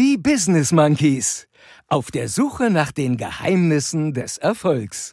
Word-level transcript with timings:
Business 0.00 0.72
Monkeys. 0.72 1.46
Auf 1.86 2.10
der 2.10 2.30
Suche 2.30 2.70
nach 2.70 2.90
den 2.90 3.18
Geheimnissen 3.18 4.14
des 4.14 4.38
Erfolgs. 4.38 5.12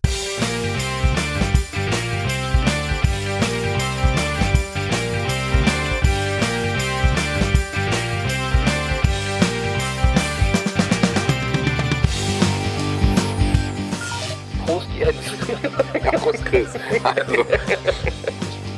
Prost. 14.65 14.87
Ja, 14.97 16.11
Prost, 16.17 16.45
Chris. 16.45 16.69
Also, 17.03 17.45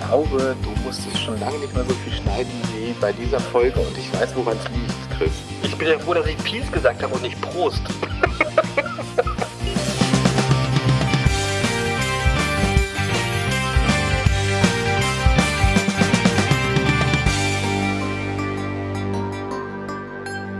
glaube, 0.09 0.55
du 0.63 0.69
musstest 0.83 1.19
schon 1.19 1.39
lange 1.39 1.59
nicht 1.59 1.73
mehr 1.75 1.85
so 1.85 1.93
viel 1.93 2.13
schneiden 2.13 2.51
wie 2.73 2.93
bei 2.99 3.13
dieser 3.13 3.39
Folge 3.39 3.79
und 3.79 3.95
ich 3.95 4.11
weiß, 4.13 4.35
woran 4.35 4.57
es 4.57 4.63
liegt, 4.71 5.11
Chris. 5.17 5.31
Ich 5.61 5.75
bin 5.75 5.87
ja 5.87 5.99
froh, 5.99 6.15
dass 6.15 6.25
ich 6.25 6.37
Peace 6.37 6.71
gesagt 6.71 7.03
habe 7.03 7.13
und 7.13 7.21
nicht 7.21 7.39
Prost. 7.41 7.81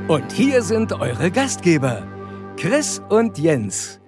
Und 0.08 0.32
hier 0.32 0.64
sind 0.64 0.92
eure 0.92 1.30
Gastgeber, 1.30 2.02
Chris 2.58 3.00
und 3.10 3.38
Jens, 3.38 4.00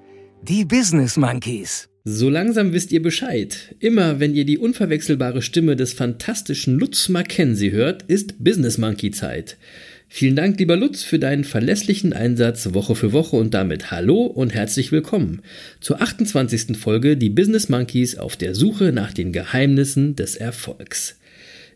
die 0.42 0.66
Business 0.66 1.16
Monkeys. 1.16 1.91
So 2.04 2.32
langsam 2.32 2.74
wisst 2.74 2.92
ihr 2.92 3.02
Bescheid. 3.04 3.76
Immer 3.80 4.20
wenn 4.20 4.34
ihr 4.34 4.44
die 4.44 4.58
unverwechselbare 4.58 5.44
Stimme 5.44 5.76
des 5.76 5.94
fantastischen 5.94 6.80
Lutz 6.80 7.10
Mackenzie 7.10 7.72
hört, 7.72 8.02
ist 8.08 8.44
Business 8.44 8.80
Monkey 8.80 9.12
Zeit. 9.12 9.58
Vielen 10.10 10.36
Dank, 10.36 10.58
lieber 10.58 10.76
Lutz, 10.76 11.04
für 11.04 11.20
deinen 11.20 11.44
verlässlichen 11.44 12.12
Einsatz 12.12 12.74
Woche 12.74 12.96
für 12.96 13.14
Woche 13.14 13.36
und 13.36 13.54
damit 13.54 13.92
Hallo 13.92 14.24
und 14.26 14.52
herzlich 14.52 14.92
willkommen 14.92 15.44
zur 15.80 16.02
28. 16.02 16.76
Folge 16.76 17.18
Die 17.18 17.30
Business 17.30 17.70
Monkeys 17.70 18.18
auf 18.18 18.36
der 18.36 18.56
Suche 18.56 18.92
nach 18.92 19.14
den 19.14 19.32
Geheimnissen 19.32 20.16
des 20.16 20.36
Erfolgs. 20.36 21.21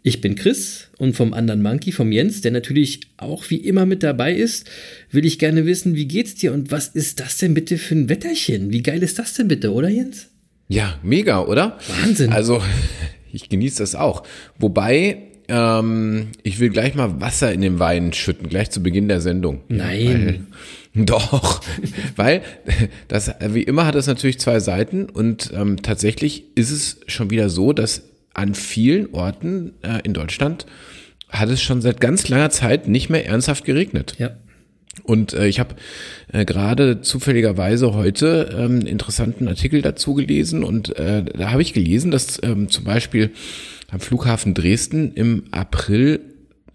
Ich 0.08 0.22
bin 0.22 0.36
Chris 0.36 0.90
und 1.00 1.16
vom 1.16 1.34
anderen 1.34 1.64
Monkey, 1.64 1.92
vom 1.92 2.12
Jens, 2.12 2.42
der 2.42 2.52
natürlich 2.52 3.00
auch 3.18 3.50
wie 3.50 3.56
immer 3.56 3.88
mit 3.88 4.04
dabei 4.04 4.36
ist, 4.36 4.70
will 5.10 5.26
ich 5.26 5.40
gerne 5.40 5.66
wissen, 5.66 5.96
wie 5.96 6.06
geht's 6.08 6.36
dir 6.36 6.54
und 6.54 6.70
was 6.70 6.90
ist 6.90 7.20
das 7.20 7.40
denn 7.40 7.56
bitte 7.56 7.80
für 7.80 7.96
ein 7.96 8.08
Wetterchen? 8.08 8.72
Wie 8.72 8.84
geil 8.84 9.02
ist 9.02 9.18
das 9.18 9.34
denn 9.34 9.48
bitte, 9.48 9.74
oder 9.74 9.90
Jens? 9.90 10.28
Ja, 10.68 11.00
mega, 11.02 11.42
oder? 11.42 11.80
Wahnsinn. 12.04 12.32
Also, 12.32 12.62
ich 13.34 13.50
genieße 13.50 13.80
das 13.80 13.96
auch. 13.96 14.22
Wobei, 14.60 15.24
ähm, 15.48 16.28
ich 16.44 16.60
will 16.60 16.70
gleich 16.70 16.94
mal 16.94 17.20
Wasser 17.20 17.52
in 17.52 17.62
den 17.62 17.80
Wein 17.80 18.14
schütten, 18.14 18.48
gleich 18.48 18.70
zu 18.70 18.84
Beginn 18.84 19.08
der 19.08 19.22
Sendung. 19.22 19.62
Nein. 19.70 20.46
Weil, 20.94 21.06
doch, 21.08 21.62
weil 22.16 22.44
das, 23.08 23.32
wie 23.50 23.64
immer 23.64 23.88
hat 23.88 23.96
es 23.96 24.06
natürlich 24.06 24.38
zwei 24.40 24.60
Seiten 24.60 25.06
und 25.06 25.50
ähm, 25.56 25.82
tatsächlich 25.82 26.44
ist 26.54 26.70
es 26.70 27.00
schon 27.08 27.32
wieder 27.32 27.50
so, 27.50 27.74
dass 27.74 28.04
an 28.36 28.54
vielen 28.54 29.14
Orten 29.14 29.74
äh, 29.82 30.02
in 30.04 30.14
Deutschland 30.14 30.66
hat 31.30 31.50
es 31.50 31.62
schon 31.62 31.82
seit 31.82 32.00
ganz 32.00 32.30
langer 32.30 32.52
Zeit 32.52 32.88
nicht 32.88 33.10
mehr 33.10 33.26
ernsthaft 33.26 33.66
geregnet. 33.66 34.16
Ja. 34.20 34.32
Und 35.04 35.34
äh, 35.34 35.48
ich 35.48 35.60
habe 35.60 35.76
äh, 36.32 36.46
gerade 36.46 37.02
zufälligerweise 37.02 37.94
heute 37.94 38.50
ähm, 38.54 38.80
einen 38.80 38.88
interessanten 38.88 39.48
Artikel 39.48 39.82
dazu 39.82 40.14
gelesen 40.14 40.64
und 40.64 40.98
äh, 40.98 41.24
da 41.24 41.52
habe 41.52 41.62
ich 41.62 41.74
gelesen, 41.74 42.12
dass 42.12 42.40
ähm, 42.44 42.70
zum 42.70 42.86
Beispiel 42.86 43.32
am 43.90 44.00
Flughafen 44.00 44.54
Dresden 44.54 45.14
im 45.14 45.44
April 45.52 46.22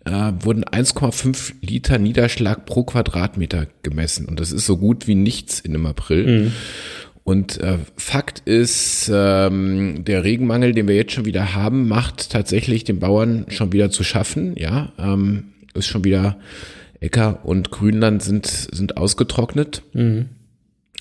äh, 0.05 0.33
wurden 0.41 0.65
1,5 0.65 1.55
Liter 1.63 1.99
Niederschlag 1.99 2.67
pro 2.67 2.85
Quadratmeter 2.85 3.67
gemessen 3.83 4.27
und 4.27 4.39
das 4.39 4.53
ist 4.53 4.67
so 4.67 4.77
gut 4.77 5.07
wie 5.07 5.15
nichts 5.15 5.61
in 5.61 5.75
einem 5.75 5.87
April. 5.87 6.27
Mhm. 6.27 6.53
Und 7.31 7.61
äh, 7.61 7.79
Fakt 7.97 8.41
ist, 8.41 9.09
ähm, 9.15 10.05
der 10.05 10.25
Regenmangel, 10.25 10.73
den 10.73 10.89
wir 10.89 10.97
jetzt 10.97 11.13
schon 11.13 11.27
wieder 11.27 11.55
haben, 11.55 11.87
macht 11.87 12.31
tatsächlich 12.31 12.83
den 12.83 12.99
Bauern 12.99 13.47
schon 13.51 13.73
wieder 13.73 13.93
zu 13.93 14.03
schaffen. 14.03 14.57
Ja, 14.57 14.93
ähm, 14.99 15.53
ist 15.75 15.87
schon 15.87 16.03
wieder 16.03 16.39
Äcker 16.99 17.45
und 17.45 17.71
Grünland 17.71 18.21
sind 18.21 18.47
sind 18.47 18.97
ausgetrocknet. 18.97 19.85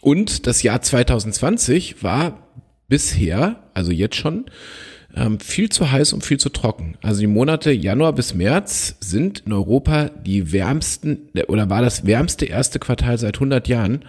Und 0.02 0.46
das 0.46 0.62
Jahr 0.62 0.84
2020 0.84 2.04
war 2.04 2.48
bisher, 2.88 3.64
also 3.74 3.92
jetzt 3.92 4.16
schon, 4.16 4.46
ähm, 5.16 5.40
viel 5.40 5.70
zu 5.70 5.92
heiß 5.92 6.14
und 6.14 6.24
viel 6.24 6.40
zu 6.40 6.50
trocken. 6.50 6.96
Also 7.02 7.22
die 7.22 7.28
Monate 7.28 7.72
Januar 7.72 8.14
bis 8.14 8.36
März 8.36 8.98
sind 9.00 9.40
in 9.48 9.54
Europa 9.54 10.12
die 10.24 10.52
wärmsten 10.52 11.32
oder 11.48 11.72
war 11.72 11.82
das 11.82 12.06
wärmste 12.06 12.46
erste 12.46 12.78
Quartal 12.78 13.18
seit 13.18 13.38
100 13.38 13.68
Jahren 13.68 14.04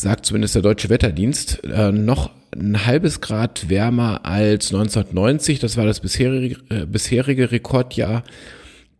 sagt 0.00 0.26
zumindest 0.26 0.54
der 0.54 0.62
Deutsche 0.62 0.88
Wetterdienst, 0.88 1.64
äh, 1.64 1.92
noch 1.92 2.30
ein 2.56 2.86
halbes 2.86 3.20
Grad 3.20 3.68
wärmer 3.68 4.24
als 4.24 4.72
1990. 4.72 5.58
Das 5.58 5.76
war 5.76 5.86
das 5.86 6.00
bisherige, 6.00 6.56
äh, 6.70 6.86
bisherige 6.86 7.50
Rekordjahr. 7.50 8.24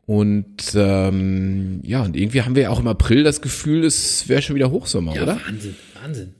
Und 0.06 0.72
ähm, 0.74 1.80
ja, 1.82 2.02
und 2.02 2.16
irgendwie 2.16 2.42
haben 2.42 2.54
wir 2.54 2.62
ja 2.64 2.70
auch 2.70 2.80
im 2.80 2.88
April 2.88 3.24
das 3.24 3.42
Gefühl, 3.42 3.84
es 3.84 4.26
wäre 4.28 4.40
schon 4.40 4.56
wieder 4.56 4.70
Hochsommer, 4.70 5.14
Ja, 5.14 5.22
oder? 5.22 5.38
Wahnsinn, 5.46 5.76
Wahnsinn. 6.02 6.34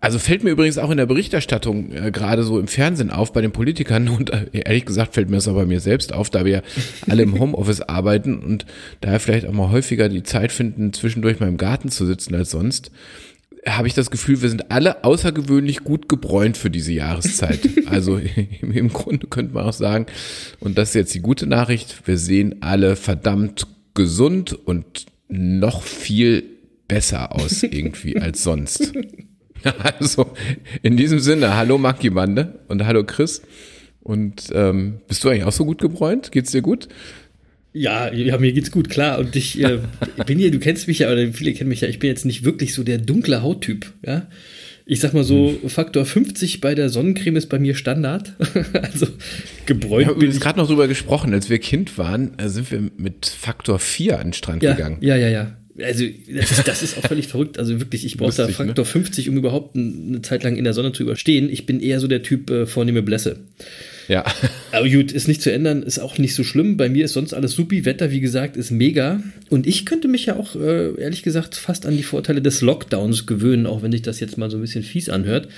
Also 0.00 0.18
fällt 0.18 0.44
mir 0.44 0.50
übrigens 0.50 0.78
auch 0.78 0.90
in 0.90 0.96
der 0.96 1.06
Berichterstattung 1.06 1.92
äh, 1.92 2.10
gerade 2.10 2.42
so 2.44 2.58
im 2.58 2.68
Fernsehen 2.68 3.10
auf 3.10 3.32
bei 3.32 3.40
den 3.40 3.52
Politikern 3.52 4.08
und 4.10 4.30
äh, 4.30 4.46
ehrlich 4.52 4.84
gesagt 4.84 5.14
fällt 5.14 5.30
mir 5.30 5.36
das 5.36 5.48
auch 5.48 5.54
bei 5.54 5.66
mir 5.66 5.80
selbst 5.80 6.12
auf, 6.12 6.30
da 6.30 6.44
wir 6.44 6.62
alle 7.08 7.22
im 7.22 7.38
Homeoffice 7.38 7.80
arbeiten 7.88 8.38
und 8.38 8.66
daher 9.00 9.20
vielleicht 9.20 9.46
auch 9.46 9.52
mal 9.52 9.70
häufiger 9.70 10.08
die 10.08 10.22
Zeit 10.22 10.52
finden, 10.52 10.92
zwischendurch 10.92 11.40
mal 11.40 11.48
im 11.48 11.56
Garten 11.56 11.90
zu 11.90 12.06
sitzen 12.06 12.34
als 12.34 12.50
sonst, 12.50 12.90
habe 13.66 13.88
ich 13.88 13.94
das 13.94 14.10
Gefühl, 14.10 14.42
wir 14.42 14.48
sind 14.48 14.70
alle 14.70 15.04
außergewöhnlich 15.04 15.80
gut 15.80 16.08
gebräunt 16.08 16.56
für 16.56 16.70
diese 16.70 16.92
Jahreszeit. 16.92 17.60
Also 17.86 18.18
im, 18.18 18.72
im 18.72 18.88
Grunde 18.92 19.28
könnte 19.28 19.54
man 19.54 19.64
auch 19.64 19.72
sagen, 19.72 20.06
und 20.58 20.76
das 20.76 20.88
ist 20.88 20.94
jetzt 20.94 21.14
die 21.14 21.20
gute 21.20 21.46
Nachricht, 21.46 22.06
wir 22.06 22.18
sehen 22.18 22.56
alle 22.60 22.96
verdammt 22.96 23.66
gesund 23.94 24.52
und 24.52 25.06
noch 25.28 25.82
viel 25.82 26.42
besser 26.88 27.32
aus 27.32 27.62
irgendwie 27.62 28.18
als 28.20 28.42
sonst. 28.42 28.92
Also 29.62 30.32
in 30.82 30.96
diesem 30.96 31.20
Sinne, 31.20 31.56
hallo 31.56 31.78
Maki 31.78 32.10
Bande 32.10 32.60
und 32.68 32.84
hallo 32.86 33.04
Chris. 33.04 33.42
Und 34.00 34.50
ähm, 34.52 35.00
bist 35.08 35.24
du 35.24 35.28
eigentlich 35.28 35.44
auch 35.44 35.52
so 35.52 35.64
gut 35.64 35.80
gebräunt? 35.80 36.30
Geht's 36.30 36.52
dir 36.52 36.62
gut? 36.62 36.88
Ja, 37.76 38.12
ja, 38.12 38.38
mir 38.38 38.52
geht's 38.52 38.70
gut, 38.70 38.88
klar. 38.88 39.18
Und 39.18 39.36
ich 39.36 39.62
äh, 39.62 39.78
bin 40.26 40.38
hier, 40.38 40.50
du 40.50 40.58
kennst 40.58 40.88
mich 40.88 41.00
ja, 41.00 41.12
oder 41.12 41.30
viele 41.32 41.52
kennen 41.52 41.68
mich 41.68 41.82
ja, 41.82 41.88
ich 41.88 41.98
bin 41.98 42.08
jetzt 42.08 42.24
nicht 42.24 42.44
wirklich 42.44 42.72
so 42.72 42.82
der 42.82 42.98
dunkle 42.98 43.42
Hauttyp, 43.42 43.92
ja. 44.04 44.28
Ich 44.88 45.00
sag 45.00 45.14
mal 45.14 45.24
so, 45.24 45.52
Faktor 45.66 46.06
50 46.06 46.60
bei 46.60 46.76
der 46.76 46.88
Sonnencreme 46.90 47.34
ist 47.36 47.48
bei 47.48 47.58
mir 47.58 47.74
Standard. 47.74 48.34
also 48.72 49.06
Wir 49.08 49.14
gebräunt 49.66 50.06
haben 50.06 50.14
bin 50.14 50.16
übrigens 50.18 50.36
ich. 50.36 50.40
gerade 50.40 50.58
noch 50.60 50.68
drüber 50.68 50.86
gesprochen, 50.86 51.34
als 51.34 51.50
wir 51.50 51.58
Kind 51.58 51.98
waren, 51.98 52.38
äh, 52.38 52.48
sind 52.48 52.70
wir 52.70 52.80
mit 52.96 53.26
Faktor 53.26 53.80
4 53.80 54.20
an 54.20 54.28
den 54.28 54.32
Strand 54.32 54.62
Ja, 54.62 54.74
gegangen. 54.74 54.98
ja, 55.00 55.16
ja, 55.16 55.28
ja. 55.28 55.56
Also 55.82 56.04
das 56.32 56.52
ist, 56.52 56.68
das 56.68 56.82
ist 56.82 56.96
auch 56.96 57.02
völlig 57.02 57.26
verrückt. 57.26 57.58
Also 57.58 57.78
wirklich, 57.80 58.06
ich 58.06 58.16
brauche 58.16 58.34
da 58.34 58.46
ne? 58.46 58.52
Faktor 58.52 58.84
50, 58.86 59.28
um 59.28 59.36
überhaupt 59.36 59.76
eine 59.76 60.22
Zeit 60.22 60.42
lang 60.44 60.56
in 60.56 60.64
der 60.64 60.72
Sonne 60.72 60.92
zu 60.92 61.02
überstehen. 61.02 61.50
Ich 61.50 61.66
bin 61.66 61.80
eher 61.80 62.00
so 62.00 62.06
der 62.06 62.22
Typ 62.22 62.48
äh, 62.50 62.64
vornehme 62.64 63.02
Blässe. 63.02 63.40
Ja. 64.08 64.24
Aber 64.72 64.88
gut, 64.88 65.12
ist 65.12 65.28
nicht 65.28 65.42
zu 65.42 65.52
ändern, 65.52 65.82
ist 65.82 65.98
auch 65.98 66.18
nicht 66.18 66.34
so 66.34 66.44
schlimm. 66.44 66.76
Bei 66.76 66.88
mir 66.88 67.04
ist 67.04 67.14
sonst 67.14 67.34
alles 67.34 67.52
supi. 67.52 67.84
Wetter, 67.84 68.10
wie 68.10 68.20
gesagt, 68.20 68.56
ist 68.56 68.70
mega. 68.70 69.20
Und 69.50 69.66
ich 69.66 69.86
könnte 69.86 70.08
mich 70.08 70.26
ja 70.26 70.36
auch, 70.36 70.54
äh, 70.56 71.00
ehrlich 71.00 71.22
gesagt, 71.22 71.54
fast 71.54 71.86
an 71.86 71.96
die 71.96 72.02
Vorteile 72.02 72.42
des 72.42 72.60
Lockdowns 72.60 73.26
gewöhnen, 73.26 73.66
auch 73.66 73.82
wenn 73.82 73.92
sich 73.92 74.02
das 74.02 74.20
jetzt 74.20 74.38
mal 74.38 74.50
so 74.50 74.58
ein 74.58 74.62
bisschen 74.62 74.82
fies 74.82 75.08
anhört. 75.08 75.48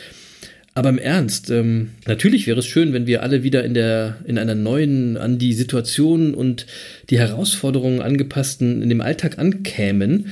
Aber 0.74 0.90
im 0.90 0.98
Ernst, 0.98 1.50
ähm, 1.50 1.90
natürlich 2.06 2.46
wäre 2.46 2.60
es 2.60 2.66
schön, 2.66 2.92
wenn 2.92 3.08
wir 3.08 3.24
alle 3.24 3.42
wieder 3.42 3.64
in 3.64 3.74
der, 3.74 4.18
in 4.26 4.38
einer 4.38 4.54
neuen, 4.54 5.16
an 5.16 5.38
die 5.38 5.52
Situation 5.52 6.34
und 6.34 6.66
die 7.10 7.18
Herausforderungen 7.18 8.00
angepassten, 8.00 8.80
in 8.80 8.88
dem 8.88 9.00
Alltag 9.00 9.38
ankämen. 9.38 10.26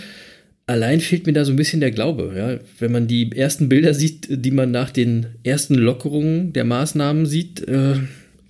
Allein 0.68 1.00
fehlt 1.00 1.26
mir 1.26 1.32
da 1.32 1.44
so 1.44 1.52
ein 1.52 1.56
bisschen 1.56 1.80
der 1.80 1.92
Glaube, 1.92 2.34
ja. 2.36 2.58
Wenn 2.80 2.90
man 2.90 3.06
die 3.06 3.30
ersten 3.30 3.68
Bilder 3.68 3.94
sieht, 3.94 4.26
die 4.28 4.50
man 4.50 4.72
nach 4.72 4.90
den 4.90 5.26
ersten 5.44 5.76
Lockerungen 5.76 6.52
der 6.52 6.64
Maßnahmen 6.64 7.24
sieht, 7.24 7.66
äh, 7.68 7.94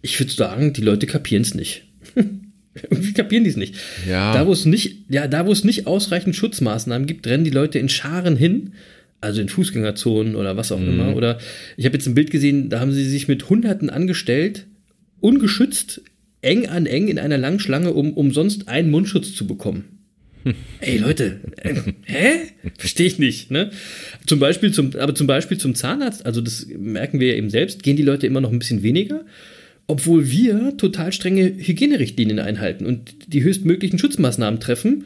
ich 0.00 0.18
würde 0.18 0.32
sagen, 0.32 0.72
die 0.72 0.80
Leute 0.80 1.06
kapieren 1.06 1.42
es 1.42 1.54
nicht. 1.54 1.84
Irgendwie 2.90 3.12
kapieren 3.12 3.44
die 3.44 3.50
es 3.50 3.56
nicht. 3.56 3.74
Ja. 4.08 4.32
Da, 4.32 4.46
wo 4.46 4.52
es 4.52 4.64
nicht, 4.64 5.04
ja, 5.10 5.28
da, 5.28 5.46
wo 5.46 5.52
es 5.52 5.64
nicht 5.64 5.86
ausreichend 5.86 6.34
Schutzmaßnahmen 6.36 7.06
gibt, 7.06 7.26
rennen 7.26 7.44
die 7.44 7.50
Leute 7.50 7.78
in 7.78 7.90
Scharen 7.90 8.36
hin, 8.36 8.72
also 9.20 9.42
in 9.42 9.50
Fußgängerzonen 9.50 10.36
oder 10.36 10.56
was 10.56 10.72
auch 10.72 10.80
immer. 10.80 11.14
Oder 11.16 11.38
ich 11.76 11.84
habe 11.84 11.96
jetzt 11.96 12.06
ein 12.06 12.14
Bild 12.14 12.30
gesehen, 12.30 12.70
da 12.70 12.80
haben 12.80 12.92
sie 12.92 13.04
sich 13.04 13.28
mit 13.28 13.48
Hunderten 13.50 13.90
angestellt, 13.90 14.66
ungeschützt, 15.20 16.02
eng 16.40 16.66
an 16.66 16.86
eng 16.86 17.08
in 17.08 17.19
einer 17.19 17.38
langen 17.38 17.60
Schlange, 17.60 17.92
um 17.92 18.12
umsonst 18.12 18.69
einen 18.69 18.90
Mundschutz 18.90 19.34
zu 19.34 19.46
bekommen. 19.46 19.95
Ey 20.81 20.98
Leute, 20.98 21.40
äh, 21.56 21.75
hä? 22.04 22.31
Verstehe 22.78 23.06
ich 23.06 23.19
nicht. 23.19 23.50
Ne? 23.50 23.70
Zum 24.26 24.38
Beispiel 24.38 24.72
zum, 24.72 24.94
aber 24.96 25.14
zum 25.14 25.26
Beispiel 25.26 25.58
zum 25.58 25.75
Zahnarzt, 25.75 26.25
also 26.26 26.40
das 26.40 26.66
merken 26.66 27.20
wir 27.20 27.28
ja 27.28 27.34
eben 27.34 27.50
selbst, 27.50 27.82
gehen 27.82 27.96
die 27.96 28.02
Leute 28.02 28.26
immer 28.26 28.40
noch 28.40 28.52
ein 28.52 28.58
bisschen 28.58 28.82
weniger, 28.82 29.25
obwohl 29.87 30.31
wir 30.31 30.76
total 30.76 31.12
strenge 31.12 31.44
Hygienerichtlinien 31.44 32.38
einhalten 32.38 32.87
und 32.87 33.32
die 33.32 33.43
höchstmöglichen 33.43 33.98
Schutzmaßnahmen 33.98 34.60
treffen. 34.60 35.04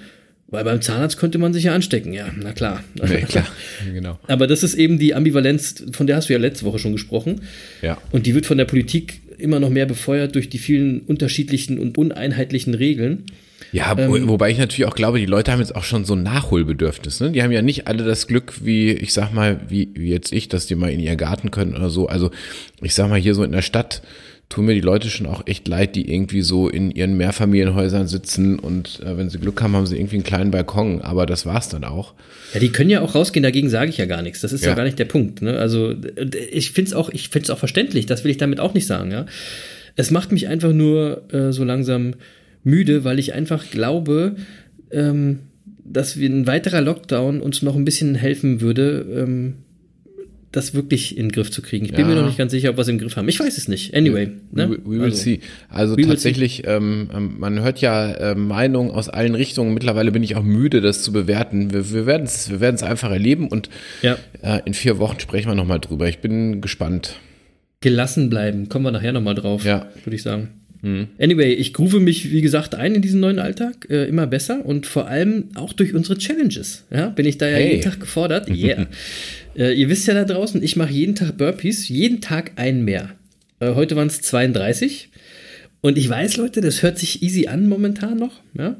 Weil 0.52 0.64
beim 0.64 0.82
Zahnarzt 0.82 1.16
könnte 1.16 1.38
man 1.38 1.52
sich 1.52 1.64
ja 1.64 1.74
anstecken, 1.76 2.12
ja, 2.12 2.28
na 2.36 2.52
klar. 2.52 2.82
Nee, 2.94 3.22
klar, 3.22 3.46
genau. 3.94 4.18
Aber 4.26 4.48
das 4.48 4.64
ist 4.64 4.74
eben 4.74 4.98
die 4.98 5.14
Ambivalenz, 5.14 5.84
von 5.92 6.08
der 6.08 6.16
hast 6.16 6.28
du 6.28 6.32
ja 6.32 6.40
letzte 6.40 6.64
Woche 6.64 6.80
schon 6.80 6.90
gesprochen. 6.90 7.42
Ja. 7.82 8.02
Und 8.10 8.26
die 8.26 8.34
wird 8.34 8.46
von 8.46 8.58
der 8.58 8.64
Politik 8.64 9.20
immer 9.38 9.60
noch 9.60 9.70
mehr 9.70 9.86
befeuert 9.86 10.34
durch 10.34 10.48
die 10.48 10.58
vielen 10.58 11.02
unterschiedlichen 11.02 11.78
und 11.78 11.96
uneinheitlichen 11.96 12.74
Regeln. 12.74 13.26
Ja, 13.72 13.96
Ähm. 13.96 14.28
wobei 14.28 14.50
ich 14.50 14.58
natürlich 14.58 14.86
auch 14.86 14.94
glaube, 14.96 15.18
die 15.18 15.26
Leute 15.26 15.52
haben 15.52 15.60
jetzt 15.60 15.76
auch 15.76 15.84
schon 15.84 16.04
so 16.04 16.14
ein 16.14 16.22
Nachholbedürfnis. 16.22 17.20
Ne? 17.20 17.30
Die 17.30 17.42
haben 17.42 17.52
ja 17.52 17.62
nicht 17.62 17.86
alle 17.86 18.04
das 18.04 18.26
Glück, 18.26 18.54
wie 18.64 18.90
ich 18.92 19.12
sag 19.12 19.32
mal, 19.32 19.60
wie, 19.68 19.90
wie 19.94 20.10
jetzt 20.10 20.32
ich, 20.32 20.48
dass 20.48 20.66
die 20.66 20.74
mal 20.74 20.90
in 20.90 21.00
ihren 21.00 21.16
Garten 21.16 21.50
können 21.50 21.74
oder 21.76 21.88
so. 21.90 22.08
Also 22.08 22.30
ich 22.82 22.94
sag 22.94 23.08
mal, 23.08 23.18
hier 23.20 23.34
so 23.34 23.44
in 23.44 23.52
der 23.52 23.62
Stadt 23.62 24.02
tun 24.48 24.64
mir 24.64 24.74
die 24.74 24.80
Leute 24.80 25.08
schon 25.10 25.26
auch 25.28 25.46
echt 25.46 25.68
leid, 25.68 25.94
die 25.94 26.12
irgendwie 26.12 26.42
so 26.42 26.68
in 26.68 26.90
ihren 26.90 27.16
Mehrfamilienhäusern 27.16 28.08
sitzen 28.08 28.58
und 28.58 28.98
äh, 28.98 29.16
wenn 29.16 29.30
sie 29.30 29.38
Glück 29.38 29.62
haben, 29.62 29.76
haben 29.76 29.86
sie 29.86 29.94
irgendwie 29.96 30.16
einen 30.16 30.24
kleinen 30.24 30.50
Balkon, 30.50 31.02
aber 31.02 31.24
das 31.24 31.46
war's 31.46 31.68
dann 31.68 31.84
auch. 31.84 32.14
Ja, 32.52 32.58
die 32.58 32.70
können 32.70 32.90
ja 32.90 33.00
auch 33.00 33.14
rausgehen, 33.14 33.44
dagegen 33.44 33.68
sage 33.68 33.90
ich 33.90 33.98
ja 33.98 34.06
gar 34.06 34.22
nichts. 34.22 34.40
Das 34.40 34.52
ist 34.52 34.64
ja, 34.64 34.70
Ja. 34.70 34.74
gar 34.74 34.82
nicht 34.82 34.98
der 34.98 35.04
Punkt. 35.04 35.40
Ne? 35.42 35.56
Also 35.56 35.94
ich 36.50 36.72
finde 36.72 36.88
es 36.88 36.94
auch, 36.96 37.10
ich 37.10 37.28
find's 37.28 37.48
auch 37.48 37.58
verständlich, 37.58 38.06
das 38.06 38.24
will 38.24 38.32
ich 38.32 38.38
damit 38.38 38.58
auch 38.58 38.74
nicht 38.74 38.88
sagen. 38.88 39.12
Ja? 39.12 39.26
Es 39.94 40.10
macht 40.10 40.32
mich 40.32 40.48
einfach 40.48 40.72
nur 40.72 41.22
äh, 41.32 41.52
so 41.52 41.62
langsam 41.62 42.14
müde, 42.64 43.04
weil 43.04 43.18
ich 43.18 43.34
einfach 43.34 43.70
glaube, 43.70 44.36
ähm, 44.90 45.40
dass 45.84 46.18
wir 46.18 46.28
ein 46.30 46.46
weiterer 46.46 46.80
Lockdown 46.80 47.40
uns 47.40 47.62
noch 47.62 47.74
ein 47.76 47.84
bisschen 47.84 48.14
helfen 48.14 48.60
würde, 48.60 49.06
ähm, 49.16 49.54
das 50.52 50.74
wirklich 50.74 51.16
in 51.16 51.26
den 51.26 51.32
Griff 51.32 51.52
zu 51.52 51.62
kriegen. 51.62 51.84
Ich 51.84 51.92
bin 51.92 52.00
Ja. 52.00 52.06
mir 52.08 52.14
noch 52.20 52.26
nicht 52.26 52.36
ganz 52.38 52.50
sicher, 52.50 52.70
ob 52.70 52.76
wir 52.76 52.82
es 52.82 52.88
im 52.88 52.98
Griff 52.98 53.14
haben. 53.16 53.28
Ich 53.28 53.38
weiß 53.38 53.56
es 53.56 53.68
nicht. 53.68 53.94
Anyway. 53.94 54.30
We, 54.50 54.66
ne? 54.66 54.78
we 54.84 54.90
will 54.98 55.02
Also, 55.02 55.16
see. 55.22 55.40
Also 55.68 55.96
we 55.96 56.02
tatsächlich, 56.02 56.64
ähm, 56.66 57.08
ähm, 57.14 57.36
man 57.38 57.60
hört 57.60 57.80
ja 57.80 58.10
äh, 58.10 58.34
Meinungen 58.34 58.90
aus 58.90 59.08
allen 59.08 59.36
Richtungen. 59.36 59.74
Mittlerweile 59.74 60.10
bin 60.10 60.24
ich 60.24 60.34
auch 60.34 60.42
müde, 60.42 60.80
das 60.80 61.02
zu 61.02 61.12
bewerten. 61.12 61.72
Wir, 61.72 61.92
wir 61.92 62.04
werden 62.04 62.24
es 62.24 62.50
wir 62.50 62.58
werden's 62.60 62.82
einfach 62.82 63.12
erleben 63.12 63.46
und 63.46 63.70
Ja. 64.02 64.16
äh, 64.42 64.60
in 64.64 64.74
vier 64.74 64.98
Wochen 64.98 65.20
sprechen 65.20 65.48
wir 65.48 65.54
nochmal 65.54 65.78
drüber. 65.78 66.08
Ich 66.08 66.18
bin 66.18 66.60
gespannt. 66.60 67.14
Gelassen 67.80 68.28
bleiben. 68.28 68.68
Kommen 68.68 68.84
wir 68.84 68.90
nachher 68.92 69.12
nochmal 69.12 69.36
drauf, 69.36 69.64
Ja. 69.64 69.86
würde 70.04 70.16
ich 70.16 70.22
sagen. 70.24 70.48
Anyway, 70.82 71.52
ich 71.52 71.74
groove 71.74 72.00
mich, 72.00 72.30
wie 72.32 72.40
gesagt, 72.40 72.74
ein 72.74 72.94
in 72.94 73.02
diesen 73.02 73.20
neuen 73.20 73.38
Alltag, 73.38 73.86
äh, 73.90 74.06
immer 74.06 74.26
besser 74.26 74.64
und 74.64 74.86
vor 74.86 75.08
allem 75.08 75.50
auch 75.54 75.72
durch 75.74 75.94
unsere 75.94 76.16
Challenges. 76.16 76.84
Ja, 76.90 77.08
bin 77.10 77.26
ich 77.26 77.36
da 77.38 77.46
ja 77.48 77.56
Hey. 77.56 77.70
jeden 77.72 77.82
Tag 77.82 78.00
gefordert. 78.00 78.48
Yeah. 78.54 78.86
äh, 79.56 79.74
ihr 79.74 79.88
wisst 79.90 80.06
ja 80.06 80.14
da 80.14 80.24
draußen, 80.24 80.62
ich 80.62 80.76
mache 80.76 80.92
jeden 80.92 81.14
Tag 81.14 81.36
Burpees, 81.36 81.88
jeden 81.88 82.20
Tag 82.20 82.52
einen 82.56 82.84
mehr. 82.84 83.10
Äh, 83.60 83.74
heute 83.74 83.94
waren 83.96 84.08
es 84.08 84.22
32. 84.22 85.10
Und 85.82 85.98
ich 85.98 86.08
weiß, 86.08 86.36
Leute, 86.38 86.60
das 86.60 86.82
hört 86.82 86.98
sich 86.98 87.22
easy 87.22 87.46
an 87.46 87.68
momentan 87.68 88.18
noch. 88.18 88.40
Ja? 88.56 88.76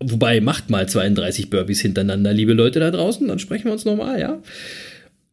Wobei, 0.00 0.40
macht 0.40 0.70
mal 0.70 0.88
32 0.88 1.50
Burpees 1.50 1.80
hintereinander, 1.80 2.32
liebe 2.32 2.52
Leute 2.52 2.78
da 2.80 2.90
draußen, 2.90 3.26
dann 3.26 3.38
sprechen 3.38 3.64
wir 3.66 3.72
uns 3.72 3.84
nochmal, 3.84 4.20
ja. 4.20 4.42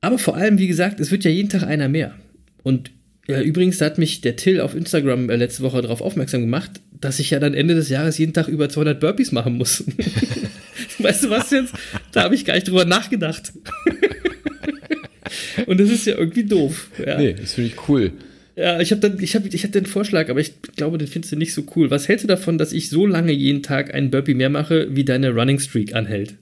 Aber 0.01 0.17
vor 0.17 0.35
allem, 0.37 0.59
wie 0.59 0.67
gesagt, 0.67 0.99
es 0.99 1.11
wird 1.11 1.23
ja 1.23 1.31
jeden 1.31 1.49
Tag 1.49 1.63
einer 1.63 1.87
mehr. 1.89 2.15
Und 2.63 2.91
ja, 3.27 3.41
übrigens 3.41 3.79
da 3.79 3.85
hat 3.85 3.97
mich 3.97 4.21
der 4.21 4.35
Till 4.35 4.61
auf 4.61 4.75
Instagram 4.75 5.29
äh, 5.29 5.35
letzte 5.35 5.63
Woche 5.63 5.81
darauf 5.81 6.01
aufmerksam 6.01 6.41
gemacht, 6.41 6.71
dass 7.01 7.19
ich 7.19 7.31
ja 7.31 7.39
dann 7.39 7.53
Ende 7.53 7.75
des 7.75 7.89
Jahres 7.89 8.17
jeden 8.17 8.33
Tag 8.33 8.47
über 8.47 8.69
200 8.69 8.99
Burpees 8.99 9.31
machen 9.31 9.57
muss. 9.57 9.83
weißt 10.99 11.25
du 11.25 11.29
was 11.29 11.51
jetzt? 11.51 11.73
Da 12.11 12.23
habe 12.23 12.35
ich 12.35 12.45
gar 12.45 12.55
nicht 12.55 12.67
drüber 12.67 12.85
nachgedacht. 12.85 13.53
Und 15.65 15.79
das 15.79 15.89
ist 15.89 16.05
ja 16.05 16.17
irgendwie 16.17 16.43
doof. 16.43 16.89
Ja, 17.05 17.17
Nee, 17.17 17.33
das 17.33 17.53
finde 17.53 17.71
ich 17.71 17.89
cool. 17.89 18.11
ja 18.55 18.79
ich 18.79 18.91
habe 18.91 19.01
dann, 19.01 19.19
ich 19.21 19.35
habe, 19.35 19.47
ich 19.47 19.63
hatte 19.63 19.81
den 19.81 19.85
Vorschlag, 19.87 20.29
aber 20.29 20.39
ich 20.39 20.61
glaube, 20.75 20.97
den 20.97 21.07
findest 21.07 21.31
du 21.31 21.35
nicht 21.37 21.53
so 21.53 21.65
cool. 21.75 21.89
Was 21.89 22.07
hältst 22.07 22.23
du 22.23 22.27
davon, 22.27 22.57
dass 22.57 22.73
ich 22.73 22.89
so 22.89 23.05
lange 23.07 23.31
jeden 23.31 23.63
Tag 23.63 23.93
einen 23.93 24.11
Burpee 24.11 24.35
mehr 24.35 24.49
mache, 24.49 24.87
wie 24.91 25.03
deine 25.03 25.31
Running 25.31 25.59
Streak 25.59 25.95
anhält? 25.95 26.35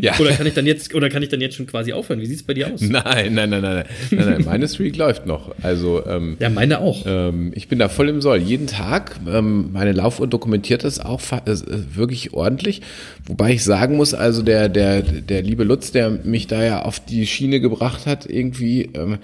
Ja. 0.00 0.18
Oder 0.18 0.32
kann 0.32 0.46
ich 0.46 0.54
dann 0.54 0.66
jetzt, 0.66 0.92
oder 0.92 1.08
kann 1.08 1.22
ich 1.22 1.28
dann 1.28 1.40
jetzt 1.40 1.54
schon 1.54 1.66
quasi 1.68 1.92
aufhören? 1.92 2.20
Wie 2.20 2.26
sieht's 2.26 2.42
bei 2.42 2.52
dir 2.52 2.72
aus? 2.72 2.80
Nein, 2.80 3.34
nein, 3.34 3.48
nein, 3.50 3.62
nein, 3.62 3.62
nein, 3.62 3.84
nein, 4.10 4.28
nein. 4.30 4.44
Meine 4.44 4.66
Streak 4.68 4.96
läuft 4.96 5.26
noch. 5.26 5.54
Also 5.62 6.04
ähm, 6.04 6.36
Ja, 6.40 6.50
meine 6.50 6.80
auch. 6.80 7.04
ähm, 7.06 7.52
ich 7.54 7.68
bin 7.68 7.78
da 7.78 7.88
voll 7.88 8.08
im 8.08 8.20
Soll. 8.20 8.38
Jeden 8.38 8.66
Tag. 8.66 9.20
Ähm, 9.28 9.70
meine 9.72 9.92
Laufuhr 9.92 10.26
dokumentiert 10.26 10.82
das 10.82 10.98
auch 10.98 11.20
äh, 11.30 11.54
wirklich 11.94 12.32
ordentlich. 12.32 12.82
Wobei 13.26 13.52
ich 13.52 13.62
sagen 13.62 13.96
muss, 13.96 14.14
also 14.14 14.42
der, 14.42 14.68
der, 14.68 15.02
der 15.02 15.42
liebe 15.42 15.62
Lutz, 15.62 15.92
der 15.92 16.10
mich 16.10 16.48
da 16.48 16.64
ja 16.64 16.82
auf 16.82 16.98
die 16.98 17.24
Schiene 17.28 17.60
gebracht 17.60 18.06
hat, 18.06 18.26
irgendwie, 18.28 18.90
ähm, 18.94 19.18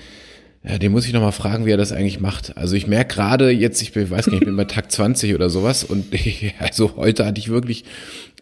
ja, 0.62 0.76
den 0.78 0.92
muss 0.92 1.06
ich 1.06 1.12
nochmal 1.12 1.32
fragen, 1.32 1.66
wie 1.66 1.70
er 1.70 1.76
das 1.76 1.92
eigentlich 1.92 2.20
macht. 2.20 2.56
Also 2.56 2.76
ich 2.76 2.86
merke 2.86 3.14
gerade 3.14 3.50
jetzt, 3.50 3.80
ich 3.82 3.94
weiß 3.96 4.26
gar 4.26 4.32
nicht, 4.32 4.42
ich 4.42 4.46
bin 4.46 4.56
bei 4.56 4.64
Tag 4.64 4.90
20 4.92 5.34
oder 5.34 5.50
sowas 5.50 5.82
und 5.82 6.06
also 6.60 6.94
heute 6.96 7.24
hatte 7.26 7.40
ich 7.40 7.48
wirklich 7.48 7.84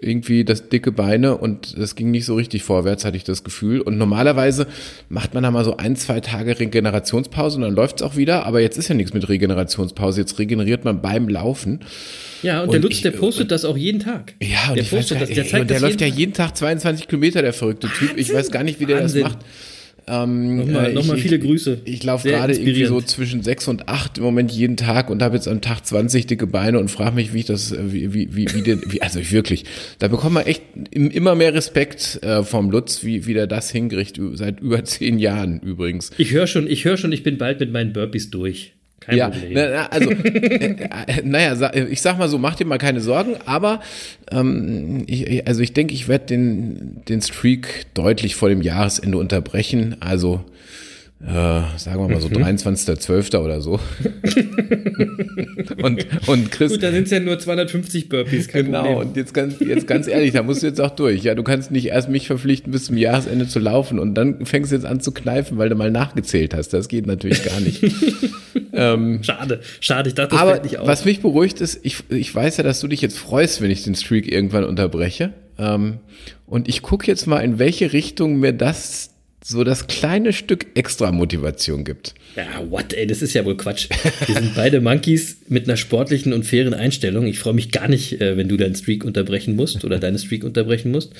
irgendwie 0.00 0.44
das 0.44 0.68
dicke 0.68 0.92
Beine 0.92 1.36
und 1.38 1.74
es 1.74 1.94
ging 1.94 2.10
nicht 2.10 2.26
so 2.26 2.34
richtig 2.34 2.62
vorwärts, 2.62 3.04
hatte 3.04 3.16
ich 3.16 3.24
das 3.24 3.44
Gefühl. 3.44 3.80
Und 3.80 3.96
normalerweise 3.98 4.66
macht 5.08 5.32
man 5.34 5.42
da 5.42 5.50
mal 5.50 5.64
so 5.64 5.76
ein, 5.78 5.96
zwei 5.96 6.20
Tage 6.20 6.58
Regenerationspause 6.58 7.56
und 7.56 7.62
dann 7.62 7.74
läuft 7.74 7.96
es 7.96 8.02
auch 8.02 8.16
wieder. 8.16 8.44
Aber 8.46 8.60
jetzt 8.60 8.76
ist 8.76 8.88
ja 8.88 8.94
nichts 8.94 9.14
mit 9.14 9.28
Regenerationspause. 9.28 10.20
Jetzt 10.20 10.38
regeneriert 10.38 10.84
man 10.84 11.00
beim 11.00 11.28
Laufen. 11.28 11.80
Ja, 12.42 12.60
und, 12.62 12.68
der 12.72 12.76
und 12.78 12.82
Lutz, 12.84 12.96
ich- 12.96 13.02
der 13.02 13.12
postet 13.12 13.50
das 13.50 13.64
auch 13.64 13.76
jeden 13.76 14.00
Tag. 14.00 14.34
Ja, 14.42 14.68
und 14.68 14.76
der 14.76 14.82
ich 14.84 14.92
weiß 14.92 14.98
postet 14.98 15.18
gar, 15.18 15.26
das, 15.26 15.34
der 15.34 15.44
zeigt 15.46 15.60
und 15.62 15.70
der 15.70 15.76
das 15.76 15.82
läuft 15.82 16.00
ja 16.02 16.06
jeden 16.06 16.18
jeden 16.18 16.32
Tag 16.34 16.56
22 16.56 17.08
Kilometer, 17.08 17.40
der 17.42 17.52
verrückte 17.52 17.88
Typ. 17.88 18.16
Ich 18.16 18.32
weiß 18.32 18.50
gar 18.50 18.62
nicht, 18.64 18.80
wie 18.80 18.86
der 18.86 19.00
Wahnsinn. 19.00 19.22
das 19.22 19.32
macht. 19.32 19.44
Ähm, 20.08 20.56
Nochmal- 20.58 20.90
äh, 20.90 20.92
nochmal 20.92 21.16
ich- 21.16 21.22
viele 21.22 21.38
Grüße. 21.38 21.80
Ich, 21.84 21.94
ich 21.94 22.02
laufe 22.04 22.28
gerade 22.28 22.52
irgendwie 22.54 22.84
so 22.84 23.00
zwischen 23.00 23.42
sechs 23.42 23.66
und 23.66 23.88
acht 23.88 24.18
im 24.18 24.24
Moment 24.24 24.52
jeden 24.52 24.76
Tag 24.76 25.10
und 25.10 25.20
habe 25.22 25.34
jetzt 25.34 25.48
am 25.48 25.60
Tag 25.60 25.84
20 25.84 26.26
dicke 26.26 26.46
Beine 26.46 26.78
und 26.78 26.90
frage 26.90 27.16
mich, 27.16 27.32
wie 27.34 27.38
ich 27.40 27.46
das, 27.46 27.72
äh, 27.72 27.92
wie, 27.92 28.14
wie, 28.14 28.28
wie, 28.36 28.46
wie, 28.54 28.62
denn, 28.62 28.82
wie 28.86 29.02
also 29.02 29.18
ich 29.18 29.32
wirklich, 29.32 29.64
da 29.98 30.06
bekommt 30.08 30.34
man 30.34 30.46
echt 30.46 30.62
im- 30.92 31.10
immer 31.10 31.34
mehr 31.34 31.54
Respekt 31.54 32.20
äh, 32.22 32.44
vom 32.44 32.70
Lutz, 32.70 33.02
wie, 33.02 33.26
wie 33.26 33.34
der 33.34 33.46
das 33.48 33.70
hinkriegt, 33.70 34.20
seit 34.34 34.60
über 34.60 34.84
zehn 34.84 35.18
Jahren 35.18 35.58
übrigens. 35.60 36.10
Ich 36.18 36.30
höre 36.32 36.46
schon, 36.46 36.70
ich 36.70 36.84
höre 36.84 36.96
schon, 36.96 37.10
ich 37.12 37.22
bin 37.24 37.36
bald 37.38 37.58
mit 37.60 37.72
meinen 37.72 37.92
Burpees 37.92 38.30
durch. 38.30 38.74
Kein 39.06 39.16
Ja, 39.18 39.28
Problem. 39.28 39.52
na, 39.54 39.68
na, 39.70 39.86
also, 39.86 40.10
äh, 40.10 40.76
äh, 41.06 41.22
naja, 41.24 41.54
sa- 41.56 41.72
ich 41.74 42.00
sag 42.00 42.18
mal 42.18 42.28
so, 42.28 42.38
mach 42.38 42.56
dir 42.56 42.64
mal 42.66 42.78
keine 42.78 43.00
Sorgen, 43.00 43.36
aber 43.46 43.80
ähm, 44.32 45.04
ich, 45.06 45.46
also 45.46 45.60
ich 45.62 45.72
denke, 45.72 45.94
ich 45.94 46.08
werde 46.08 46.26
den, 46.26 47.02
den 47.08 47.22
Streak 47.22 47.86
deutlich 47.94 48.34
vor 48.34 48.48
dem 48.48 48.62
Jahresende 48.62 49.16
unterbrechen. 49.18 49.96
Also 50.00 50.44
äh, 51.20 51.28
sagen 51.78 52.00
wir 52.00 52.08
mal 52.08 52.20
so 52.20 52.28
23.12. 52.28 53.38
oder 53.38 53.60
so. 53.60 53.80
und, 55.82 56.06
und 56.28 56.52
Chris, 56.52 56.72
Gut, 56.72 56.82
dann 56.82 56.92
sind 56.92 57.04
es 57.04 57.10
ja 57.10 57.20
nur 57.20 57.38
250 57.38 58.08
Burpees, 58.08 58.48
kein 58.48 58.66
Genau, 58.66 58.82
Problem. 58.82 58.98
und 59.08 59.16
jetzt 59.16 59.32
ganz, 59.32 59.58
jetzt 59.60 59.86
ganz 59.86 60.08
ehrlich, 60.08 60.32
da 60.32 60.42
musst 60.42 60.62
du 60.62 60.66
jetzt 60.66 60.80
auch 60.80 60.90
durch. 60.90 61.22
Ja, 61.22 61.34
du 61.34 61.42
kannst 61.42 61.70
nicht 61.70 61.86
erst 61.86 62.08
mich 62.10 62.26
verpflichten, 62.26 62.70
bis 62.70 62.84
zum 62.84 62.96
Jahresende 62.98 63.48
zu 63.48 63.58
laufen 63.58 63.98
und 63.98 64.14
dann 64.14 64.44
fängst 64.44 64.72
du 64.72 64.76
jetzt 64.76 64.84
an 64.84 65.00
zu 65.00 65.12
kneifen, 65.12 65.56
weil 65.58 65.68
du 65.70 65.74
mal 65.74 65.90
nachgezählt 65.90 66.54
hast. 66.54 66.68
Das 66.74 66.88
geht 66.88 67.06
natürlich 67.06 67.42
gar 67.44 67.60
nicht. 67.60 67.82
Schade, 68.76 69.60
schade, 69.80 70.08
ich 70.10 70.14
dachte, 70.14 70.32
das 70.32 70.38
Aber 70.40 70.50
fällt 70.50 70.64
nicht 70.64 70.78
auf. 70.78 70.86
was 70.86 71.06
mich 71.06 71.20
beruhigt 71.22 71.62
ist, 71.62 71.80
ich, 71.82 71.96
ich 72.10 72.34
weiß 72.34 72.58
ja, 72.58 72.62
dass 72.64 72.78
du 72.80 72.88
dich 72.88 73.00
jetzt 73.00 73.18
freust, 73.18 73.62
wenn 73.62 73.70
ich 73.70 73.84
den 73.84 73.94
Streak 73.94 74.30
irgendwann 74.30 74.64
unterbreche. 74.64 75.32
Ähm, 75.58 76.00
und 76.44 76.68
ich 76.68 76.82
gucke 76.82 77.06
jetzt 77.06 77.26
mal, 77.26 77.38
in 77.38 77.58
welche 77.58 77.94
Richtung 77.94 78.38
mir 78.38 78.52
das 78.52 79.14
so 79.48 79.62
das 79.62 79.86
kleine 79.86 80.32
Stück 80.32 80.66
extra 80.74 81.12
Motivation 81.12 81.84
gibt. 81.84 82.14
Ja, 82.34 82.68
what, 82.68 82.92
ey, 82.92 83.06
das 83.06 83.22
ist 83.22 83.32
ja 83.32 83.44
wohl 83.44 83.56
Quatsch. 83.56 83.88
Wir 84.26 84.34
sind 84.34 84.56
beide 84.56 84.80
Monkeys 84.80 85.36
mit 85.48 85.68
einer 85.68 85.76
sportlichen 85.76 86.32
und 86.32 86.44
fairen 86.44 86.74
Einstellung. 86.74 87.26
Ich 87.26 87.38
freue 87.38 87.54
mich 87.54 87.70
gar 87.70 87.86
nicht, 87.86 88.20
äh, 88.20 88.36
wenn 88.36 88.48
du 88.48 88.56
deinen 88.56 88.74
Streak 88.74 89.04
unterbrechen 89.04 89.54
musst 89.54 89.84
oder 89.84 90.00
deine 90.00 90.18
Streak 90.18 90.42
unterbrechen 90.42 90.90
musst. 90.90 91.12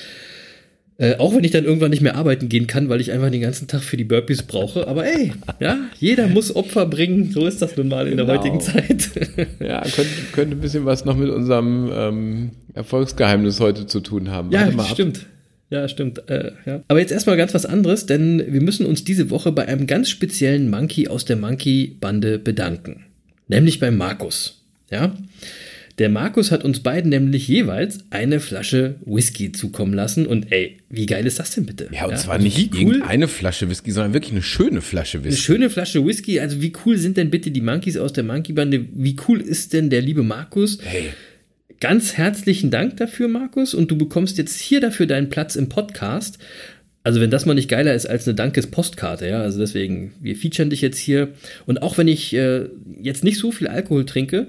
Äh, 0.97 1.15
auch 1.19 1.33
wenn 1.33 1.43
ich 1.45 1.51
dann 1.51 1.63
irgendwann 1.63 1.91
nicht 1.91 2.01
mehr 2.01 2.15
arbeiten 2.15 2.49
gehen 2.49 2.67
kann, 2.67 2.89
weil 2.89 2.99
ich 2.99 3.13
einfach 3.13 3.29
den 3.31 3.39
ganzen 3.39 3.67
Tag 3.67 3.81
für 3.81 3.95
die 3.95 4.03
Burpees 4.03 4.43
brauche. 4.43 4.87
Aber 4.87 5.05
ey, 5.05 5.31
ja, 5.61 5.77
jeder 5.97 6.27
muss 6.27 6.53
Opfer 6.53 6.85
bringen. 6.85 7.31
So 7.31 7.45
ist 7.45 7.61
das 7.61 7.77
nun 7.77 7.87
mal 7.87 8.07
in 8.09 8.17
der 8.17 8.25
Genau. 8.25 8.37
heutigen 8.39 8.59
Zeit. 8.59 9.09
Ja, 9.61 9.81
könnte, 9.83 10.11
könnte 10.33 10.55
ein 10.57 10.59
bisschen 10.59 10.83
was 10.85 11.05
noch 11.05 11.15
mit 11.15 11.29
unserem 11.29 11.89
ähm, 11.93 12.51
Erfolgsgeheimnis 12.73 13.61
heute 13.61 13.85
zu 13.87 14.01
tun 14.01 14.31
haben. 14.31 14.51
Ja, 14.51 14.69
mal 14.71 14.85
ab. 14.85 14.97
Ja, 15.69 15.87
stimmt. 15.87 16.29
Äh, 16.29 16.51
ja. 16.65 16.83
Aber 16.87 16.99
jetzt 16.99 17.11
erstmal 17.11 17.37
ganz 17.37 17.53
was 17.53 17.65
anderes, 17.65 18.05
denn 18.05 18.43
wir 18.47 18.61
müssen 18.61 18.85
uns 18.85 19.03
diese 19.03 19.29
Woche 19.29 19.51
bei 19.51 19.67
einem 19.67 19.85
ganz 19.85 20.09
speziellen 20.09 20.69
Monkey 20.69 21.07
aus 21.07 21.25
der 21.25 21.35
Monkey-Bande 21.35 22.39
bedanken. 22.39 23.05
Nämlich 23.47 23.79
bei 23.79 23.91
Markus. 23.91 24.61
Ja. 24.89 25.15
Der 25.97 26.09
Markus 26.09 26.51
hat 26.51 26.63
uns 26.63 26.81
beiden 26.81 27.09
nämlich 27.09 27.47
jeweils 27.47 27.99
eine 28.11 28.39
Flasche 28.39 28.95
Whisky 29.05 29.51
zukommen 29.51 29.93
lassen. 29.93 30.27
Und 30.27 30.51
ey, 30.51 30.77
wie 30.89 31.07
geil 31.07 31.25
ist 31.25 31.39
das 31.39 31.51
denn 31.51 31.65
bitte? 31.65 31.89
Ja, 31.91 32.05
und 32.05 32.17
zwar 32.19 32.35
also 32.35 32.45
nicht 32.45 32.73
cool, 32.75 32.79
irgendeine 32.79 33.27
Flasche 33.27 33.67
Whisky, 33.67 33.91
sondern 33.91 34.13
wirklich 34.13 34.31
eine 34.31 34.43
schöne 34.43 34.81
Flasche 34.81 35.17
eine 35.17 35.25
Whisky. 35.25 35.41
schöne 35.41 35.69
Flasche 35.71 36.05
Whisky. 36.05 36.39
Also 36.39 36.61
wie 36.61 36.71
cool 36.85 36.97
sind 36.97 37.17
denn 37.17 37.31
bitte 37.31 37.49
die 37.49 37.61
Monkeys 37.61 37.97
aus 37.97 38.13
der 38.13 38.23
Monkey-Bande? 38.23 38.85
Wie 38.93 39.15
cool 39.27 39.41
ist 39.41 39.73
denn 39.73 39.89
der 39.89 40.01
liebe 40.01 40.21
Markus? 40.21 40.77
Hey, 40.83 41.09
Ganz 41.79 42.17
herzlichen 42.17 42.71
Dank 42.71 42.97
dafür, 42.97 43.27
Markus. 43.27 43.73
Und 43.73 43.91
du 43.91 43.97
bekommst 43.97 44.37
jetzt 44.37 44.59
hier 44.59 44.81
dafür 44.81 45.05
deinen 45.05 45.29
Platz 45.29 45.55
im 45.55 45.69
Podcast. 45.69 46.39
Also 47.03 47.21
wenn 47.21 47.29
das 47.29 47.45
mal 47.45 47.53
nicht 47.53 47.69
geiler 47.69 47.93
ist 47.93 48.05
als 48.07 48.27
eine 48.27 48.35
Dankes-Postkarte, 48.35 49.27
ja. 49.27 49.41
Also 49.41 49.59
deswegen, 49.59 50.13
wir 50.19 50.35
featuren 50.35 50.69
dich 50.69 50.81
jetzt 50.81 50.97
hier. 50.97 51.29
Und 51.65 51.81
auch 51.81 51.97
wenn 51.97 52.07
ich 52.07 52.33
äh, 52.33 52.65
jetzt 53.01 53.23
nicht 53.23 53.37
so 53.37 53.51
viel 53.51 53.67
Alkohol 53.67 54.05
trinke, 54.05 54.47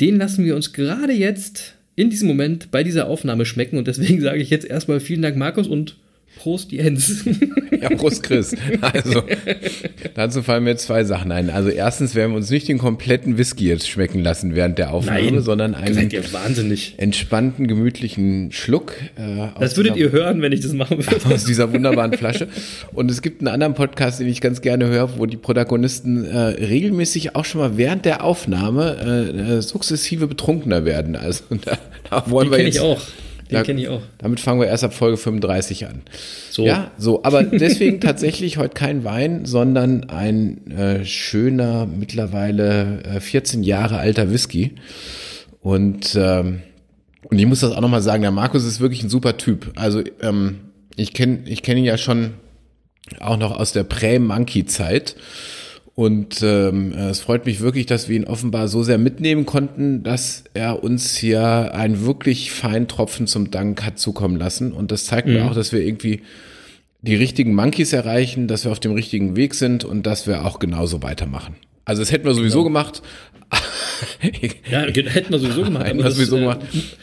den 0.00 0.16
lassen 0.16 0.44
wir 0.44 0.56
uns 0.56 0.72
gerade 0.72 1.12
jetzt 1.12 1.74
in 1.96 2.10
diesem 2.10 2.28
Moment 2.28 2.70
bei 2.70 2.82
dieser 2.82 3.06
Aufnahme 3.06 3.44
schmecken. 3.44 3.76
Und 3.76 3.86
deswegen 3.86 4.20
sage 4.22 4.40
ich 4.40 4.50
jetzt 4.50 4.66
erstmal 4.66 5.00
vielen 5.00 5.22
Dank, 5.22 5.36
Markus, 5.36 5.68
und 5.68 5.96
Prost, 6.36 6.72
Jens. 6.72 7.24
Ja, 7.84 7.90
Prost, 7.90 8.22
Chris. 8.22 8.54
Also, 8.80 9.24
dazu 10.14 10.42
fallen 10.42 10.64
mir 10.64 10.76
zwei 10.76 11.04
Sachen 11.04 11.32
ein. 11.32 11.50
Also, 11.50 11.68
erstens 11.68 12.14
werden 12.14 12.30
wir 12.32 12.36
uns 12.38 12.48
nicht 12.48 12.66
den 12.68 12.78
kompletten 12.78 13.36
Whisky 13.36 13.66
jetzt 13.68 13.88
schmecken 13.90 14.20
lassen 14.20 14.54
während 14.54 14.78
der 14.78 14.92
Aufnahme, 14.94 15.20
Nein, 15.32 15.42
sondern 15.42 15.74
einen 15.74 16.10
entspannten, 16.96 17.66
gemütlichen 17.66 18.52
Schluck. 18.52 18.94
Äh, 19.16 19.48
Das 19.60 19.76
würdet 19.76 19.96
dieser- 19.96 20.06
ihr 20.06 20.12
hören, 20.12 20.40
wenn 20.40 20.52
ich 20.52 20.60
das 20.60 20.72
machen 20.72 20.98
würde. 20.98 21.26
aus 21.34 21.44
dieser 21.44 21.72
wunderbaren 21.74 22.12
Flasche. 22.14 22.48
Und 22.92 23.10
es 23.10 23.20
gibt 23.20 23.40
einen 23.40 23.48
anderen 23.48 23.74
Podcast, 23.74 24.20
den 24.20 24.28
ich 24.28 24.40
ganz 24.40 24.62
gerne 24.62 24.86
höre, 24.86 25.18
wo 25.18 25.26
die 25.26 25.36
Protagonisten 25.36 26.24
äh, 26.24 26.38
regelmäßig 26.38 27.36
auch 27.36 27.44
schon 27.44 27.60
mal 27.60 27.76
während 27.76 28.04
der 28.06 28.24
Aufnahme 28.24 28.96
äh, 29.36 29.56
äh, 29.58 29.60
sukzessive 29.62 30.26
betrunkener 30.26 30.84
werden. 30.86 31.16
Also 31.16 31.44
da, 31.64 31.76
da 32.08 32.30
wollen 32.30 32.50
Den 32.50 32.58
wir 32.58 32.64
jetzt. 32.64 32.76
ich 32.76 32.80
auch. 32.80 33.00
Den 33.50 33.62
kenne 33.62 33.80
ich 33.80 33.88
auch. 33.88 34.02
Damit 34.18 34.40
fangen 34.40 34.60
wir 34.60 34.66
erst 34.66 34.84
ab 34.84 34.94
Folge 34.94 35.16
35 35.16 35.86
an. 35.86 36.02
So. 36.50 36.64
Ja, 36.64 36.90
so, 36.98 37.22
aber 37.24 37.42
deswegen 37.42 38.00
tatsächlich 38.00 38.56
heute 38.56 38.74
kein 38.74 39.04
Wein, 39.04 39.44
sondern 39.44 40.04
ein 40.04 40.70
äh, 40.70 41.04
schöner, 41.04 41.86
mittlerweile 41.86 43.02
äh, 43.04 43.20
14 43.20 43.62
Jahre 43.62 43.98
alter 43.98 44.30
Whisky. 44.30 44.72
Und, 45.60 46.14
ähm, 46.16 46.62
und 47.30 47.38
ich 47.38 47.46
muss 47.46 47.60
das 47.60 47.72
auch 47.72 47.80
nochmal 47.80 48.02
sagen, 48.02 48.22
der 48.22 48.30
Markus 48.30 48.64
ist 48.64 48.80
wirklich 48.80 49.02
ein 49.02 49.10
super 49.10 49.36
Typ. 49.36 49.72
Also 49.76 50.02
ähm, 50.20 50.60
ich 50.96 51.12
kenne 51.12 51.40
ich 51.46 51.62
kenn 51.62 51.76
ihn 51.76 51.84
ja 51.84 51.98
schon 51.98 52.34
auch 53.20 53.36
noch 53.36 53.58
aus 53.58 53.72
der 53.72 53.84
Prä-Monkey-Zeit. 53.84 55.16
Und 55.96 56.42
ähm, 56.42 56.92
es 56.92 57.20
freut 57.20 57.46
mich 57.46 57.60
wirklich, 57.60 57.86
dass 57.86 58.08
wir 58.08 58.16
ihn 58.16 58.24
offenbar 58.24 58.66
so 58.66 58.82
sehr 58.82 58.98
mitnehmen 58.98 59.46
konnten, 59.46 60.02
dass 60.02 60.42
er 60.52 60.82
uns 60.82 61.14
hier 61.16 61.72
einen 61.72 62.04
wirklich 62.04 62.50
feinen 62.50 62.88
Tropfen 62.88 63.28
zum 63.28 63.52
Dank 63.52 63.84
hat 63.84 63.98
zukommen 64.00 64.36
lassen. 64.36 64.72
Und 64.72 64.90
das 64.90 65.04
zeigt 65.04 65.28
mir 65.28 65.44
auch, 65.44 65.54
dass 65.54 65.70
wir 65.70 65.80
irgendwie 65.80 66.22
die 67.02 67.14
richtigen 67.14 67.54
Monkeys 67.54 67.92
erreichen, 67.92 68.48
dass 68.48 68.64
wir 68.64 68.72
auf 68.72 68.80
dem 68.80 68.92
richtigen 68.92 69.36
Weg 69.36 69.54
sind 69.54 69.84
und 69.84 70.04
dass 70.04 70.26
wir 70.26 70.44
auch 70.44 70.58
genauso 70.58 71.02
weitermachen. 71.02 71.54
Also 71.84 72.02
das 72.02 72.10
hätten 72.10 72.24
wir 72.24 72.34
sowieso 72.34 72.64
gemacht. 72.64 73.02
Ja, 74.70 74.80
hätten 74.80 75.30
wir 75.32 75.38
sowieso 75.38 75.62
gemacht. 75.62 75.84
Hätten 75.86 76.00
aber 76.00 76.08
wir 76.08 76.10
sowieso 76.10 76.36
äh, 76.36 76.40
gemacht. 76.40 76.60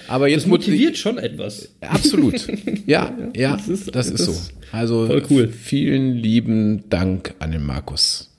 Aber 0.10 0.28
jetzt 0.28 0.42
Das 0.44 0.50
motiviert 0.50 0.98
schon 0.98 1.18
etwas. 1.18 1.70
Absolut. 1.82 2.46
Ja, 2.86 3.16
ja, 3.36 3.56
das 3.56 3.70
ist- 3.70 3.96
das 3.96 4.10
ist 4.10 4.26
so. 4.26 4.36
Also 4.72 5.08
cool. 5.30 5.48
vielen 5.48 6.16
lieben 6.16 6.90
Dank 6.90 7.36
an 7.40 7.52
den 7.52 7.64
Markus. 7.64 8.31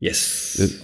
Yes. 0.00 0.76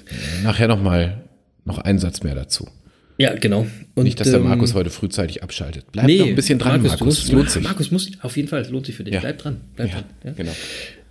Nachher 0.43 0.69
noch 0.69 0.83
mal 0.83 1.25
noch 1.65 1.79
ein 1.79 1.99
Satz 1.99 2.23
mehr 2.23 2.35
dazu. 2.35 2.69
Ja, 3.17 3.35
genau. 3.35 3.67
Und, 3.95 4.05
Nicht, 4.05 4.19
dass 4.19 4.29
der 4.31 4.41
ähm, 4.41 4.45
Markus 4.49 4.75
heute 4.75 4.91
frühzeitig 4.91 5.43
abschaltet. 5.43 5.85
Bleib 5.93 6.07
Nee, 6.07 6.19
noch 6.19 6.27
ein 6.27 6.35
bisschen 6.35 6.59
dran, 6.59 6.83
Markus. 6.83 7.01
musst, 7.01 7.25
Es 7.27 7.33
lohnt 7.33 7.49
sich. 7.51 7.63
Markus 7.63 7.91
muss, 7.93 8.11
auf 8.23 8.37
jeden 8.37 8.49
Fall, 8.49 8.61
es 8.63 8.71
lohnt 8.71 8.87
sich 8.87 8.97
für 8.97 9.05
dich. 9.05 9.15
Ja. 9.15 9.21
Bleib 9.21 9.39
dran. 9.39 9.61
Bleib 9.77 9.89
Ja, 9.89 9.95
dran. 9.95 10.05
Ja. 10.25 10.33
genau. 10.33 10.53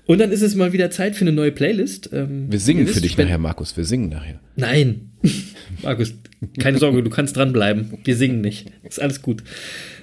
Und 0.05 0.19
dann 0.19 0.31
ist 0.33 0.41
es 0.41 0.53
mal 0.55 0.73
wieder 0.73 0.91
Zeit 0.91 1.15
für 1.15 1.21
eine 1.23 1.31
neue 1.31 1.53
Playlist. 1.53 2.09
Ähm, 2.11 2.51
Wir 2.51 2.59
singen 2.59 2.87
für 2.87 2.99
dich 2.99 3.17
nachher, 3.17 3.37
Markus. 3.37 3.77
Wir 3.77 3.85
singen 3.85 4.09
nachher. 4.09 4.41
Nein. 4.57 5.11
Markus, 5.81 6.13
keine 6.59 6.77
Sorge, 6.77 7.03
du 7.03 7.09
kannst 7.09 7.37
dranbleiben. 7.37 7.97
Wir 8.03 8.17
singen 8.17 8.41
nicht. 8.41 8.69
Ist 8.83 9.01
alles 9.01 9.21
gut. 9.21 9.43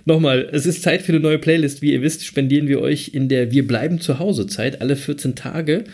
Nochmal, 0.07 0.49
es 0.53 0.65
ist 0.65 0.83
Zeit 0.83 1.03
für 1.03 1.13
eine 1.13 1.21
neue 1.21 1.39
Playlist. 1.39 1.83
Wie 1.83 1.93
ihr 1.93 2.01
wisst, 2.01 2.25
spendieren 2.25 2.67
wir 2.67 2.81
euch 2.81 3.11
in 3.13 3.29
der 3.29 3.51
Wir 3.53 3.67
bleiben 3.67 4.01
zu 4.01 4.19
Hause 4.19 4.47
Zeit 4.47 4.81
alle 4.81 4.97
14 4.97 5.35
Tage 5.35 5.85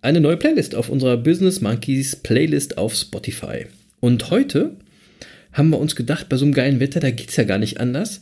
eine 0.00 0.20
neue 0.20 0.36
Playlist 0.36 0.74
auf 0.74 0.88
unserer 0.88 1.16
Business 1.16 1.60
Monkeys 1.60 2.16
Playlist 2.16 2.78
auf 2.78 2.94
Spotify. 2.94 3.66
Und 4.00 4.30
heute 4.30 4.76
haben 5.52 5.70
wir 5.70 5.78
uns 5.78 5.96
gedacht, 5.96 6.28
bei 6.28 6.36
so 6.36 6.44
einem 6.44 6.54
geilen 6.54 6.80
Wetter, 6.80 7.00
da 7.00 7.10
geht's 7.10 7.36
ja 7.36 7.44
gar 7.44 7.58
nicht 7.58 7.80
anders. 7.80 8.20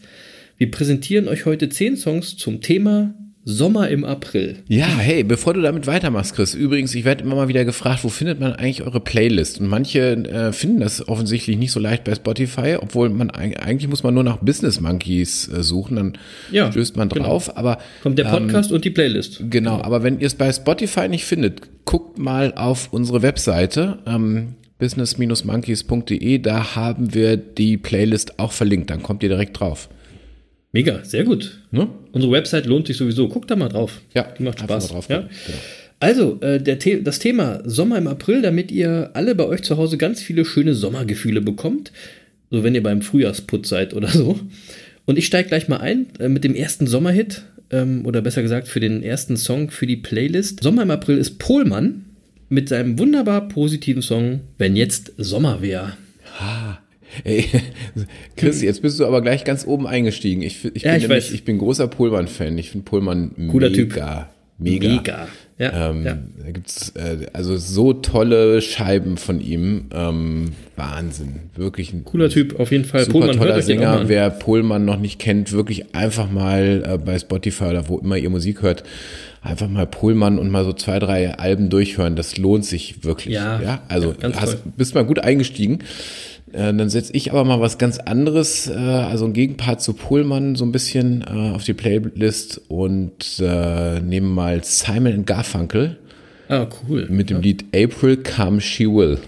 Wir 0.56 0.70
präsentieren 0.70 1.28
euch 1.28 1.44
heute 1.44 1.68
10 1.68 1.96
Songs 1.96 2.36
zum 2.36 2.60
Thema 2.60 3.14
Sommer 3.48 3.88
im 3.90 4.04
April. 4.04 4.56
Ja, 4.66 4.88
hey, 4.88 5.22
bevor 5.22 5.54
du 5.54 5.60
damit 5.62 5.86
weitermachst, 5.86 6.34
Chris, 6.34 6.52
übrigens, 6.54 6.92
ich 6.96 7.04
werde 7.04 7.22
immer 7.22 7.36
mal 7.36 7.46
wieder 7.46 7.64
gefragt, 7.64 8.02
wo 8.02 8.08
findet 8.08 8.40
man 8.40 8.52
eigentlich 8.54 8.82
eure 8.82 8.98
Playlist? 8.98 9.60
Und 9.60 9.68
manche 9.68 10.00
äh, 10.26 10.52
finden 10.52 10.80
das 10.80 11.06
offensichtlich 11.06 11.56
nicht 11.56 11.70
so 11.70 11.78
leicht 11.78 12.02
bei 12.02 12.12
Spotify, 12.16 12.76
obwohl 12.80 13.08
man 13.08 13.30
eig- 13.30 13.56
eigentlich 13.58 13.88
muss 13.88 14.02
man 14.02 14.14
nur 14.14 14.24
nach 14.24 14.38
Business 14.38 14.80
Monkeys 14.80 15.46
äh, 15.46 15.62
suchen, 15.62 15.94
dann 15.96 16.12
Ja, 16.50 16.72
stößt 16.72 16.96
man 16.96 17.08
genau. 17.08 17.24
drauf. 17.24 17.56
Aber 17.56 17.78
Kommt 18.02 18.18
der 18.18 18.24
Podcast 18.24 18.72
und 18.72 18.84
die 18.84 18.90
Playlist. 18.90 19.40
Genau, 19.48 19.80
aber 19.80 20.02
wenn 20.02 20.18
ihr 20.18 20.26
es 20.26 20.34
bei 20.34 20.52
Spotify 20.52 21.06
nicht 21.08 21.24
findet, 21.24 21.60
guckt 21.84 22.18
mal 22.18 22.52
auf 22.56 22.88
unsere 22.92 23.22
Webseite 23.22 23.98
ähm, 24.06 24.54
business-monkeys.de, 24.80 26.38
da 26.38 26.74
haben 26.74 27.14
wir 27.14 27.36
die 27.36 27.76
Playlist 27.76 28.38
auch 28.38 28.52
verlinkt, 28.52 28.90
dann 28.90 29.02
kommt 29.02 29.22
ihr 29.22 29.28
direkt 29.28 29.60
drauf. 29.60 29.88
Mega, 30.76 31.02
sehr 31.04 31.24
gut. 31.24 31.58
Ne? 31.70 31.88
Unsere 32.12 32.30
Website 32.32 32.66
lohnt 32.66 32.86
sich 32.86 32.98
sowieso. 32.98 33.28
Guckt 33.28 33.50
da 33.50 33.56
mal 33.56 33.70
drauf. 33.70 34.02
Ja, 34.12 34.28
die 34.38 34.42
macht 34.42 34.60
Spaß. 34.60 34.88
drauf 34.88 35.08
ja? 35.08 35.20
genau. 35.20 35.58
Also, 36.00 36.38
äh, 36.42 36.60
The 36.62 37.02
das 37.02 37.18
Thema 37.18 37.62
Sommer 37.64 37.96
im 37.96 38.06
April, 38.06 38.42
damit 38.42 38.70
ihr 38.70 39.08
alle 39.14 39.34
bei 39.34 39.46
euch 39.46 39.62
zu 39.62 39.78
Hause 39.78 39.96
ganz 39.96 40.20
viele 40.20 40.44
schöne 40.44 40.74
Sommergefühle 40.74 41.40
bekommt. 41.40 41.92
So, 42.50 42.62
wenn 42.62 42.74
ihr 42.74 42.82
beim 42.82 43.00
Frühjahrsputz 43.00 43.70
seid 43.70 43.94
oder 43.94 44.08
so. 44.08 44.38
Und 45.06 45.16
ich 45.16 45.24
steige 45.24 45.48
gleich 45.48 45.66
mal 45.66 45.78
ein 45.78 46.08
äh, 46.18 46.28
mit 46.28 46.44
dem 46.44 46.54
ersten 46.54 46.86
Sommerhit. 46.86 47.44
Ähm, 47.70 48.04
oder 48.04 48.20
besser 48.20 48.42
gesagt, 48.42 48.68
für 48.68 48.80
den 48.80 49.02
ersten 49.02 49.38
Song 49.38 49.70
für 49.70 49.86
die 49.86 49.96
Playlist. 49.96 50.62
Sommer 50.62 50.82
im 50.82 50.90
April 50.90 51.16
ist 51.16 51.38
Pohlmann 51.38 52.04
mit 52.50 52.68
seinem 52.68 52.98
wunderbar 52.98 53.48
positiven 53.48 54.02
Song 54.02 54.40
Wenn 54.58 54.76
jetzt 54.76 55.14
Sommer 55.16 55.62
wär. 55.62 55.96
Ey, 57.24 57.46
Chris, 58.36 58.62
jetzt 58.62 58.82
bist 58.82 58.98
du 59.00 59.06
aber 59.06 59.22
gleich 59.22 59.44
ganz 59.44 59.66
oben 59.66 59.86
eingestiegen. 59.86 60.42
Ich, 60.42 60.64
ich, 60.64 60.82
Ja, 60.82 60.92
bin, 60.92 61.02
ich 61.02 61.08
nämlich, 61.08 61.34
ich 61.34 61.44
bin 61.44 61.58
großer 61.58 61.88
Pohlmann-Fan. 61.88 62.56
Ich 62.58 62.70
finde 62.70 62.84
Pohlmann 62.84 63.30
Cooler 63.50 63.70
mega, 63.70 63.76
Typ. 63.76 63.88
mega. 64.58 64.88
Mega. 64.88 65.28
Ja, 65.58 65.90
Ähm, 65.90 66.04
ja. 66.04 66.18
Da 66.44 66.50
gibt's 66.50 66.90
äh, 66.96 67.28
also 67.32 67.56
so 67.56 67.94
tolle 67.94 68.60
Scheiben 68.60 69.16
von 69.16 69.40
ihm. 69.40 69.86
Ähm, 69.90 70.52
Wahnsinn. 70.76 71.40
Wirklich 71.54 71.94
ein 71.94 72.04
Cooler 72.04 72.28
Typ, 72.28 72.60
auf 72.60 72.72
jeden 72.72 72.84
Fall. 72.84 73.04
Super 73.04 73.12
Pohlmann, 73.20 73.38
hört 73.38 73.48
toller 73.48 73.62
Sänger. 73.62 74.02
Wer 74.06 74.28
Pohlmann 74.30 74.84
noch 74.84 74.98
nicht 74.98 75.18
kennt, 75.18 75.52
wirklich 75.52 75.94
einfach 75.94 76.30
mal 76.30 76.84
äh, 76.86 76.98
bei 76.98 77.18
Spotify 77.18 77.64
oder 77.64 77.88
wo 77.88 77.98
immer 77.98 78.18
ihr 78.18 78.28
Musik 78.28 78.60
hört, 78.60 78.84
einfach 79.40 79.68
mal 79.68 79.86
Pohlmann 79.86 80.38
und 80.38 80.50
mal 80.50 80.64
so 80.64 80.74
zwei, 80.74 80.98
drei 80.98 81.34
Alben 81.38 81.70
durchhören. 81.70 82.16
Das 82.16 82.36
lohnt 82.36 82.66
sich 82.66 83.02
wirklich. 83.04 83.34
Ja, 83.34 83.82
also 83.88 84.14
ja, 84.20 84.32
hast, 84.34 84.58
bist 84.76 84.94
mal 84.94 85.06
gut 85.06 85.20
eingestiegen. 85.20 85.78
Äh, 86.52 86.72
dann 86.74 86.88
setze 86.88 87.12
ich 87.14 87.30
aber 87.32 87.44
mal 87.44 87.60
was 87.60 87.76
ganz 87.78 87.98
anderes, 87.98 88.68
äh, 88.68 88.72
also 88.74 89.24
ein 89.26 89.32
Gegenpart 89.32 89.82
zu 89.82 89.94
Pohlmann 89.94 90.54
so 90.54 90.64
ein 90.64 90.72
bisschen 90.72 91.22
äh, 91.22 91.50
auf 91.54 91.64
die 91.64 91.74
Playlist 91.74 92.60
und 92.68 93.40
äh, 93.40 94.00
nehme 94.00 94.28
mal 94.28 94.62
Simon 94.64 95.24
Garfunkel 95.24 95.98
Ah, 96.48 96.68
cool. 96.88 97.06
mit 97.10 97.30
dem 97.30 97.40
Lied 97.40 97.64
April 97.74 98.18
Come 98.18 98.60
She 98.60 98.84
Will. 98.86 99.18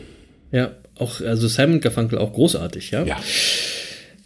Ja, 0.52 0.70
auch, 0.96 1.20
also 1.20 1.48
Simon 1.48 1.80
Garfunkel 1.80 2.18
auch 2.18 2.32
großartig, 2.32 2.92
ja. 2.92 3.04
Ja. 3.04 3.16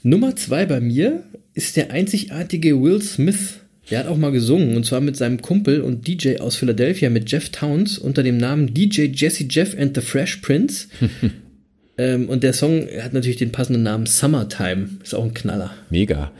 Nummer 0.02 0.36
zwei 0.36 0.66
bei 0.66 0.80
mir 0.80 1.22
ist 1.54 1.76
der 1.76 1.90
einzigartige 1.90 2.80
Will 2.82 3.00
Smith. 3.00 3.60
Der 3.90 4.00
hat 4.00 4.06
auch 4.06 4.16
mal 4.16 4.30
gesungen 4.32 4.76
und 4.76 4.86
zwar 4.86 5.00
mit 5.00 5.16
seinem 5.16 5.42
Kumpel 5.42 5.80
und 5.80 6.06
DJ 6.06 6.38
aus 6.38 6.56
Philadelphia 6.56 7.10
mit 7.10 7.30
Jeff 7.30 7.48
Towns 7.50 7.98
unter 7.98 8.22
dem 8.22 8.36
Namen 8.36 8.72
DJ 8.72 9.06
Jesse 9.14 9.44
Jeff 9.50 9.76
and 9.78 9.94
the 9.96 10.00
Fresh 10.02 10.36
Prince. 10.36 10.88
ähm, 12.02 12.28
und 12.28 12.42
der 12.42 12.52
Song 12.52 12.86
hat 13.02 13.12
natürlich 13.12 13.36
den 13.36 13.52
passenden 13.52 13.82
Namen 13.82 14.06
Summertime. 14.06 14.88
Ist 15.02 15.14
auch 15.14 15.24
ein 15.24 15.34
Knaller. 15.34 15.70
Mega. 15.90 16.30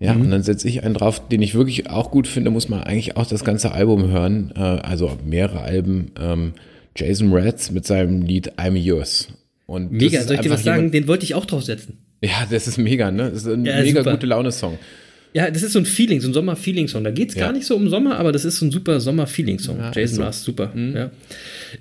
Ja, 0.00 0.12
und 0.12 0.30
dann 0.30 0.42
setze 0.42 0.68
ich 0.68 0.82
einen 0.82 0.94
drauf, 0.94 1.28
den 1.28 1.40
ich 1.40 1.54
wirklich 1.54 1.88
auch 1.88 2.10
gut 2.10 2.26
finde, 2.26 2.50
muss 2.50 2.68
man 2.68 2.82
eigentlich 2.82 3.16
auch 3.16 3.26
das 3.26 3.44
ganze 3.44 3.72
Album 3.72 4.10
hören, 4.10 4.52
äh, 4.56 4.60
also 4.60 5.16
mehrere 5.24 5.60
Alben. 5.62 6.10
Ähm, 6.20 6.52
Jason 6.96 7.28
Mraz 7.28 7.70
mit 7.70 7.86
seinem 7.86 8.22
Lied 8.22 8.52
I'm 8.58 8.76
Yours. 8.76 9.28
Und 9.66 9.92
Mega, 9.92 10.20
soll 10.22 10.36
ich 10.36 10.42
dir 10.42 10.50
was 10.50 10.62
sagen? 10.62 10.90
Den 10.90 11.08
wollte 11.08 11.24
ich 11.24 11.34
auch 11.34 11.46
draufsetzen. 11.46 11.96
Ja, 12.22 12.46
das 12.50 12.68
ist 12.68 12.76
mega, 12.78 13.10
ne? 13.10 13.30
Das 13.30 13.44
ist 13.44 13.46
ein 13.48 13.64
Ja, 13.64 13.80
mega 13.80 14.00
super. 14.00 14.12
gute 14.12 14.26
Laune-Song. 14.26 14.78
Ja, 15.32 15.50
das 15.50 15.62
ist 15.62 15.72
so 15.72 15.78
ein 15.80 15.86
Feeling, 15.86 16.20
so 16.20 16.28
ein 16.28 16.34
Sommer-Feeling-Song. 16.34 17.02
Da 17.02 17.10
geht 17.10 17.30
es 17.30 17.34
Ja. 17.34 17.46
gar 17.46 17.52
nicht 17.52 17.66
so 17.66 17.74
um 17.74 17.88
Sommer, 17.88 18.18
aber 18.18 18.30
das 18.30 18.44
ist 18.44 18.58
so 18.58 18.66
ein 18.66 18.70
super 18.70 19.00
Sommer-Feeling-Song. 19.00 19.78
Ja, 19.78 19.90
Jason 19.92 20.18
so. 20.18 20.22
Mhm. 20.24 20.32
Super. 20.32 20.72
Ja. 20.76 21.10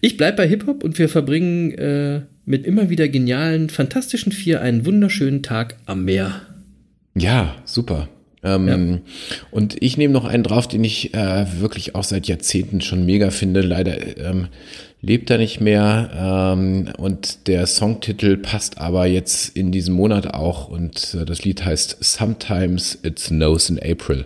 Ich 0.01 0.17
bleibe 0.17 0.37
bei 0.37 0.47
Hip-Hop 0.47 0.83
und 0.83 0.97
wir 0.97 1.07
verbringen 1.09 1.71
äh, 1.73 2.21
mit 2.45 2.65
immer 2.65 2.89
wieder 2.89 3.07
genialen, 3.07 3.69
fantastischen 3.69 4.31
Vier 4.31 4.61
einen 4.61 4.85
wunderschönen 4.85 5.43
Tag 5.43 5.77
am 5.85 6.05
Meer. 6.05 6.41
Ja, 7.15 7.55
super. 7.65 8.09
Ähm, 8.43 9.01
Und 9.51 9.81
ich 9.81 9.97
nehme 9.97 10.13
noch 10.13 10.25
einen 10.25 10.43
drauf, 10.43 10.67
den 10.67 10.83
ich 10.83 11.13
äh, 11.13 11.45
wirklich 11.61 11.95
auch 11.95 12.03
seit 12.03 12.27
Jahrzehnten 12.27 12.81
schon 12.81 13.05
mega 13.05 13.29
finde. 13.31 13.61
Leider 13.61 14.17
ähm, 14.17 14.47
lebt 15.01 15.29
er 15.29 15.37
nicht 15.37 15.61
mehr. 15.61 16.11
Ähm, 16.53 16.89
und 16.97 17.47
der 17.47 17.65
Songtitel 17.67 18.35
passt 18.37 18.79
aber 18.79 19.05
jetzt 19.05 19.55
in 19.55 19.71
diesem 19.71 19.93
Monat 19.93 20.33
auch. 20.33 20.67
Und 20.67 21.15
äh, 21.19 21.23
das 21.25 21.45
Lied 21.45 21.63
heißt 21.63 21.97
Sometimes 22.01 22.99
It 23.03 23.19
Snows 23.19 23.69
in 23.69 23.79
April. 23.79 24.25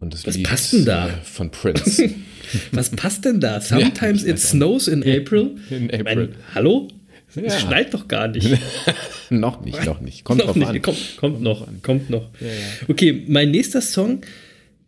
Und 0.00 0.12
das 0.12 0.26
Was 0.26 0.36
Lied 0.36 0.46
passt 0.46 0.72
denn 0.74 0.84
da? 0.84 1.08
Äh, 1.08 1.12
von 1.22 1.50
Prince. 1.50 2.10
Was 2.72 2.90
passt 2.90 3.24
denn 3.24 3.40
da? 3.40 3.62
Sometimes 3.62 4.24
it 4.24 4.38
snows 4.38 4.86
in 4.86 5.02
April. 5.02 5.52
In 5.70 5.90
April. 5.90 6.02
Mein, 6.04 6.28
hallo? 6.54 6.88
Ja. 7.34 7.42
Es 7.44 7.60
schneit 7.60 7.94
doch 7.94 8.08
gar 8.08 8.28
nicht. 8.28 8.48
noch 9.30 9.64
nicht, 9.64 9.84
noch 9.84 10.00
nicht. 10.00 10.24
Kommt 10.24 10.44
noch 10.44 10.54
nicht. 10.54 10.68
An. 10.68 10.82
Kommt, 10.82 11.16
kommt 11.16 11.42
noch, 11.42 11.66
kommt 11.82 12.10
noch. 12.10 12.30
Ja, 12.40 12.46
ja. 12.46 12.88
Okay, 12.88 13.24
mein 13.26 13.50
nächster 13.50 13.80
Song, 13.80 14.20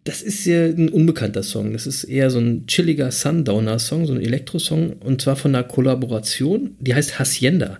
das 0.04 0.20
ist 0.20 0.44
ja 0.44 0.66
ein 0.66 0.90
unbekannter 0.90 1.42
Song. 1.42 1.72
Das 1.72 1.86
ist 1.86 2.04
eher 2.04 2.30
so 2.30 2.38
ein 2.38 2.66
chilliger 2.66 3.10
Sundowner-Song, 3.10 4.06
so 4.06 4.12
ein 4.12 4.20
Elektro-Song. 4.20 4.94
Und 4.94 5.22
zwar 5.22 5.36
von 5.36 5.54
einer 5.54 5.64
Kollaboration, 5.64 6.76
die 6.78 6.94
heißt 6.94 7.18
Hacienda. 7.18 7.78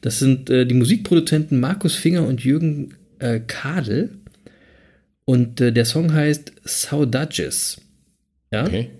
Das 0.00 0.18
sind 0.18 0.50
äh, 0.50 0.66
die 0.66 0.74
Musikproduzenten 0.74 1.60
Markus 1.60 1.94
Finger 1.94 2.26
und 2.26 2.42
Jürgen 2.42 2.94
äh, 3.20 3.38
Kadel. 3.38 4.18
Und 5.24 5.60
äh, 5.60 5.72
der 5.72 5.84
Song 5.84 6.12
heißt 6.12 6.52
Saudages. 6.64 7.80
Ja. 8.52 8.64
Okay. 8.66 8.90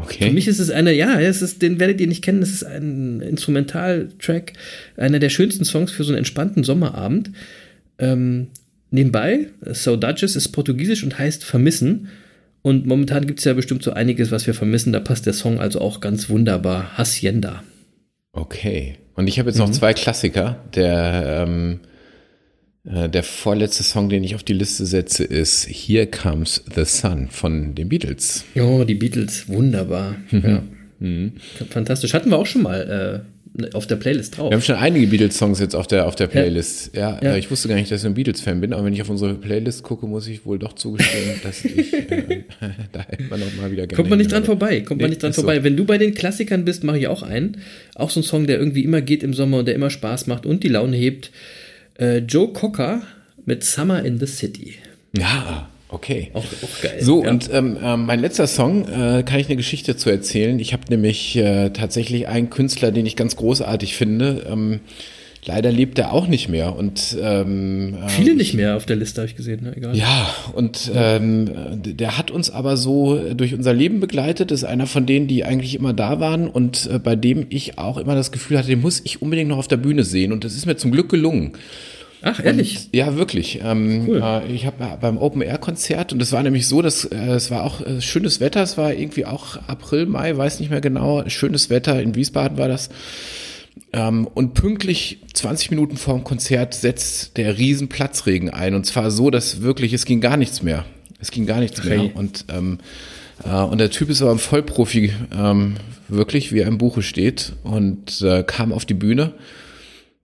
Okay. 0.00 0.26
Für 0.26 0.32
mich 0.32 0.46
ist 0.46 0.60
es 0.60 0.70
einer, 0.70 0.92
ja, 0.92 1.20
es 1.20 1.42
ist, 1.42 1.60
den 1.60 1.80
werdet 1.80 2.00
ihr 2.00 2.06
nicht 2.06 2.22
kennen, 2.22 2.40
das 2.40 2.50
ist 2.50 2.64
ein 2.64 3.20
Instrumentaltrack, 3.20 4.52
einer 4.96 5.18
der 5.18 5.28
schönsten 5.28 5.64
Songs 5.64 5.90
für 5.90 6.04
so 6.04 6.10
einen 6.10 6.18
entspannten 6.18 6.62
Sommerabend. 6.62 7.32
Ähm, 7.98 8.48
nebenbei, 8.90 9.48
Saudades 9.60 10.36
ist 10.36 10.48
portugiesisch 10.48 11.02
und 11.02 11.18
heißt 11.18 11.44
vermissen. 11.44 12.08
Und 12.62 12.86
momentan 12.86 13.26
gibt 13.26 13.40
es 13.40 13.44
ja 13.44 13.54
bestimmt 13.54 13.82
so 13.82 13.92
einiges, 13.92 14.30
was 14.30 14.46
wir 14.46 14.54
vermissen. 14.54 14.92
Da 14.92 15.00
passt 15.00 15.26
der 15.26 15.32
Song 15.32 15.58
also 15.58 15.80
auch 15.80 16.00
ganz 16.00 16.28
wunderbar. 16.28 16.96
Hacienda. 16.96 17.62
Okay. 18.32 18.96
Und 19.14 19.26
ich 19.26 19.38
habe 19.38 19.48
jetzt 19.48 19.58
mhm. 19.58 19.66
noch 19.66 19.70
zwei 19.72 19.94
Klassiker. 19.94 20.62
Der 20.74 21.44
ähm, 21.46 21.80
äh, 21.82 21.97
der 22.90 23.22
vorletzte 23.22 23.82
Song, 23.82 24.08
den 24.08 24.24
ich 24.24 24.34
auf 24.34 24.42
die 24.42 24.54
Liste 24.54 24.86
setze, 24.86 25.24
ist 25.24 25.68
Here 25.68 26.06
Comes 26.06 26.64
the 26.74 26.84
Sun 26.84 27.28
von 27.30 27.74
den 27.74 27.88
Beatles. 27.88 28.44
Oh, 28.58 28.84
die 28.84 28.94
Beatles, 28.94 29.48
wunderbar. 29.48 30.16
Mhm. 30.30 30.42
Ja. 30.42 30.62
Mhm. 31.00 31.32
Fantastisch. 31.70 32.14
Hatten 32.14 32.30
wir 32.30 32.38
auch 32.38 32.46
schon 32.46 32.62
mal 32.62 33.24
äh, 33.60 33.66
auf 33.74 33.86
der 33.86 33.96
Playlist 33.96 34.38
drauf. 34.38 34.50
Wir 34.50 34.56
haben 34.56 34.62
schon 34.62 34.76
einige 34.76 35.06
Beatles-Songs 35.06 35.60
jetzt 35.60 35.74
auf 35.74 35.86
der, 35.86 36.06
auf 36.06 36.16
der 36.16 36.28
Playlist. 36.28 36.94
Ja, 36.94 37.18
ja, 37.20 37.30
ja. 37.30 37.36
ich 37.36 37.50
wusste 37.50 37.68
gar 37.68 37.74
nicht, 37.74 37.90
dass 37.90 38.02
ich 38.02 38.06
ein 38.06 38.14
Beatles-Fan 38.14 38.60
bin, 38.60 38.72
aber 38.72 38.84
wenn 38.84 38.92
ich 38.92 39.02
auf 39.02 39.10
unsere 39.10 39.34
Playlist 39.34 39.82
gucke, 39.82 40.06
muss 40.06 40.26
ich 40.26 40.46
wohl 40.46 40.58
doch 40.58 40.72
zugestehen, 40.72 41.40
dass 41.42 41.64
ich 41.64 41.92
äh, 41.92 42.44
da 42.92 43.00
hätte 43.00 43.24
man 43.24 43.40
noch 43.40 43.54
mal 43.60 43.70
wieder 43.70 43.86
gerne. 43.86 43.96
Kommt 43.96 44.10
man 44.10 44.18
nicht 44.18 44.32
dran 44.32 44.44
vorbei, 44.44 44.80
kommt 44.80 44.98
nee, 44.98 45.04
man 45.04 45.10
nicht 45.10 45.22
dran 45.22 45.32
vorbei. 45.32 45.56
So. 45.56 45.64
Wenn 45.64 45.76
du 45.76 45.84
bei 45.84 45.98
den 45.98 46.14
Klassikern 46.14 46.64
bist, 46.64 46.84
mache 46.84 46.98
ich 46.98 47.08
auch 47.08 47.22
einen. 47.22 47.58
Auch 47.94 48.10
so 48.10 48.20
ein 48.20 48.24
Song, 48.24 48.46
der 48.46 48.58
irgendwie 48.58 48.84
immer 48.84 49.00
geht 49.00 49.22
im 49.22 49.34
Sommer 49.34 49.58
und 49.58 49.66
der 49.66 49.74
immer 49.74 49.90
Spaß 49.90 50.26
macht 50.26 50.46
und 50.46 50.62
die 50.62 50.68
Laune 50.68 50.96
hebt. 50.96 51.30
Äh, 51.98 52.18
Joe 52.18 52.52
Cocker 52.52 53.02
mit 53.44 53.64
Summer 53.64 54.04
in 54.04 54.18
the 54.18 54.26
City. 54.26 54.76
Ja, 55.16 55.68
okay. 55.88 56.30
Auch, 56.34 56.44
auch 56.44 56.82
geil. 56.82 56.98
So, 57.00 57.24
ja. 57.24 57.30
und 57.30 57.50
ähm, 57.52 57.76
äh, 57.82 57.96
mein 57.96 58.20
letzter 58.20 58.46
Song, 58.46 58.86
äh, 58.88 59.22
kann 59.24 59.40
ich 59.40 59.46
eine 59.46 59.56
Geschichte 59.56 59.96
zu 59.96 60.08
erzählen. 60.10 60.58
Ich 60.60 60.72
habe 60.72 60.84
nämlich 60.90 61.36
äh, 61.36 61.70
tatsächlich 61.70 62.28
einen 62.28 62.50
Künstler, 62.50 62.92
den 62.92 63.04
ich 63.04 63.16
ganz 63.16 63.36
großartig 63.36 63.96
finde. 63.96 64.46
Ähm, 64.48 64.80
leider 65.48 65.72
lebt 65.72 65.98
er 65.98 66.12
auch 66.12 66.28
nicht 66.28 66.48
mehr. 66.48 66.76
Und 66.76 67.16
ähm, 67.20 67.96
äh, 68.04 68.08
viele 68.10 68.34
nicht 68.36 68.54
mehr 68.54 68.76
auf 68.76 68.86
der 68.86 68.96
Liste 68.96 69.22
habe 69.22 69.28
ich 69.28 69.34
gesehen. 69.34 69.64
Ne? 69.64 69.76
Egal. 69.76 69.96
Ja, 69.96 70.32
und 70.52 70.92
ähm, 70.94 71.50
der 71.82 72.18
hat 72.18 72.30
uns 72.30 72.50
aber 72.50 72.76
so 72.76 73.18
durch 73.34 73.54
unser 73.54 73.72
Leben 73.72 73.98
begleitet. 73.98 74.52
Ist 74.52 74.64
einer 74.64 74.86
von 74.86 75.06
denen, 75.06 75.26
die 75.26 75.44
eigentlich 75.44 75.74
immer 75.74 75.94
da 75.94 76.20
waren 76.20 76.48
und 76.48 76.88
äh, 76.92 76.98
bei 76.98 77.16
dem 77.16 77.46
ich 77.48 77.78
auch 77.78 77.96
immer 77.96 78.14
das 78.14 78.30
Gefühl 78.30 78.58
hatte, 78.58 78.68
den 78.68 78.82
muss 78.82 79.00
ich 79.02 79.22
unbedingt 79.22 79.48
noch 79.48 79.58
auf 79.58 79.68
der 79.68 79.78
Bühne 79.78 80.04
sehen. 80.04 80.32
Und 80.32 80.44
das 80.44 80.54
ist 80.54 80.66
mir 80.66 80.76
zum 80.76 80.92
Glück 80.92 81.08
gelungen. 81.08 81.52
Ach, 82.20 82.44
ehrlich? 82.44 82.76
Und, 82.76 82.96
ja, 82.96 83.16
wirklich. 83.16 83.60
Ähm, 83.64 84.04
cool. 84.06 84.22
äh, 84.22 84.52
ich 84.52 84.66
habe 84.66 84.98
beim 85.00 85.16
Open-Air-Konzert 85.16 86.12
und 86.12 86.20
es 86.20 86.32
war 86.32 86.42
nämlich 86.42 86.68
so, 86.68 86.82
dass 86.82 87.04
äh, 87.04 87.16
es 87.16 87.50
war 87.50 87.64
auch 87.64 87.80
äh, 87.80 88.00
schönes 88.02 88.40
Wetter, 88.40 88.62
es 88.62 88.76
war 88.76 88.92
irgendwie 88.92 89.24
auch 89.24 89.56
April, 89.66 90.06
Mai, 90.06 90.36
weiß 90.36 90.60
nicht 90.60 90.70
mehr 90.70 90.80
genau, 90.80 91.26
schönes 91.28 91.70
Wetter, 91.70 92.02
in 92.02 92.14
Wiesbaden 92.14 92.58
war 92.58 92.68
das. 92.68 92.90
Ähm, 93.92 94.26
und 94.26 94.54
pünktlich 94.54 95.20
20 95.32 95.70
Minuten 95.70 95.96
vor 95.96 96.14
dem 96.14 96.24
Konzert 96.24 96.74
setzt 96.74 97.36
der 97.36 97.56
riesen 97.56 97.88
Platzregen 97.88 98.50
ein 98.50 98.74
und 98.74 98.84
zwar 98.84 99.10
so, 99.10 99.30
dass 99.30 99.62
wirklich, 99.62 99.92
es 99.92 100.04
ging 100.04 100.20
gar 100.20 100.36
nichts 100.36 100.62
mehr. 100.62 100.84
Es 101.20 101.30
ging 101.30 101.46
gar 101.46 101.60
nichts 101.60 101.80
okay. 101.80 101.98
mehr 101.98 102.16
und 102.16 102.44
ähm, 102.48 102.78
äh, 103.44 103.50
und 103.50 103.78
der 103.78 103.90
Typ 103.90 104.10
ist 104.10 104.22
aber 104.22 104.32
ein 104.32 104.38
Vollprofi, 104.38 105.12
ähm, 105.36 105.76
wirklich, 106.08 106.52
wie 106.52 106.60
er 106.60 106.68
im 106.68 106.78
Buche 106.78 107.02
steht 107.02 107.52
und 107.62 108.20
äh, 108.22 108.42
kam 108.42 108.72
auf 108.72 108.84
die 108.84 108.94
Bühne 108.94 109.34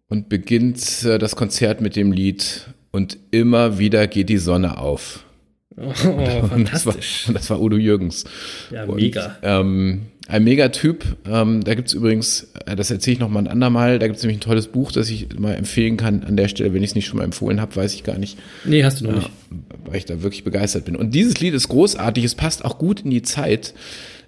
und 0.09 0.29
beginnt 0.29 1.05
äh, 1.05 1.19
das 1.19 1.37
Konzert 1.37 1.81
mit 1.81 1.97
dem 1.97 2.13
Lied 2.13 2.67
und 2.91 3.19
immer 3.31 3.79
wieder 3.79 4.07
geht 4.07 4.29
die 4.29 4.39
Sonne 4.39 4.79
auf. 4.79 5.25
Oh, 5.77 5.93
und, 6.09 6.53
und, 6.53 6.73
das 6.73 6.87
war, 6.87 6.95
und, 7.27 7.35
das 7.35 7.51
war, 7.51 7.61
Udo 7.61 7.77
Jürgens. 7.77 8.25
Ja, 8.71 8.87
mega. 8.87 9.37
ähm, 9.43 10.03
ein 10.27 10.45
Megatyp. 10.45 11.05
Ähm, 11.27 11.63
da 11.65 11.75
gibt 11.75 11.89
es 11.89 11.95
übrigens, 11.95 12.49
äh, 12.67 12.77
das 12.77 12.91
erzähle 12.91 13.15
ich 13.15 13.21
noch 13.21 13.29
mal 13.29 13.41
ein 13.41 13.49
andermal, 13.49 13.99
da 13.99 14.07
gibt 14.07 14.17
es 14.17 14.23
nämlich 14.23 14.39
ein 14.39 14.43
tolles 14.49 14.69
Buch, 14.69 14.93
das 14.93 15.11
ich 15.11 15.39
mal 15.39 15.55
empfehlen 15.55 15.97
kann 15.97 16.25
an 16.25 16.37
der 16.37 16.49
Stelle. 16.49 16.73
Wenn 16.73 16.83
ich 16.83 16.91
es 16.91 16.95
nicht 16.95 17.07
schon 17.07 17.19
mal 17.19 17.25
empfohlen 17.25 17.61
habe, 17.61 17.77
weiß 17.77 17.95
ich 17.95 18.05
gar 18.05 18.19
nicht. 18.19 18.39
Nee, 18.65 18.85
hast 18.85 19.01
du 19.01 19.07
noch 19.07 19.15
nicht. 19.15 19.31
Weil 19.85 19.97
ich 19.97 20.05
da 20.07 20.23
wirklich 20.23 20.45
begeistert 20.45 20.87
bin. 20.87 20.97
Und 20.97 21.15
dieses 21.15 21.41
Lied 21.41 21.55
ist 21.55 21.69
großartig, 21.69 22.25
es 22.25 22.35
passt 22.35 22.65
auch 22.65 22.79
gut 22.79 23.03
in 23.03 23.11
die 23.11 23.23
Zeit. 23.23 23.75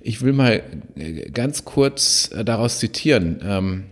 Ich 0.00 0.22
will 0.22 0.32
mal 0.32 0.62
äh, 0.96 1.30
ganz 1.30 1.64
kurz 1.64 2.30
äh, 2.34 2.44
daraus 2.44 2.78
zitieren. 2.78 3.40
Ähm, 3.42 3.84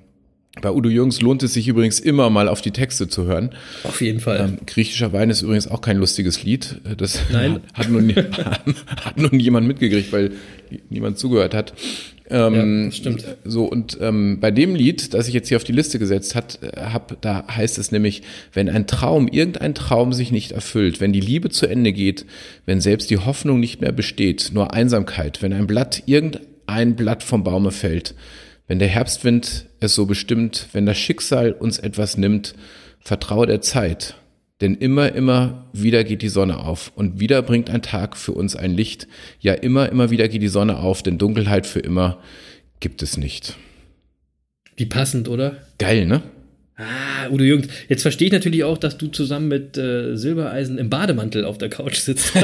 bei 0.60 0.70
Udo 0.70 0.88
Jürgens 0.88 1.20
lohnt 1.20 1.42
es 1.42 1.54
sich 1.54 1.66
übrigens 1.66 1.98
immer 1.98 2.30
mal 2.30 2.48
auf 2.48 2.60
die 2.60 2.70
Texte 2.70 3.08
zu 3.08 3.24
hören. 3.24 3.50
Auf 3.82 4.00
jeden 4.00 4.20
Fall. 4.20 4.40
Ähm, 4.40 4.58
griechischer 4.66 5.12
Wein 5.12 5.30
ist 5.30 5.42
übrigens 5.42 5.66
auch 5.66 5.80
kein 5.80 5.96
lustiges 5.96 6.44
Lied. 6.44 6.80
Das 6.96 7.20
Nein. 7.32 7.60
hat 7.74 7.90
nun, 7.90 8.14
hat 8.14 9.16
nun 9.16 9.40
jemand 9.40 9.66
mitgekriegt, 9.66 10.12
weil 10.12 10.32
niemand 10.90 11.18
zugehört 11.18 11.54
hat. 11.54 11.74
Ähm, 12.30 12.84
ja, 12.84 12.92
stimmt. 12.92 13.24
So, 13.44 13.64
und 13.64 13.98
ähm, 14.00 14.38
bei 14.40 14.50
dem 14.50 14.74
Lied, 14.74 15.12
das 15.12 15.28
ich 15.28 15.34
jetzt 15.34 15.48
hier 15.48 15.58
auf 15.58 15.64
die 15.64 15.72
Liste 15.72 15.98
gesetzt 15.98 16.34
hat, 16.34 16.58
äh, 16.62 16.80
hab, 16.80 17.20
da 17.20 17.44
heißt 17.48 17.76
es 17.76 17.92
nämlich, 17.92 18.22
wenn 18.52 18.70
ein 18.70 18.86
Traum, 18.86 19.28
irgendein 19.28 19.74
Traum 19.74 20.12
sich 20.12 20.32
nicht 20.32 20.52
erfüllt, 20.52 21.00
wenn 21.00 21.12
die 21.12 21.20
Liebe 21.20 21.50
zu 21.50 21.66
Ende 21.66 21.92
geht, 21.92 22.24
wenn 22.64 22.80
selbst 22.80 23.10
die 23.10 23.18
Hoffnung 23.18 23.60
nicht 23.60 23.82
mehr 23.82 23.92
besteht, 23.92 24.52
nur 24.54 24.72
Einsamkeit, 24.72 25.42
wenn 25.42 25.52
ein 25.52 25.66
Blatt, 25.66 26.04
irgendein 26.06 26.96
Blatt 26.96 27.22
vom 27.22 27.44
Baume 27.44 27.72
fällt, 27.72 28.14
wenn 28.66 28.78
der 28.78 28.88
Herbstwind 28.88 29.66
es 29.80 29.94
so 29.94 30.06
bestimmt, 30.06 30.68
wenn 30.72 30.86
das 30.86 30.98
Schicksal 30.98 31.52
uns 31.52 31.78
etwas 31.78 32.16
nimmt, 32.16 32.54
vertraue 33.00 33.46
der 33.46 33.60
Zeit. 33.60 34.14
Denn 34.60 34.74
immer, 34.76 35.12
immer 35.12 35.68
wieder 35.72 36.04
geht 36.04 36.22
die 36.22 36.28
Sonne 36.28 36.58
auf 36.58 36.92
und 36.94 37.20
wieder 37.20 37.42
bringt 37.42 37.68
ein 37.68 37.82
Tag 37.82 38.16
für 38.16 38.32
uns 38.32 38.56
ein 38.56 38.72
Licht. 38.72 39.08
Ja, 39.40 39.52
immer, 39.52 39.90
immer 39.90 40.10
wieder 40.10 40.28
geht 40.28 40.42
die 40.42 40.48
Sonne 40.48 40.78
auf, 40.78 41.02
denn 41.02 41.18
Dunkelheit 41.18 41.66
für 41.66 41.80
immer 41.80 42.18
gibt 42.80 43.02
es 43.02 43.16
nicht. 43.16 43.56
Wie 44.76 44.86
passend, 44.86 45.28
oder? 45.28 45.58
Geil, 45.78 46.06
ne? 46.06 46.22
Ah, 46.76 47.28
Udo 47.30 47.44
Jürgens. 47.44 47.68
Jetzt 47.88 48.02
verstehe 48.02 48.26
ich 48.26 48.32
natürlich 48.32 48.64
auch, 48.64 48.78
dass 48.78 48.98
du 48.98 49.06
zusammen 49.08 49.48
mit 49.48 49.76
äh, 49.76 50.16
Silbereisen 50.16 50.78
im 50.78 50.90
Bademantel 50.90 51.44
auf 51.44 51.58
der 51.58 51.68
Couch 51.68 51.96
sitzt. 51.98 52.32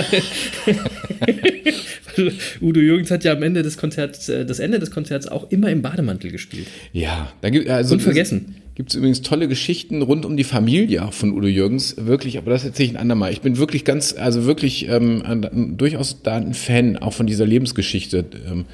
Udo 2.61 2.81
Jürgens 2.81 3.11
hat 3.11 3.25
ja 3.25 3.33
am 3.33 3.43
Ende 3.43 3.63
des 3.63 3.77
Konzerts, 3.77 4.29
äh, 4.29 4.45
das 4.45 4.59
Ende 4.59 4.79
des 4.79 4.91
Konzerts 4.91 5.29
auch 5.29 5.51
immer 5.51 5.71
im 5.71 5.83
Bademantel 5.83 6.31
gespielt. 6.31 6.67
Ja, 6.93 7.33
da 7.41 7.51
gibt 7.51 7.69
also 7.69 7.95
Unvergessen. 7.95 8.57
Gibt 8.75 8.91
es 8.91 8.97
übrigens 8.97 9.21
tolle 9.21 9.47
Geschichten 9.47 10.01
rund 10.01 10.25
um 10.25 10.37
die 10.37 10.45
Familie 10.45 11.07
von 11.11 11.33
Udo 11.33 11.47
Jürgens, 11.49 11.97
wirklich, 11.99 12.39
aber 12.39 12.51
das 12.51 12.65
erzähle 12.65 12.89
ich 12.89 12.95
ein 12.95 13.01
andermal. 13.01 13.33
Ich 13.33 13.43
bin 13.43 13.59
wirklich 13.59 13.85
ganz, 13.85 14.15
also 14.17 14.47
wirklich 14.47 14.89
ähm, 14.89 15.77
durchaus 15.77 16.23
da 16.23 16.37
ein 16.37 16.55
Fan 16.55 16.97
auch 16.97 17.13
von 17.13 17.27
dieser 17.27 17.47
Lebensgeschichte. 17.47 18.25
Ähm, 18.51 18.65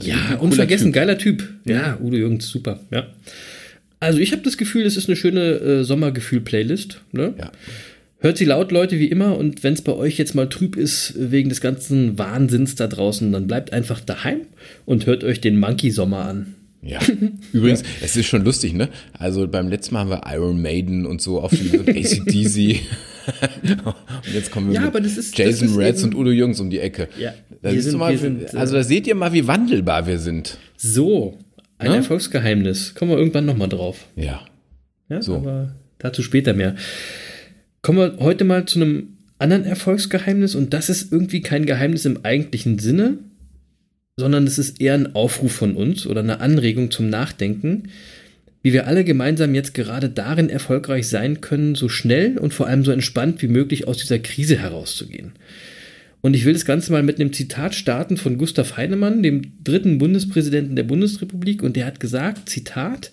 ja, 0.00 0.36
unvergessen, 0.40 0.86
typ. 0.86 0.94
geiler 0.94 1.18
Typ. 1.18 1.48
Ja, 1.64 1.98
Udo 2.00 2.16
Jürgens, 2.16 2.48
super, 2.48 2.80
ja. 2.90 3.08
Also 4.00 4.18
ich 4.18 4.32
habe 4.32 4.42
das 4.42 4.56
Gefühl, 4.56 4.84
es 4.86 4.96
ist 4.96 5.08
eine 5.08 5.16
schöne 5.16 5.40
äh, 5.40 5.84
Sommergefühl-Playlist. 5.84 7.02
Ne? 7.12 7.34
Ja. 7.38 7.52
Hört 8.26 8.38
sie 8.38 8.44
laut, 8.44 8.72
Leute, 8.72 8.98
wie 8.98 9.06
immer. 9.06 9.36
Und 9.36 9.62
wenn 9.62 9.74
es 9.74 9.82
bei 9.82 9.92
euch 9.92 10.18
jetzt 10.18 10.34
mal 10.34 10.48
trüb 10.48 10.74
ist 10.74 11.14
wegen 11.16 11.48
des 11.48 11.60
ganzen 11.60 12.18
Wahnsinns 12.18 12.74
da 12.74 12.88
draußen, 12.88 13.30
dann 13.30 13.46
bleibt 13.46 13.72
einfach 13.72 14.00
daheim 14.00 14.40
und 14.84 15.06
hört 15.06 15.22
euch 15.22 15.40
den 15.40 15.60
Monkey-Sommer 15.60 16.24
an. 16.24 16.54
Ja, 16.82 16.98
übrigens, 17.52 17.82
ja. 17.82 17.86
es 18.02 18.16
ist 18.16 18.26
schon 18.26 18.44
lustig, 18.44 18.74
ne? 18.74 18.88
Also 19.16 19.46
beim 19.46 19.68
letzten 19.68 19.94
Mal 19.94 20.00
haben 20.00 20.10
wir 20.10 20.22
Iron 20.26 20.60
Maiden 20.60 21.06
und 21.06 21.22
so 21.22 21.40
auf 21.40 21.52
die 21.52 21.78
ACDC. 21.78 22.80
und 23.84 24.34
jetzt 24.34 24.50
kommen 24.50 24.72
wir 24.72 24.74
ja, 24.74 24.90
mit 24.90 25.06
ist, 25.06 25.38
Jason 25.38 25.76
Reds 25.76 26.02
und 26.02 26.16
Udo 26.16 26.32
Jürgens 26.32 26.58
um 26.58 26.68
die 26.68 26.80
Ecke. 26.80 27.06
Ja, 27.20 27.32
da 27.62 27.70
sind, 27.70 27.96
mal, 27.96 28.18
sind, 28.18 28.56
also 28.56 28.74
da 28.74 28.82
seht 28.82 29.06
ihr 29.06 29.14
mal, 29.14 29.34
wie 29.34 29.46
wandelbar 29.46 30.08
wir 30.08 30.18
sind. 30.18 30.58
So, 30.76 31.38
ein 31.78 31.92
ne? 31.92 31.98
Erfolgsgeheimnis. 31.98 32.96
Kommen 32.96 33.12
wir 33.12 33.18
irgendwann 33.18 33.46
nochmal 33.46 33.68
drauf. 33.68 34.08
Ja. 34.16 34.44
Ja, 35.08 35.22
so. 35.22 35.36
aber 35.36 35.76
dazu 35.98 36.24
später 36.24 36.54
mehr. 36.54 36.74
Kommen 37.82 37.98
wir 37.98 38.16
heute 38.18 38.44
mal 38.44 38.66
zu 38.66 38.80
einem 38.80 39.16
anderen 39.38 39.64
Erfolgsgeheimnis 39.64 40.54
und 40.54 40.72
das 40.72 40.88
ist 40.88 41.12
irgendwie 41.12 41.40
kein 41.40 41.66
Geheimnis 41.66 42.04
im 42.04 42.24
eigentlichen 42.24 42.78
Sinne, 42.78 43.18
sondern 44.16 44.46
es 44.46 44.58
ist 44.58 44.80
eher 44.80 44.94
ein 44.94 45.14
Aufruf 45.14 45.52
von 45.52 45.76
uns 45.76 46.06
oder 46.06 46.20
eine 46.20 46.40
Anregung 46.40 46.90
zum 46.90 47.10
Nachdenken, 47.10 47.84
wie 48.62 48.72
wir 48.72 48.86
alle 48.86 49.04
gemeinsam 49.04 49.54
jetzt 49.54 49.74
gerade 49.74 50.08
darin 50.08 50.48
erfolgreich 50.48 51.06
sein 51.06 51.40
können, 51.40 51.74
so 51.74 51.88
schnell 51.88 52.38
und 52.38 52.54
vor 52.54 52.66
allem 52.66 52.84
so 52.84 52.90
entspannt 52.90 53.42
wie 53.42 53.48
möglich 53.48 53.86
aus 53.86 53.98
dieser 53.98 54.18
Krise 54.18 54.56
herauszugehen. 54.56 55.32
Und 56.22 56.34
ich 56.34 56.44
will 56.44 56.54
das 56.54 56.64
Ganze 56.64 56.90
mal 56.90 57.04
mit 57.04 57.20
einem 57.20 57.32
Zitat 57.32 57.74
starten 57.74 58.16
von 58.16 58.38
Gustav 58.38 58.76
Heinemann, 58.76 59.22
dem 59.22 59.42
dritten 59.62 59.98
Bundespräsidenten 59.98 60.74
der 60.74 60.82
Bundesrepublik, 60.82 61.62
und 61.62 61.76
der 61.76 61.86
hat 61.86 62.00
gesagt, 62.00 62.48
Zitat, 62.48 63.12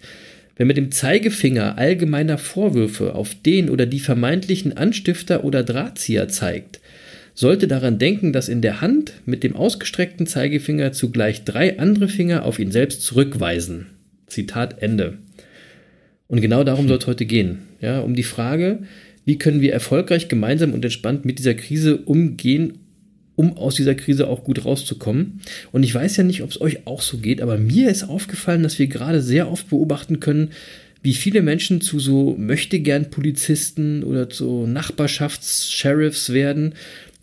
Wer 0.56 0.66
mit 0.66 0.78
dem 0.78 0.92
Zeigefinger 0.92 1.78
allgemeiner 1.78 2.38
Vorwürfe 2.38 3.16
auf 3.16 3.34
den 3.36 3.70
oder 3.70 3.86
die 3.86 4.00
vermeintlichen 4.00 4.78
Anstifter 4.78 5.44
oder 5.44 5.64
Drahtzieher 5.64 6.28
zeigt, 6.28 6.80
sollte 7.34 7.68
daran 7.68 7.98
denken, 7.98 8.34
dass 8.34 8.50
in 8.50 8.62
der 8.62 8.82
Hand 8.82 9.14
mit 9.26 9.44
dem 9.44 9.56
ausgestreckten 9.56 10.28
Zeigefinger 10.28 10.92
zugleich 10.92 11.44
drei 11.44 11.80
andere 11.80 12.08
Finger 12.08 12.46
auf 12.46 12.60
ihn 12.60 12.72
selbst 12.72 13.02
zurückweisen. 13.02 13.88
Zitat 14.28 14.82
Ende. 14.82 15.18
Und 16.28 16.42
genau 16.42 16.64
darum 16.64 16.88
soll 16.88 16.98
es 16.98 17.08
heute 17.08 17.26
gehen. 17.26 17.60
Ja, 17.82 18.00
um 18.02 18.16
die 18.16 18.24
Frage, 18.24 18.84
wie 19.26 19.38
können 19.38 19.62
wir 19.62 19.74
erfolgreich 19.74 20.28
gemeinsam 20.28 20.74
und 20.74 20.86
entspannt 20.86 21.26
mit 21.26 21.40
dieser 21.40 21.54
Krise 21.56 21.98
umgehen, 21.98 22.80
um 23.36 23.58
aus 23.58 23.76
dieser 23.76 23.96
Krise 23.96 24.28
auch 24.28 24.44
gut 24.44 24.66
rauszukommen. 24.66 25.42
Und 25.72 25.84
ich 25.84 25.94
weiß 25.94 26.18
ja 26.18 26.24
nicht, 26.24 26.44
ob 26.44 26.52
es 26.52 26.62
euch 26.62 26.86
auch 26.86 27.02
so 27.02 27.18
geht, 27.18 27.42
aber 27.42 27.58
mir 27.58 27.90
ist 27.90 28.04
aufgefallen, 28.04 28.64
dass 28.64 28.80
wir 28.80 28.88
gerade 28.88 29.22
sehr 29.22 29.52
oft 29.52 29.70
beobachten 29.70 30.20
können, 30.20 30.52
wie 31.02 31.14
viele 31.14 31.42
Menschen 31.42 31.82
zu 31.82 32.00
so 32.00 32.36
möchtegern 32.38 33.10
Polizisten 33.10 34.04
oder 34.04 34.30
zu 34.30 34.66
Nachbarschafts-Sheriffs 34.68 36.32
werden 36.32 36.76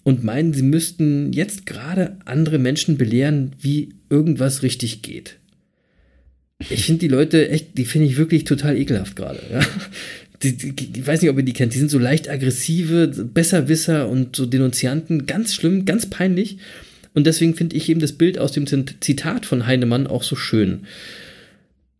und 0.02 0.22
meinen, 0.22 0.52
sie 0.52 0.62
müssten 0.62 1.32
jetzt 1.32 1.66
gerade 1.66 2.16
andere 2.24 2.58
Menschen 2.58 2.98
belehren, 2.98 3.52
wie 3.60 3.90
irgendwas 4.10 4.62
richtig 4.62 5.02
geht. 5.02 5.36
Ich 6.68 6.84
finde 6.84 7.00
die 7.00 7.08
Leute 7.08 7.48
echt, 7.48 7.78
die 7.78 7.86
finde 7.86 8.06
ich 8.06 8.18
wirklich 8.18 8.44
total 8.44 8.76
ekelhaft 8.76 9.16
gerade. 9.16 9.40
Ja? 9.50 9.60
Die, 10.42 10.56
die, 10.56 11.00
ich 11.00 11.06
weiß 11.06 11.20
nicht, 11.20 11.30
ob 11.30 11.36
ihr 11.36 11.44
die 11.44 11.52
kennt, 11.52 11.74
die 11.74 11.78
sind 11.78 11.90
so 11.90 11.98
leicht 11.98 12.28
aggressive, 12.28 13.08
Besserwisser 13.08 14.08
und 14.08 14.36
so 14.36 14.46
Denunzianten, 14.46 15.26
ganz 15.26 15.54
schlimm, 15.54 15.84
ganz 15.84 16.06
peinlich. 16.06 16.58
Und 17.12 17.26
deswegen 17.26 17.54
finde 17.54 17.76
ich 17.76 17.88
eben 17.88 18.00
das 18.00 18.12
Bild 18.12 18.38
aus 18.38 18.52
dem 18.52 18.66
Zitat 18.66 19.44
von 19.44 19.66
Heinemann 19.66 20.06
auch 20.06 20.22
so 20.22 20.36
schön. 20.36 20.86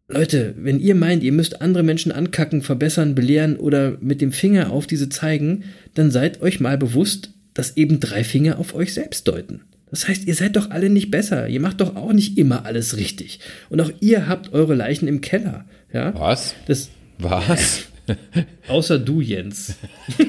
Leute, 0.09 0.55
wenn 0.59 0.81
ihr 0.81 0.95
meint, 0.95 1.23
ihr 1.23 1.33
müsst 1.33 1.63
andere 1.63 1.83
Menschen 1.83 2.13
ankacken, 2.13 2.63
verbessern, 2.63 3.15
belehren 3.15 3.57
oder 3.57 3.97
mit 4.01 4.21
dem 4.21 4.33
Finger 4.33 4.71
auf 4.71 4.87
diese 4.87 5.09
zeigen, 5.09 5.65
dann 5.95 6.11
seid 6.11 6.43
euch 6.43 6.61
mal 6.61 6.79
bewusst, 6.79 7.31
dass 7.55 7.77
eben 7.77 8.01
drei 8.01 8.25
Finger 8.25 8.59
auf 8.59 8.75
euch 8.75 8.93
selbst 8.93 9.29
deuten. 9.29 9.63
Das 9.91 10.07
heißt, 10.09 10.27
ihr 10.27 10.35
seid 10.35 10.57
doch 10.57 10.71
alle 10.71 10.89
nicht 10.89 11.11
besser. 11.11 11.49
Ihr 11.49 11.61
macht 11.61 11.81
doch 11.81 11.97
auch 11.97 12.13
nicht 12.13 12.39
immer 12.39 12.65
alles 12.65 12.97
richtig. 12.97 13.41
Und 13.71 13.81
auch 13.81 13.91
ihr 14.01 14.29
habt 14.29 14.53
eure 14.53 14.75
Leichen 14.75 15.09
im 15.09 15.21
Keller. 15.21 15.65
Ja? 15.93 16.15
Was? 16.19 16.55
Das, 16.67 16.91
Was? 17.19 17.89
außer 18.69 18.99
du, 18.99 19.21
Jens. 19.21 19.77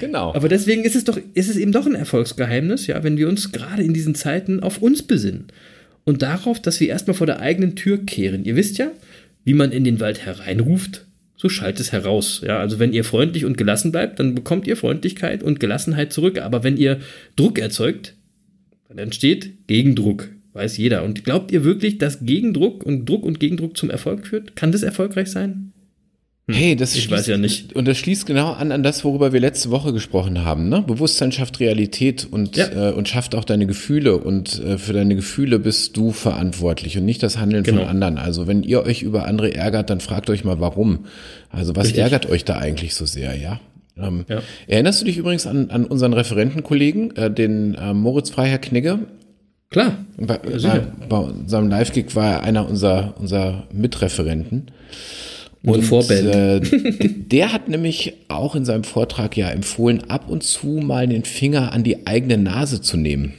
genau. 0.00 0.34
Aber 0.34 0.48
deswegen 0.48 0.84
ist 0.84 0.96
es 0.96 1.04
doch, 1.04 1.18
ist 1.34 1.48
es 1.48 1.56
eben 1.56 1.72
doch 1.72 1.86
ein 1.86 1.94
Erfolgsgeheimnis, 1.94 2.86
ja, 2.86 3.02
wenn 3.02 3.16
wir 3.16 3.28
uns 3.28 3.52
gerade 3.52 3.82
in 3.82 3.94
diesen 3.94 4.14
Zeiten 4.14 4.60
auf 4.60 4.82
uns 4.82 5.02
besinnen. 5.02 5.46
Und 6.04 6.22
darauf, 6.22 6.60
dass 6.60 6.80
wir 6.80 6.88
erstmal 6.88 7.14
vor 7.14 7.26
der 7.26 7.40
eigenen 7.40 7.76
Tür 7.76 7.98
kehren. 7.98 8.44
Ihr 8.44 8.56
wisst 8.56 8.78
ja, 8.78 8.90
wie 9.44 9.54
man 9.54 9.72
in 9.72 9.84
den 9.84 10.00
Wald 10.00 10.24
hereinruft, 10.24 11.06
so 11.36 11.48
schallt 11.48 11.80
es 11.80 11.92
heraus. 11.92 12.42
Ja, 12.44 12.58
also 12.58 12.78
wenn 12.78 12.92
ihr 12.92 13.04
freundlich 13.04 13.44
und 13.44 13.56
gelassen 13.56 13.92
bleibt, 13.92 14.18
dann 14.18 14.34
bekommt 14.34 14.66
ihr 14.66 14.76
Freundlichkeit 14.76 15.42
und 15.42 15.60
Gelassenheit 15.60 16.12
zurück. 16.12 16.40
Aber 16.40 16.64
wenn 16.64 16.76
ihr 16.76 16.98
Druck 17.36 17.58
erzeugt, 17.58 18.14
dann 18.88 18.98
entsteht 18.98 19.68
Gegendruck. 19.68 20.30
Weiß 20.52 20.76
jeder. 20.76 21.04
Und 21.04 21.24
glaubt 21.24 21.52
ihr 21.52 21.62
wirklich, 21.62 21.98
dass 21.98 22.24
Gegendruck 22.24 22.84
und 22.84 23.08
Druck 23.08 23.24
und 23.24 23.38
Gegendruck 23.38 23.76
zum 23.76 23.90
Erfolg 23.90 24.26
führt? 24.26 24.56
Kann 24.56 24.72
das 24.72 24.82
erfolgreich 24.82 25.28
sein? 25.28 25.72
Hey, 26.50 26.76
das 26.76 26.94
Ich 26.94 27.02
schließt, 27.04 27.12
weiß 27.18 27.26
ja 27.26 27.36
nicht. 27.36 27.74
Und 27.76 27.86
das 27.86 27.98
schließt 27.98 28.24
genau 28.24 28.52
an 28.52 28.72
an 28.72 28.82
das, 28.82 29.04
worüber 29.04 29.34
wir 29.34 29.40
letzte 29.40 29.70
Woche 29.70 29.92
gesprochen 29.92 30.44
haben. 30.46 30.70
Ne? 30.70 30.80
Bewusstsein 30.80 31.30
schafft 31.30 31.60
Realität 31.60 32.26
und, 32.30 32.56
Ja. 32.56 32.88
äh, 32.88 32.92
und 32.92 33.06
schafft 33.06 33.34
auch 33.34 33.44
deine 33.44 33.66
Gefühle. 33.66 34.16
Und 34.16 34.58
äh, 34.64 34.78
für 34.78 34.94
deine 34.94 35.14
Gefühle 35.14 35.58
bist 35.58 35.96
du 35.98 36.10
verantwortlich 36.10 36.96
und 36.96 37.04
nicht 37.04 37.22
das 37.22 37.36
Handeln 37.38 37.64
Genau. 37.64 37.80
von 37.82 37.88
anderen. 37.90 38.16
Also 38.16 38.46
wenn 38.46 38.62
ihr 38.62 38.82
euch 38.82 39.02
über 39.02 39.26
andere 39.26 39.54
ärgert, 39.54 39.90
dann 39.90 40.00
fragt 40.00 40.30
euch 40.30 40.42
mal, 40.44 40.58
warum. 40.58 41.00
Also 41.50 41.76
was 41.76 41.88
Richtig. 41.88 42.02
ärgert 42.02 42.26
euch 42.30 42.46
da 42.46 42.56
eigentlich 42.56 42.94
so 42.94 43.04
sehr, 43.04 43.36
ja? 43.36 43.60
Ähm, 43.98 44.24
Ja. 44.28 44.40
Erinnerst 44.68 45.02
du 45.02 45.04
dich 45.04 45.18
übrigens 45.18 45.46
an, 45.46 45.68
an 45.70 45.84
unseren 45.84 46.14
Referentenkollegen, 46.14 47.14
äh, 47.16 47.30
den 47.30 47.74
äh, 47.74 47.92
Moritz 47.92 48.30
Freiherr 48.30 48.58
Knigge? 48.58 49.00
Klar. 49.70 49.98
Bei, 50.16 50.38
bei, 50.38 50.80
bei 51.10 51.16
unserem 51.18 51.68
Live-Gig 51.68 52.16
war 52.16 52.30
er 52.32 52.42
einer 52.42 52.66
unserer, 52.66 53.12
unserer 53.18 53.66
Mitreferenten. 53.70 54.70
Unsere 55.68 55.86
Vorband. 55.86 56.34
Äh, 56.34 57.08
der 57.30 57.52
hat 57.52 57.68
nämlich 57.68 58.14
auch 58.28 58.54
in 58.54 58.64
seinem 58.64 58.84
Vortrag 58.84 59.36
ja 59.36 59.48
empfohlen, 59.48 60.08
ab 60.08 60.28
und 60.28 60.42
zu 60.42 60.66
mal 60.82 61.06
den 61.06 61.24
Finger 61.24 61.72
an 61.72 61.84
die 61.84 62.06
eigene 62.06 62.38
Nase 62.38 62.80
zu 62.80 62.96
nehmen. 62.96 63.34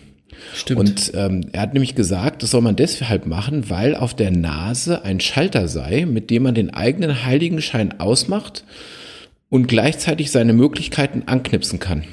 Stimmt. 0.54 0.80
Und 0.80 1.12
ähm, 1.16 1.46
er 1.52 1.62
hat 1.62 1.74
nämlich 1.74 1.96
gesagt, 1.96 2.44
das 2.44 2.52
soll 2.52 2.62
man 2.62 2.76
deshalb 2.76 3.26
machen, 3.26 3.70
weil 3.70 3.96
auf 3.96 4.14
der 4.14 4.32
Nase 4.32 5.04
ein 5.04 5.20
Schalter 5.20 5.68
sei, 5.68 6.06
mit 6.06 6.30
dem 6.30 6.44
man 6.44 6.56
den 6.56 6.74
eigenen 6.74 7.26
Heiligenschein 7.26 8.00
ausmacht 8.00 8.64
und 9.50 9.68
gleichzeitig 9.68 10.32
seine 10.32 10.54
Möglichkeiten 10.54 11.24
anknipsen 11.26 11.80
kann. 11.80 12.04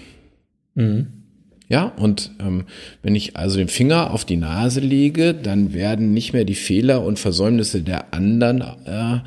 Ja, 1.69 1.87
und 1.87 2.31
ähm, 2.39 2.65
wenn 3.03 3.17
ich 3.17 3.37
also 3.37 3.59
den 3.59 3.69
Finger 3.69 4.13
auf 4.13 4.25
die 4.25 4.37
Nase 4.37 4.79
lege, 4.79 5.35
dann 5.35 5.75
werden 5.75 6.15
nicht 6.15 6.33
mehr 6.33 6.45
die 6.45 6.55
Fehler 6.55 7.03
und 7.03 7.19
Versäumnisse 7.19 7.83
der 7.83 8.15
anderen 8.15 8.61
äh, 8.61 9.19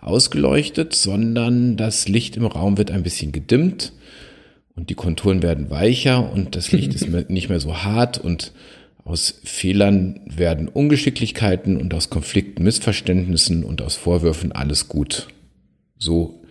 ausgeleuchtet, 0.00 0.94
sondern 0.94 1.76
das 1.76 2.06
Licht 2.06 2.36
im 2.36 2.46
Raum 2.46 2.78
wird 2.78 2.92
ein 2.92 3.02
bisschen 3.02 3.32
gedimmt 3.32 3.92
und 4.76 4.90
die 4.90 4.94
Konturen 4.94 5.42
werden 5.42 5.70
weicher 5.70 6.32
und 6.32 6.54
das 6.54 6.70
Licht 6.70 6.94
ist 6.94 7.08
nicht 7.30 7.48
mehr 7.48 7.60
so 7.60 7.82
hart 7.82 8.18
und 8.18 8.52
aus 9.04 9.40
Fehlern 9.42 10.20
werden 10.26 10.68
Ungeschicklichkeiten 10.68 11.78
und 11.78 11.94
aus 11.94 12.10
Konflikten 12.10 12.62
Missverständnissen 12.62 13.64
und 13.64 13.82
aus 13.82 13.96
Vorwürfen 13.96 14.52
alles 14.52 14.86
gut. 14.86 15.28
So 15.96 16.44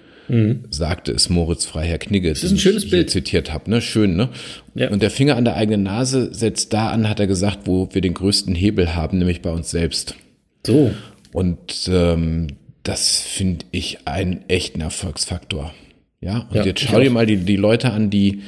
sagte 0.70 1.12
es 1.12 1.30
Moritz 1.30 1.66
Freiherr 1.66 1.98
Knigge, 2.00 2.30
ist 2.30 2.44
ein 2.44 2.58
schönes 2.58 2.84
ich 2.86 2.92
Bild. 2.92 3.10
zitiert 3.10 3.54
habe. 3.54 3.70
Ne? 3.70 3.82
Schön, 3.82 4.16
ne? 4.16 4.30
Ja. 4.76 4.90
Und 4.90 5.02
der 5.02 5.10
Finger 5.12 5.36
an 5.38 5.46
der 5.46 5.56
eigenen 5.56 5.84
Nase 5.84 6.34
setzt 6.34 6.74
da 6.74 6.90
an, 6.90 7.08
hat 7.10 7.20
er 7.20 7.28
gesagt, 7.28 7.60
wo 7.66 7.90
wir 7.94 8.02
den 8.02 8.14
größten 8.14 8.54
Hebel 8.56 8.96
haben, 8.96 9.20
nämlich 9.20 9.42
bei 9.42 9.52
uns 9.52 9.72
selbst. 9.72 10.16
So. 10.66 10.92
Und 11.32 11.90
ähm, 11.92 12.48
das 12.84 13.20
finde 13.20 13.66
ich 13.72 14.00
einen 14.06 14.42
echten 14.48 14.82
Erfolgsfaktor. 14.82 15.74
Ja, 16.20 16.48
und 16.50 16.56
Ja, 16.56 16.66
jetzt 16.66 16.82
schau 16.82 17.00
dir 17.00 17.12
mal 17.12 17.26
die, 17.26 17.38
die 17.38 17.58
Leute 17.58 17.92
an, 17.92 18.10
die, 18.10 18.42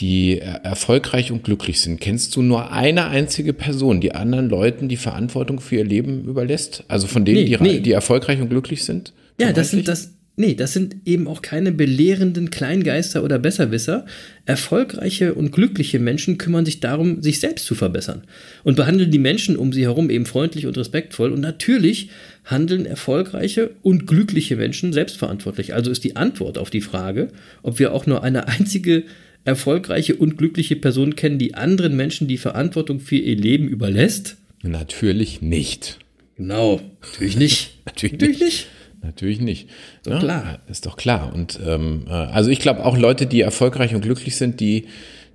die 0.00 0.38
er- 0.38 0.64
erfolgreich 0.64 1.32
und 1.32 1.44
glücklich 1.44 1.80
sind. 1.80 2.00
Kennst 2.00 2.36
du 2.36 2.42
nur 2.42 2.72
eine 2.72 3.06
einzige 3.06 3.52
Person, 3.52 4.00
die 4.00 4.12
anderen 4.14 4.48
Leuten 4.48 4.88
die 4.88 4.96
Verantwortung 4.98 5.60
für 5.60 5.76
ihr 5.76 5.84
Leben 5.84 6.24
überlässt? 6.24 6.84
Also 6.88 7.06
von 7.06 7.24
denen, 7.24 7.38
Nee, 7.44 7.56
die, 7.56 7.62
nee. 7.62 7.80
die 7.80 7.92
erfolgreich 7.92 8.40
und 8.40 8.50
glücklich 8.50 8.84
sind? 8.84 9.12
Ja, 9.40 9.52
das 9.52 9.70
sind 9.70 9.88
das. 9.88 10.12
Nee, 10.38 10.54
das 10.54 10.74
sind 10.74 10.96
eben 11.06 11.28
auch 11.28 11.40
keine 11.40 11.72
belehrenden 11.72 12.50
Kleingeister 12.50 13.24
oder 13.24 13.38
Besserwisser. 13.38 14.04
Erfolgreiche 14.44 15.32
und 15.32 15.50
glückliche 15.50 15.98
Menschen 15.98 16.36
kümmern 16.36 16.66
sich 16.66 16.80
darum, 16.80 17.22
sich 17.22 17.40
selbst 17.40 17.64
zu 17.64 17.74
verbessern 17.74 18.22
und 18.62 18.76
behandeln 18.76 19.10
die 19.10 19.18
Menschen 19.18 19.56
um 19.56 19.72
sie 19.72 19.82
herum 19.82 20.10
eben 20.10 20.26
freundlich 20.26 20.66
und 20.66 20.76
respektvoll. 20.76 21.32
Und 21.32 21.40
natürlich 21.40 22.10
handeln 22.44 22.84
erfolgreiche 22.84 23.70
und 23.80 24.06
glückliche 24.06 24.56
Menschen 24.56 24.92
selbstverantwortlich. 24.92 25.72
Also 25.72 25.90
ist 25.90 26.04
die 26.04 26.16
Antwort 26.16 26.58
auf 26.58 26.68
die 26.68 26.82
Frage, 26.82 27.28
ob 27.62 27.78
wir 27.78 27.94
auch 27.94 28.04
nur 28.04 28.22
eine 28.22 28.46
einzige 28.46 29.04
erfolgreiche 29.46 30.16
und 30.16 30.36
glückliche 30.36 30.76
Person 30.76 31.16
kennen, 31.16 31.38
die 31.38 31.54
anderen 31.54 31.96
Menschen 31.96 32.28
die 32.28 32.36
Verantwortung 32.36 33.00
für 33.00 33.16
ihr 33.16 33.36
Leben 33.36 33.68
überlässt. 33.68 34.36
Natürlich 34.62 35.40
nicht. 35.40 35.98
Genau, 36.36 36.82
natürlich 37.00 37.36
nicht. 37.38 37.78
Natürlich 37.86 38.12
Natürlich 38.12 38.40
nicht. 38.40 38.66
Natürlich 39.02 39.40
nicht. 39.40 39.68
Doch 40.04 40.12
Ja, 40.12 40.18
klar. 40.18 40.58
Ist 40.68 40.86
doch 40.86 40.96
klar. 40.96 41.32
Und 41.34 41.60
ähm, 41.64 42.04
äh, 42.08 42.12
also 42.12 42.50
ich 42.50 42.60
glaube 42.60 42.84
auch 42.84 42.96
Leute, 42.96 43.26
die 43.26 43.40
erfolgreich 43.40 43.94
und 43.94 44.00
glücklich 44.00 44.36
sind, 44.36 44.60
die, 44.60 44.86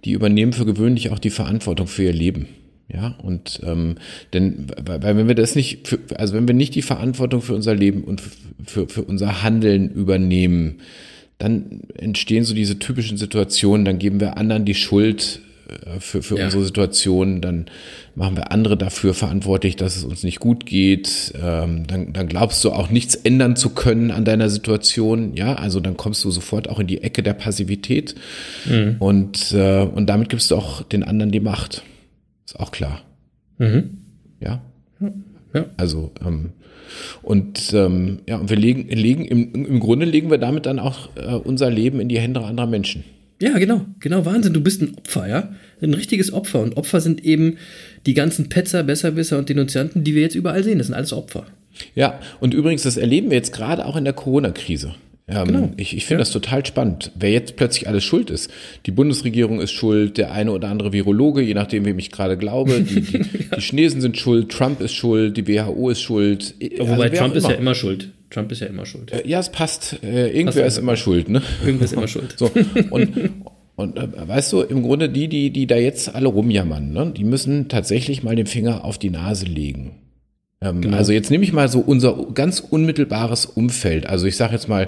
die 0.04 0.12
übernehmen 0.12 0.54
für 0.54 0.66
gewöhnlich 0.66 1.12
auch 1.12 1.20
die 1.20 1.30
Verantwortung 1.30 1.88
für 1.88 2.04
ihr 2.04 2.14
Leben. 2.14 2.48
Ja, 2.94 3.16
und 3.24 3.62
ähm, 3.64 3.96
denn 4.34 4.68
weil, 4.84 5.16
wenn 5.16 5.28
wir 5.28 5.36
das 5.36 5.56
nicht, 5.56 5.88
für, 5.88 6.00
also 6.18 6.34
wenn 6.34 6.48
wir 6.48 6.56
nicht 6.56 6.76
die 6.76 6.82
Verantwortung 6.82 7.42
für 7.42 7.56
unser 7.56 7.74
Leben 7.74 8.04
und 8.04 8.22
für, 8.66 8.90
für 8.90 9.04
unser 9.04 9.44
Handeln 9.44 9.90
übernehmen, 9.90 10.82
dann 11.38 11.82
entstehen 11.98 12.44
so 12.44 12.54
diese 12.54 12.80
typischen 12.80 13.18
Situationen, 13.18 13.86
dann 13.86 13.98
geben 13.98 14.20
wir 14.20 14.38
anderen 14.38 14.66
die 14.66 14.76
Schuld 14.76 15.42
für, 16.00 16.22
für 16.22 16.38
Ja. 16.38 16.46
unsere 16.46 16.64
Situation, 16.64 17.42
dann 17.42 17.66
machen 18.16 18.36
wir 18.36 18.52
andere 18.52 18.78
dafür 18.78 19.14
verantwortlich, 19.14 19.76
dass 19.76 19.96
es 19.96 20.04
uns 20.04 20.24
nicht 20.24 20.40
gut 20.40 20.66
geht, 20.66 21.34
ähm, 21.42 21.88
dann, 21.88 22.14
dann 22.14 22.28
glaubst 22.28 22.64
du 22.64 22.72
auch 22.72 22.90
nichts 22.90 23.16
ändern 23.16 23.56
zu 23.56 23.70
können 23.70 24.12
an 24.12 24.26
deiner 24.26 24.50
Situation, 24.50 25.34
ja, 25.36 25.54
also 25.56 25.80
dann 25.80 25.98
kommst 25.98 26.24
du 26.26 26.32
sofort 26.32 26.70
auch 26.70 26.80
in 26.80 26.88
die 26.88 27.02
Ecke 27.04 27.24
der 27.24 27.34
Passivität 27.34 28.16
und, 29.00 29.52
äh, 29.54 29.82
und 29.84 30.08
damit 30.08 30.30
gibst 30.30 30.52
du 30.52 30.56
auch 30.56 30.82
den 30.84 31.04
anderen 31.04 31.32
die 31.32 31.40
Macht. 31.40 31.84
Ist 32.46 32.60
auch 32.60 32.72
klar. 32.72 33.02
Mhm. 33.58 33.98
Ja. 34.42 34.62
Ja. 35.54 35.66
Also, 35.78 36.12
ähm, 36.26 36.52
und 37.22 37.72
ähm, 37.74 38.20
ja, 38.28 38.38
und 38.38 38.50
wir 38.50 38.58
legen, 38.58 38.90
legen 38.90 39.24
im, 39.26 39.54
im 39.54 39.80
Grunde 39.80 40.06
legen 40.06 40.30
wir 40.30 40.38
damit 40.38 40.66
dann 40.66 40.80
auch 40.80 41.10
äh, 41.16 41.34
unser 41.36 41.70
Leben 41.70 42.00
in 42.02 42.10
die 42.10 42.20
Hände 42.20 42.42
anderer 42.42 42.68
Menschen. 42.68 43.04
Ja, 43.42 43.58
genau, 43.58 43.86
genau, 44.00 44.24
Wahnsinn. 44.26 44.54
Du 44.54 44.62
bist 44.62 44.82
ein 44.82 44.96
Opfer, 44.98 45.28
ja? 45.28 45.52
Ein 45.82 45.94
richtiges 45.94 46.32
Opfer. 46.32 46.62
Und 46.62 46.78
Opfer 46.78 47.02
sind 47.02 47.26
eben 47.26 47.58
die 48.06 48.14
ganzen 48.14 48.50
Petzer, 48.50 48.84
Besserwisser 48.84 49.38
und 49.40 49.50
Denunzianten, 49.50 50.04
die 50.04 50.14
wir 50.16 50.22
jetzt 50.22 50.36
überall 50.36 50.64
sehen. 50.64 50.78
Das 50.78 50.88
sind 50.88 50.96
alles 50.96 51.12
Opfer. 51.12 51.46
Ja, 51.96 52.20
und 52.40 52.54
übrigens, 52.54 52.84
das 52.84 52.98
erleben 52.98 53.30
wir 53.32 53.38
jetzt 53.38 53.54
gerade 53.54 53.86
auch 53.86 53.96
in 53.96 54.04
der 54.04 54.14
Corona-Krise. 54.14 54.94
Ähm, 55.28 55.48
Genau. 55.48 55.72
Ich, 55.78 55.96
ich 55.96 56.06
finde 56.06 56.20
Ja. 56.20 56.26
das 56.26 56.32
total 56.32 56.66
spannend, 56.66 57.12
wer 57.16 57.32
jetzt 57.32 57.56
plötzlich 57.56 57.88
alles 57.88 58.04
schuld 58.04 58.30
ist. 58.30 58.52
Die 58.86 58.92
Bundesregierung 58.92 59.62
ist 59.62 59.72
schuld, 59.72 60.18
der 60.18 60.32
eine 60.34 60.52
oder 60.52 60.68
andere 60.68 60.92
Virologe, 60.94 61.42
je 61.42 61.54
nachdem, 61.54 61.86
wem 61.86 61.98
ich 62.00 62.12
gerade 62.12 62.38
glaube. 62.38 62.82
Die, 62.82 63.02
die, 63.02 63.20
die 63.56 63.62
Chinesen 63.62 64.02
sind 64.02 64.18
schuld, 64.18 64.52
Trump 64.52 64.82
ist 64.82 64.94
schuld, 64.94 65.38
die 65.38 65.48
WHO 65.48 65.90
ist 65.90 66.02
schuld. 66.02 66.54
Also 66.80 66.92
Wobei 66.94 67.12
wer 67.12 67.20
Trump 67.20 67.36
ist 67.36 67.48
ja 67.48 67.54
immer 67.56 67.74
schuld. 67.76 68.10
Trump 68.32 68.52
ist 68.52 68.62
ja 68.62 68.68
immer 68.68 68.86
schuld. 68.86 69.12
Ja, 69.26 69.40
es 69.40 69.50
passt. 69.50 69.98
Äh, 70.04 70.30
irgendwer 70.30 70.66
ist 70.66 70.78
immer 70.78 70.96
schuld, 70.96 71.30
ne? 71.30 71.42
Irgendwer 71.64 71.86
ist 71.86 71.94
immer 71.94 72.08
schuld. 72.08 72.36
So, 72.38 72.50
und, 72.90 73.12
und 73.76 73.98
äh, 73.98 74.28
weißt 74.28 74.54
du, 74.54 74.62
im 74.62 74.82
Grunde 74.84 75.10
die, 75.10 75.28
die, 75.28 75.52
die 75.52 75.68
da 75.68 75.76
jetzt 75.78 76.14
alle 76.16 76.28
rumjammern, 76.28 76.92
ne, 76.92 77.14
die 77.16 77.24
müssen 77.24 77.68
tatsächlich 77.68 78.24
mal 78.24 78.36
den 78.36 78.46
Finger 78.48 78.84
auf 78.86 78.98
die 78.98 79.10
Nase 79.10 79.46
legen. 79.46 79.96
Ähm, 80.62 80.94
Also 80.94 81.12
jetzt 81.14 81.30
nehme 81.32 81.44
ich 81.44 81.54
mal 81.54 81.68
so 81.68 81.80
unser 81.80 82.28
ganz 82.34 82.60
unmittelbares 82.60 83.46
Umfeld. 83.46 84.08
Also 84.08 84.26
ich 84.28 84.36
sage 84.38 84.54
jetzt 84.54 84.68
mal 84.70 84.88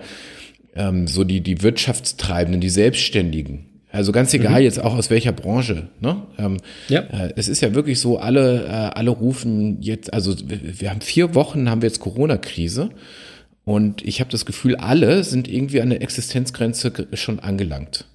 ähm, 0.75 1.07
so 1.07 1.23
die, 1.23 1.41
die 1.41 1.61
Wirtschaftstreibenden, 1.61 2.61
die 2.61 2.69
Selbstständigen. 2.69 3.65
Also 3.91 4.11
ganz 4.11 4.33
egal 4.33 4.63
jetzt 4.63 4.81
auch 4.81 4.95
aus 4.95 5.11
welcher 5.11 5.31
Branche. 5.33 5.89
Ne? 5.99 6.23
Ähm, 6.39 6.57
Ja. 6.89 7.01
äh, 7.01 7.33
es 7.35 7.47
ist 7.47 7.61
ja 7.61 7.75
wirklich 7.75 7.99
so, 7.99 8.17
alle, 8.17 8.63
äh, 8.65 8.69
alle 8.69 9.11
rufen 9.11 9.81
jetzt, 9.81 10.11
also 10.11 10.35
wir, 10.49 10.59
wir 10.81 10.89
haben 10.89 11.01
vier 11.01 11.35
Wochen, 11.35 11.69
haben 11.69 11.83
wir 11.83 11.89
jetzt 11.89 11.99
Corona-Krise. 11.99 12.89
Und 13.65 14.03
ich 14.03 14.19
habe 14.19 14.29
das 14.29 14.45
Gefühl, 14.45 14.75
alle 14.75 15.23
sind 15.23 15.47
irgendwie 15.47 15.81
an 15.81 15.89
der 15.89 16.01
Existenzgrenze 16.01 17.07
schon 17.13 17.39
angelangt. 17.39 18.05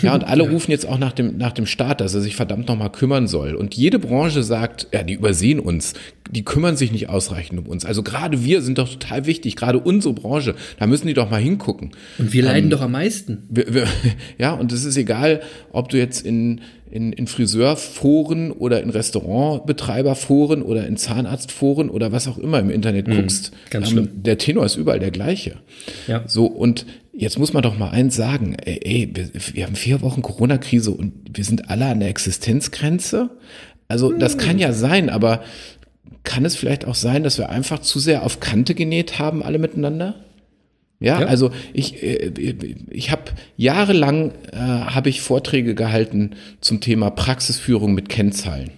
Ja, 0.00 0.14
und 0.14 0.24
alle 0.24 0.48
rufen 0.48 0.70
jetzt 0.70 0.86
auch 0.86 0.98
nach 0.98 1.12
dem, 1.12 1.36
nach 1.36 1.52
dem 1.52 1.66
Staat, 1.66 2.00
dass 2.00 2.14
er 2.14 2.20
sich 2.20 2.36
verdammt 2.36 2.68
nochmal 2.68 2.90
kümmern 2.90 3.26
soll. 3.26 3.54
Und 3.54 3.74
jede 3.74 3.98
Branche 3.98 4.42
sagt, 4.42 4.88
ja, 4.92 5.02
die 5.02 5.14
übersehen 5.14 5.60
uns, 5.60 5.94
die 6.30 6.44
kümmern 6.44 6.76
sich 6.76 6.92
nicht 6.92 7.08
ausreichend 7.08 7.58
um 7.58 7.66
uns. 7.66 7.84
Also 7.84 8.02
gerade 8.02 8.44
wir 8.44 8.62
sind 8.62 8.78
doch 8.78 8.88
total 8.88 9.26
wichtig, 9.26 9.56
gerade 9.56 9.78
unsere 9.78 10.14
Branche, 10.14 10.54
da 10.78 10.86
müssen 10.86 11.06
die 11.06 11.14
doch 11.14 11.30
mal 11.30 11.40
hingucken. 11.40 11.90
Und 12.18 12.32
wir 12.32 12.42
leiden 12.42 12.70
doch 12.70 12.80
am 12.80 12.92
meisten. 12.92 13.44
Wir, 13.50 13.74
wir, 13.74 13.86
ja, 14.38 14.54
und 14.54 14.72
es 14.72 14.84
ist 14.84 14.96
egal, 14.96 15.42
ob 15.72 15.90
du 15.90 15.98
jetzt 15.98 16.24
in, 16.24 16.60
in, 16.90 17.12
in 17.12 17.26
Friseurforen 17.26 18.50
oder 18.52 18.82
in 18.82 18.90
Restaurantbetreiberforen 18.90 20.62
oder 20.62 20.86
in 20.86 20.96
Zahnarztforen 20.96 21.90
oder 21.90 22.12
was 22.12 22.28
auch 22.28 22.38
immer 22.38 22.60
im 22.60 22.70
Internet 22.70 23.06
guckst. 23.06 23.52
Mhm. 23.52 23.70
ganz 23.70 23.90
schlimm. 23.90 24.08
Der 24.22 24.38
Tenor 24.38 24.64
ist 24.64 24.76
überall 24.76 25.00
der 25.00 25.10
gleiche. 25.10 25.56
Ja. 26.06 26.24
So, 26.26 26.46
und 26.46 26.86
jetzt 27.12 27.38
muss 27.38 27.52
man 27.52 27.62
doch 27.62 27.78
mal 27.78 27.90
eins 27.90 28.16
sagen, 28.16 28.56
ey, 28.64 28.80
ey 28.82 29.10
wir, 29.14 29.30
wir 29.54 29.66
haben 29.66 29.76
vier 29.76 30.00
Wochen 30.02 30.22
Corona-Krise 30.22 30.90
und 30.90 31.12
wir 31.36 31.44
sind 31.44 31.70
alle 31.70 31.86
an 31.86 32.00
der 32.00 32.08
Existenzgrenze. 32.08 33.30
Also 33.88 34.12
das 34.12 34.38
kann 34.38 34.58
ja 34.58 34.72
sein, 34.72 35.10
aber 35.10 35.42
kann 36.24 36.44
es 36.44 36.56
vielleicht 36.56 36.86
auch 36.86 36.94
sein, 36.94 37.24
dass 37.24 37.38
wir 37.38 37.50
einfach 37.50 37.80
zu 37.80 37.98
sehr 37.98 38.24
auf 38.24 38.40
Kante 38.40 38.74
genäht 38.74 39.18
haben, 39.18 39.42
alle 39.42 39.58
miteinander? 39.58 40.14
Ja, 41.00 41.20
Ja. 41.20 41.26
also 41.26 41.50
ich, 41.72 42.02
äh, 42.02 42.32
ich 42.90 43.10
habe 43.10 43.32
jahrelang 43.56 44.32
äh, 44.52 44.56
habe 44.56 45.08
ich 45.08 45.20
Vorträge 45.20 45.74
gehalten 45.74 46.36
zum 46.60 46.80
Thema 46.80 47.10
Praxisführung 47.10 47.92
mit 47.92 48.08
Kennzahlen. 48.08 48.70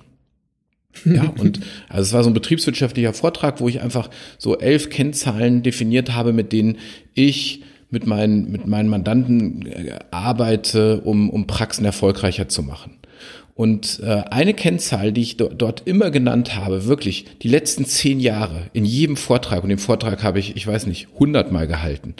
Ja, 1.05 1.25
und 1.39 1.61
also 1.89 2.03
es 2.03 2.13
war 2.13 2.25
so 2.25 2.31
ein 2.31 2.35
betriebswirtschaftlicher 2.35 3.13
Vortrag, 3.13 3.61
wo 3.61 3.69
ich 3.69 3.83
einfach 3.83 4.09
so 4.39 4.59
elf 4.59 4.89
Kennzahlen 4.89 5.63
definiert 5.63 6.15
habe, 6.15 6.33
mit 6.33 6.53
denen 6.53 6.79
ich 7.13 7.63
mit 7.95 8.07
meinen, 8.07 8.53
mit 8.53 8.67
meinen 8.67 8.91
Mandanten 8.91 9.65
äh, 9.65 9.99
arbeite, 10.11 11.01
um, 11.01 11.31
um 11.31 11.47
Praxen 11.47 11.87
erfolgreicher 11.87 12.49
zu 12.49 12.63
machen. 12.63 12.99
Und 13.55 14.01
äh, 14.05 14.25
eine 14.31 14.53
Kennzahl, 14.53 15.13
die 15.13 15.23
ich 15.23 15.37
do 15.37 15.49
dort 15.49 15.83
immer 15.87 16.11
genannt 16.11 16.57
habe, 16.57 16.87
wirklich 16.87 17.25
die 17.41 17.49
letzten 17.49 17.87
zehn 17.87 18.21
Jahre 18.21 18.63
in 18.73 18.85
jedem 18.85 19.17
Vortrag, 19.17 19.63
und 19.63 19.69
den 19.69 19.79
Vortrag 19.79 20.23
habe 20.25 20.41
ich, 20.41 20.57
ich 20.57 20.67
weiß 20.67 20.87
nicht, 20.87 21.09
hundertmal 21.19 21.67
gehalten. 21.67 22.15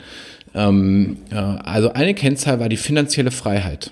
Ähm, 0.55 1.17
äh, 1.29 1.35
also 1.35 1.93
eine 1.93 2.15
Kennzahl 2.15 2.59
war 2.59 2.69
die 2.69 2.77
finanzielle 2.77 3.31
Freiheit. 3.31 3.91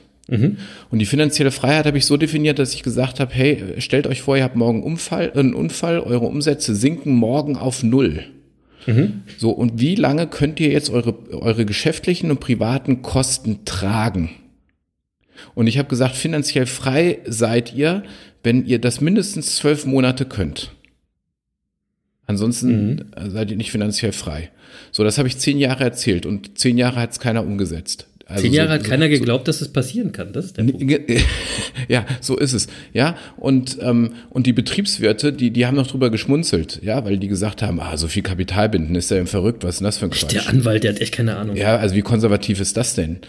Und 0.89 1.00
die 1.00 1.06
finanzielle 1.06 1.52
Freiheit 1.52 1.86
habe 1.86 1.98
ich 1.98 2.06
so 2.06 2.15
definiert, 2.15 2.58
dass 2.58 2.74
ich 2.74 2.82
gesagt 2.82 3.19
habe, 3.19 3.34
hey, 3.34 3.62
stellt 3.80 4.08
euch 4.08 4.22
vor, 4.22 4.38
ihr 4.38 4.43
habt 4.43 4.56
morgen 4.56 4.82
Unfall, 4.82 5.34
einen 5.36 5.54
Unfall, 5.54 6.00
eure 6.00 6.26
Umsätze 6.26 6.76
sinken 6.76 7.13
morgen 7.13 7.58
auf 7.58 7.84
null. 7.84 8.24
So, 9.38 9.52
und 9.52 9.80
wie 9.80 9.96
lange 9.96 10.28
könnt 10.28 10.60
ihr 10.60 10.69
jetzt 10.69 10.89
eure, 10.89 11.32
eure 11.32 11.65
geschäftlichen 11.65 12.32
und 12.32 12.39
privaten 12.39 13.02
Kosten 13.02 13.65
tragen? 13.65 14.32
Und 15.56 15.67
ich 15.67 15.78
habe 15.78 15.89
gesagt, 15.89 16.15
finanziell 16.15 16.65
frei 16.65 17.19
seid 17.26 17.74
ihr, 17.74 18.04
wenn 18.43 18.65
ihr 18.65 18.80
das 18.80 19.02
mindestens 19.02 19.56
zwölf 19.56 19.86
Monate 19.86 20.26
könnt. 20.26 20.72
Ansonsten 22.26 23.12
äh, 23.15 23.30
seid 23.30 23.52
ihr 23.52 23.58
nicht 23.58 23.72
finanziell 23.72 24.13
frei. 24.13 24.52
So, 24.91 25.04
das 25.04 25.17
habe 25.17 25.28
ich 25.28 25.38
zehn 25.38 25.60
Jahre 25.60 25.84
erzählt 25.84 26.26
und 26.26 26.58
zehn 26.58 26.78
Jahre 26.78 27.00
hat 27.00 27.12
es 27.12 27.19
keiner 27.19 27.43
umgesetzt. 27.43 28.08
Also 28.26 28.44
Zehn 28.44 28.54
Jahre 28.54 28.70
so- 28.70 28.74
hat 28.76 28.84
keiner 28.86 29.06
so, 29.06 29.12
geglaubt, 29.12 29.48
dass 29.48 29.60
es 29.62 29.68
passieren 29.74 30.12
kann. 30.14 30.32
Das 30.32 30.46
ist 30.46 30.58
der 30.58 30.64
Punkt. 30.64 31.12
Ja, 31.90 32.06
so 32.22 32.38
ist 32.38 32.54
es. 32.54 32.68
Ja, 32.94 33.18
und, 33.36 33.78
ähm, 33.82 34.14
und 34.30 34.48
die 34.48 34.54
Betriebswirte, 34.54 35.34
die, 35.34 35.52
die 35.52 35.66
haben 35.66 35.76
noch 35.76 35.88
drüber 35.88 36.10
geschmunzelt, 36.10 36.80
ja, 36.84 37.04
weil 37.04 37.18
die 37.18 37.28
gesagt 37.28 37.62
haben, 37.62 37.80
ah, 37.82 37.98
so 37.98 38.08
viel 38.08 38.24
Kapital 38.24 38.70
binden, 38.70 38.96
ist 38.96 39.12
ja 39.12 39.18
eben 39.18 39.28
verrückt, 39.28 39.64
was 39.64 39.76
ist 39.76 39.80
denn 39.82 39.86
das 39.86 39.98
für 39.98 40.06
ein 40.06 40.12
Quatsch? 40.12 40.32
Der 40.34 40.48
Anwalt, 40.48 40.84
der 40.86 40.94
hat 40.94 41.02
echt 41.02 41.14
keine 41.14 41.36
Ahnung. 41.36 41.56
Ja, 41.58 41.76
also 41.76 41.96
wie 41.96 42.02
konservativ 42.02 42.60
ist 42.62 42.78
das 42.78 42.96
denn? 42.96 43.20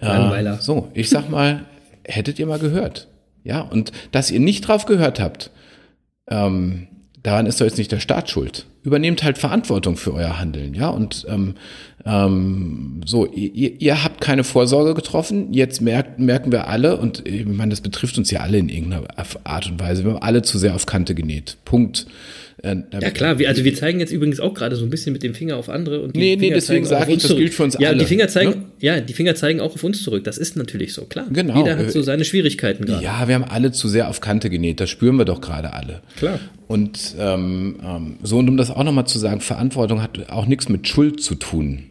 Langweiler. 0.00 0.54
Äh, 0.58 0.62
so, 0.62 0.90
ich 0.94 1.08
sag 1.08 1.30
mal, 1.30 1.64
hättet 2.04 2.38
ihr 2.38 2.46
mal 2.46 2.58
gehört. 2.58 3.08
Ja, 3.44 3.60
und 3.62 3.92
dass 4.10 4.30
ihr 4.30 4.40
nicht 4.40 4.68
drauf 4.68 4.84
gehört 4.84 5.18
habt, 5.18 5.50
ähm, 6.28 6.88
daran 7.22 7.46
ist 7.46 7.60
doch 7.60 7.66
jetzt 7.66 7.78
nicht 7.78 7.92
der 7.92 8.00
Staat 8.00 8.30
schuld. 8.30 8.66
Übernehmt 8.82 9.22
halt 9.22 9.38
Verantwortung 9.38 9.96
für 9.96 10.12
euer 10.12 10.38
Handeln, 10.38 10.74
ja, 10.74 10.88
und 10.88 11.24
ähm, 11.28 11.54
ähm, 12.04 13.00
so, 13.06 13.26
ihr, 13.26 13.80
ihr 13.80 14.02
habt 14.02 14.20
keine 14.20 14.44
Vorsorge 14.44 14.94
getroffen, 14.94 15.52
jetzt 15.52 15.80
merkt, 15.80 16.18
merken 16.18 16.50
wir 16.50 16.68
alle, 16.68 16.96
und 16.96 17.26
ich 17.26 17.46
meine, 17.46 17.70
das 17.70 17.80
betrifft 17.80 18.18
uns 18.18 18.30
ja 18.30 18.40
alle 18.40 18.58
in 18.58 18.68
irgendeiner 18.68 19.04
Art 19.44 19.66
und 19.70 19.80
Weise, 19.80 20.04
wir 20.04 20.14
haben 20.14 20.22
alle 20.22 20.42
zu 20.42 20.58
sehr 20.58 20.74
auf 20.74 20.86
Kante 20.86 21.14
genäht. 21.14 21.56
Punkt. 21.64 22.06
Äh, 22.62 22.76
Ja 23.00 23.10
klar, 23.10 23.38
wir, 23.38 23.48
also 23.48 23.64
wir 23.64 23.74
zeigen 23.74 23.98
jetzt 24.00 24.12
übrigens 24.12 24.38
auch 24.40 24.54
gerade 24.54 24.76
so 24.76 24.84
ein 24.84 24.90
bisschen 24.90 25.12
mit 25.12 25.22
dem 25.22 25.34
Finger 25.34 25.56
auf 25.56 25.68
andere 25.68 26.00
und 26.00 26.14
die 26.14 26.20
Nee, 26.20 26.36
nee, 26.36 26.40
Finger 26.40 26.54
deswegen 26.54 26.84
zeigen 26.84 26.86
auch 26.86 26.90
sag 26.90 27.02
auf 27.02 27.08
ich, 27.08 27.14
das 27.16 27.26
zurück. 27.26 27.38
gilt 27.40 27.54
für 27.54 27.62
uns 27.64 27.76
ja, 27.80 27.88
alle, 27.88 27.98
Die 27.98 28.04
Finger 28.04 28.28
zeigen, 28.28 28.50
ne? 28.50 28.64
ja, 28.80 29.00
die 29.00 29.12
Finger 29.12 29.34
zeigen 29.34 29.60
auch 29.60 29.74
auf 29.74 29.82
uns 29.84 30.02
zurück. 30.02 30.24
Das 30.24 30.38
ist 30.38 30.56
natürlich 30.56 30.94
so, 30.94 31.04
klar. 31.06 31.26
Genau. 31.32 31.56
Jeder 31.58 31.76
hat 31.76 31.90
so 31.90 32.02
seine 32.02 32.24
Schwierigkeiten 32.24 32.84
gerade. 32.84 33.04
Ja, 33.04 33.26
wir 33.26 33.34
haben 33.34 33.44
alle 33.44 33.72
zu 33.72 33.88
sehr 33.88 34.08
auf 34.08 34.20
Kante 34.20 34.48
genäht, 34.48 34.80
das 34.80 34.90
spüren 34.90 35.16
wir 35.16 35.24
doch 35.24 35.40
gerade 35.40 35.72
alle. 35.72 36.02
Klar. 36.16 36.38
Und 36.68 37.14
ähm, 37.18 37.76
ähm, 37.84 38.16
so, 38.22 38.38
und 38.38 38.48
um 38.48 38.56
das 38.56 38.70
auch 38.70 38.84
nochmal 38.84 39.06
zu 39.06 39.18
sagen, 39.18 39.40
Verantwortung 39.40 40.00
hat 40.00 40.30
auch 40.30 40.46
nichts 40.46 40.68
mit 40.68 40.86
Schuld 40.88 41.20
zu 41.22 41.34
tun. 41.34 41.84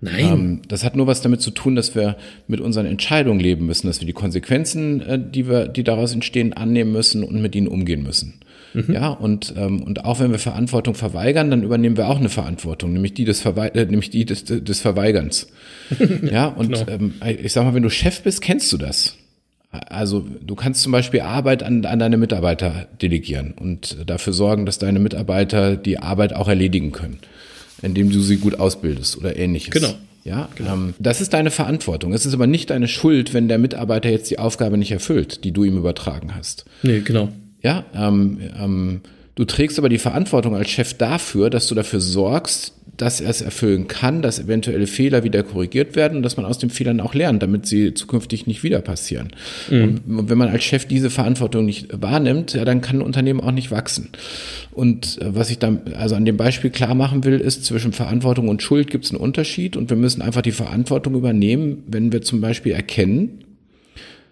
Nein. 0.00 0.32
Ähm, 0.32 0.62
das 0.68 0.84
hat 0.84 0.96
nur 0.96 1.06
was 1.06 1.20
damit 1.20 1.42
zu 1.42 1.50
tun, 1.50 1.74
dass 1.76 1.94
wir 1.94 2.16
mit 2.48 2.60
unseren 2.60 2.86
Entscheidungen 2.86 3.40
leben 3.40 3.66
müssen, 3.66 3.86
dass 3.86 4.00
wir 4.00 4.06
die 4.06 4.14
Konsequenzen, 4.14 5.02
äh, 5.02 5.18
die 5.22 5.48
wir, 5.48 5.68
die 5.68 5.84
daraus 5.84 6.14
entstehen, 6.14 6.52
annehmen 6.54 6.92
müssen 6.92 7.22
und 7.22 7.42
mit 7.42 7.54
ihnen 7.54 7.68
umgehen 7.68 8.02
müssen. 8.02 8.40
Ja, 8.88 9.08
und, 9.08 9.54
ähm, 9.56 9.82
und 9.82 10.04
auch 10.04 10.20
wenn 10.20 10.30
wir 10.30 10.38
Verantwortung 10.38 10.94
verweigern, 10.94 11.50
dann 11.50 11.62
übernehmen 11.62 11.96
wir 11.96 12.08
auch 12.08 12.18
eine 12.18 12.28
Verantwortung, 12.28 12.92
nämlich 12.92 13.14
die 13.14 13.24
des, 13.24 13.40
Verwei 13.40 13.68
äh, 13.68 13.84
nämlich 13.84 14.10
die 14.10 14.24
des, 14.24 14.44
des 14.44 14.80
Verweigerns. 14.80 15.48
ja, 16.22 16.46
und 16.46 16.86
ähm, 16.88 17.14
ich 17.24 17.52
sag 17.52 17.64
mal, 17.64 17.74
wenn 17.74 17.82
du 17.82 17.90
Chef 17.90 18.22
bist, 18.22 18.40
kennst 18.42 18.72
du 18.72 18.76
das. 18.76 19.16
Also 19.72 20.26
du 20.44 20.56
kannst 20.56 20.82
zum 20.82 20.90
Beispiel 20.90 21.20
Arbeit 21.20 21.62
an, 21.62 21.84
an 21.84 21.98
deine 22.00 22.16
Mitarbeiter 22.16 22.88
delegieren 23.00 23.54
und 23.58 23.98
dafür 24.04 24.32
sorgen, 24.32 24.66
dass 24.66 24.78
deine 24.78 24.98
Mitarbeiter 24.98 25.76
die 25.76 25.98
Arbeit 25.98 26.32
auch 26.34 26.48
erledigen 26.48 26.90
können, 26.90 27.18
indem 27.80 28.10
du 28.10 28.20
sie 28.20 28.38
gut 28.38 28.58
ausbildest 28.58 29.16
oder 29.16 29.36
ähnliches. 29.36 29.70
Genau. 29.70 29.94
Ja, 30.24 30.48
ähm, 30.58 30.94
das 30.98 31.20
ist 31.20 31.32
deine 31.32 31.50
Verantwortung. 31.50 32.12
Es 32.12 32.26
ist 32.26 32.34
aber 32.34 32.46
nicht 32.46 32.70
deine 32.70 32.88
Schuld, 32.88 33.32
wenn 33.32 33.48
der 33.48 33.58
Mitarbeiter 33.58 34.10
jetzt 34.10 34.30
die 34.30 34.38
Aufgabe 34.38 34.76
nicht 34.76 34.92
erfüllt, 34.92 35.44
die 35.44 35.52
du 35.52 35.64
ihm 35.64 35.78
übertragen 35.78 36.34
hast. 36.34 36.66
nee, 36.82 37.00
genau. 37.00 37.30
Ja, 37.62 37.84
ähm, 37.94 38.38
ähm, 38.58 39.00
du 39.34 39.44
trägst 39.44 39.78
aber 39.78 39.88
die 39.88 39.98
Verantwortung 39.98 40.54
als 40.54 40.70
Chef 40.70 40.94
dafür, 40.94 41.50
dass 41.50 41.66
du 41.66 41.74
dafür 41.74 42.00
sorgst, 42.00 42.74
dass 43.00 43.20
er 43.20 43.30
es 43.30 43.40
erfüllen 43.40 43.88
kann, 43.88 44.20
dass 44.20 44.38
eventuelle 44.38 44.86
Fehler 44.86 45.24
wieder 45.24 45.42
korrigiert 45.42 45.96
werden 45.96 46.18
und 46.18 46.22
dass 46.22 46.36
man 46.36 46.44
aus 46.44 46.58
den 46.58 46.70
Fehlern 46.70 47.00
auch 47.00 47.14
lernt, 47.14 47.42
damit 47.42 47.66
sie 47.66 47.94
zukünftig 47.94 48.46
nicht 48.46 48.62
wieder 48.62 48.80
passieren. 48.82 49.30
Und 49.84 50.28
wenn 50.28 50.36
man 50.36 50.48
als 50.48 50.64
Chef 50.64 50.84
diese 50.84 51.08
Verantwortung 51.08 51.64
nicht 51.64 51.88
wahrnimmt, 52.02 52.52
ja, 52.52 52.64
dann 52.64 52.82
kann 52.82 52.96
ein 52.96 53.02
Unternehmen 53.02 53.40
auch 53.40 53.52
nicht 53.52 53.70
wachsen. 53.70 54.10
Und 54.72 55.20
äh, 55.20 55.34
was 55.34 55.50
ich 55.50 55.58
dann 55.58 55.80
also 55.96 56.14
an 56.14 56.24
dem 56.24 56.36
Beispiel 56.36 56.70
klar 56.70 56.94
machen 56.94 57.24
will, 57.24 57.40
ist, 57.40 57.64
zwischen 57.64 57.92
Verantwortung 57.92 58.48
und 58.48 58.62
Schuld 58.62 58.90
gibt 58.90 59.06
es 59.06 59.10
einen 59.10 59.20
Unterschied 59.20 59.76
und 59.76 59.88
wir 59.90 59.96
müssen 59.96 60.22
einfach 60.22 60.42
die 60.42 60.52
Verantwortung 60.52 61.14
übernehmen, 61.14 61.84
wenn 61.86 62.12
wir 62.12 62.22
zum 62.22 62.40
Beispiel 62.40 62.72
erkennen, 62.72 63.44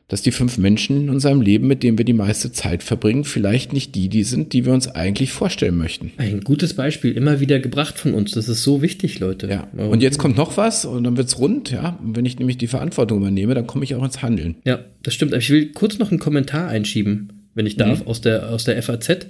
dass 0.09 0.23
die 0.23 0.33
fünf 0.33 0.57
Menschen 0.57 1.03
in 1.03 1.11
unserem 1.11 1.43
Leben, 1.43 1.67
mit 1.67 1.83
denen 1.83 1.99
wir 1.99 2.05
die 2.07 2.15
meiste 2.15 2.51
Zeit 2.51 2.83
verbringen, 2.83 3.25
vielleicht 3.25 3.75
nicht 3.75 3.95
die, 3.95 4.09
die 4.09 4.25
sind, 4.25 4.55
die 4.55 4.65
wir 4.65 4.73
uns 4.73 4.89
eigentlich 4.89 5.33
vorstellen 5.33 5.77
möchten. 5.77 6.13
Ein 6.17 6.41
gutes 6.41 6.75
Beispiel, 6.75 7.13
immer 7.13 7.41
wieder 7.41 7.59
gebracht 7.59 7.99
von 7.99 8.15
uns. 8.15 8.33
Das 8.33 8.49
ist 8.49 8.63
so 8.63 8.81
wichtig, 8.81 9.21
Leute. 9.21 9.49
Ja. 9.49 9.69
Und 9.77 10.03
jetzt 10.03 10.19
kommt 10.19 10.39
noch 10.39 10.57
was 10.57 10.87
und 10.87 11.05
dann 11.05 11.19
wird's 11.19 11.39
rund, 11.39 11.71
ja. 11.71 11.99
Und 12.03 12.17
wenn 12.17 12.25
ich 12.25 12.39
nämlich 12.39 12.57
die 12.57 12.69
Verantwortung 12.69 13.19
übernehme, 13.19 13.55
dann 13.55 13.67
komme 13.67 13.85
ich 13.85 13.95
auch 13.95 14.05
ins 14.05 14.23
Handeln. 14.23 14.57
Ja, 14.65 14.81
das 15.03 15.13
stimmt. 15.13 15.35
Aber 15.35 15.43
ich 15.43 15.51
will 15.51 15.73
kurz 15.73 15.99
noch 15.99 16.11
einen 16.11 16.21
Kommentar 16.21 16.69
einschieben, 16.69 17.29
wenn 17.55 17.67
ich 17.67 17.77
darf, 17.77 18.07
aus, 18.07 18.23
der, 18.23 18.49
aus 18.49 18.65
der 18.65 18.83
FAZ. 18.83 19.27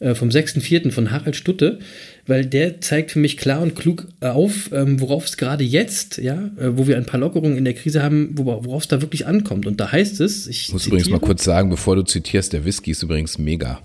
Äh, 0.00 0.14
vom 0.14 0.28
6.4. 0.28 0.90
von 0.90 1.10
Harald 1.10 1.36
Stutte, 1.36 1.78
weil 2.26 2.46
der 2.46 2.80
zeigt 2.80 3.12
für 3.12 3.18
mich 3.18 3.36
klar 3.36 3.62
und 3.62 3.76
klug 3.76 4.06
auf, 4.20 4.70
ähm, 4.72 5.00
worauf 5.00 5.26
es 5.26 5.36
gerade 5.36 5.64
jetzt, 5.64 6.18
ja, 6.18 6.50
äh, 6.58 6.76
wo 6.76 6.86
wir 6.86 6.96
ein 6.96 7.06
paar 7.06 7.20
Lockerungen 7.20 7.56
in 7.56 7.64
der 7.64 7.74
Krise 7.74 8.02
haben, 8.02 8.30
worauf 8.36 8.82
es 8.82 8.88
da 8.88 9.00
wirklich 9.00 9.26
ankommt. 9.26 9.66
Und 9.66 9.80
da 9.80 9.92
heißt 9.92 10.20
es, 10.20 10.46
ich 10.46 10.72
muss 10.72 10.86
übrigens 10.86 11.08
mal 11.08 11.20
kurz 11.20 11.44
sagen, 11.44 11.70
bevor 11.70 11.96
du 11.96 12.02
zitierst, 12.02 12.52
der 12.52 12.64
Whisky 12.64 12.90
ist 12.92 13.02
übrigens 13.02 13.38
mega. 13.38 13.80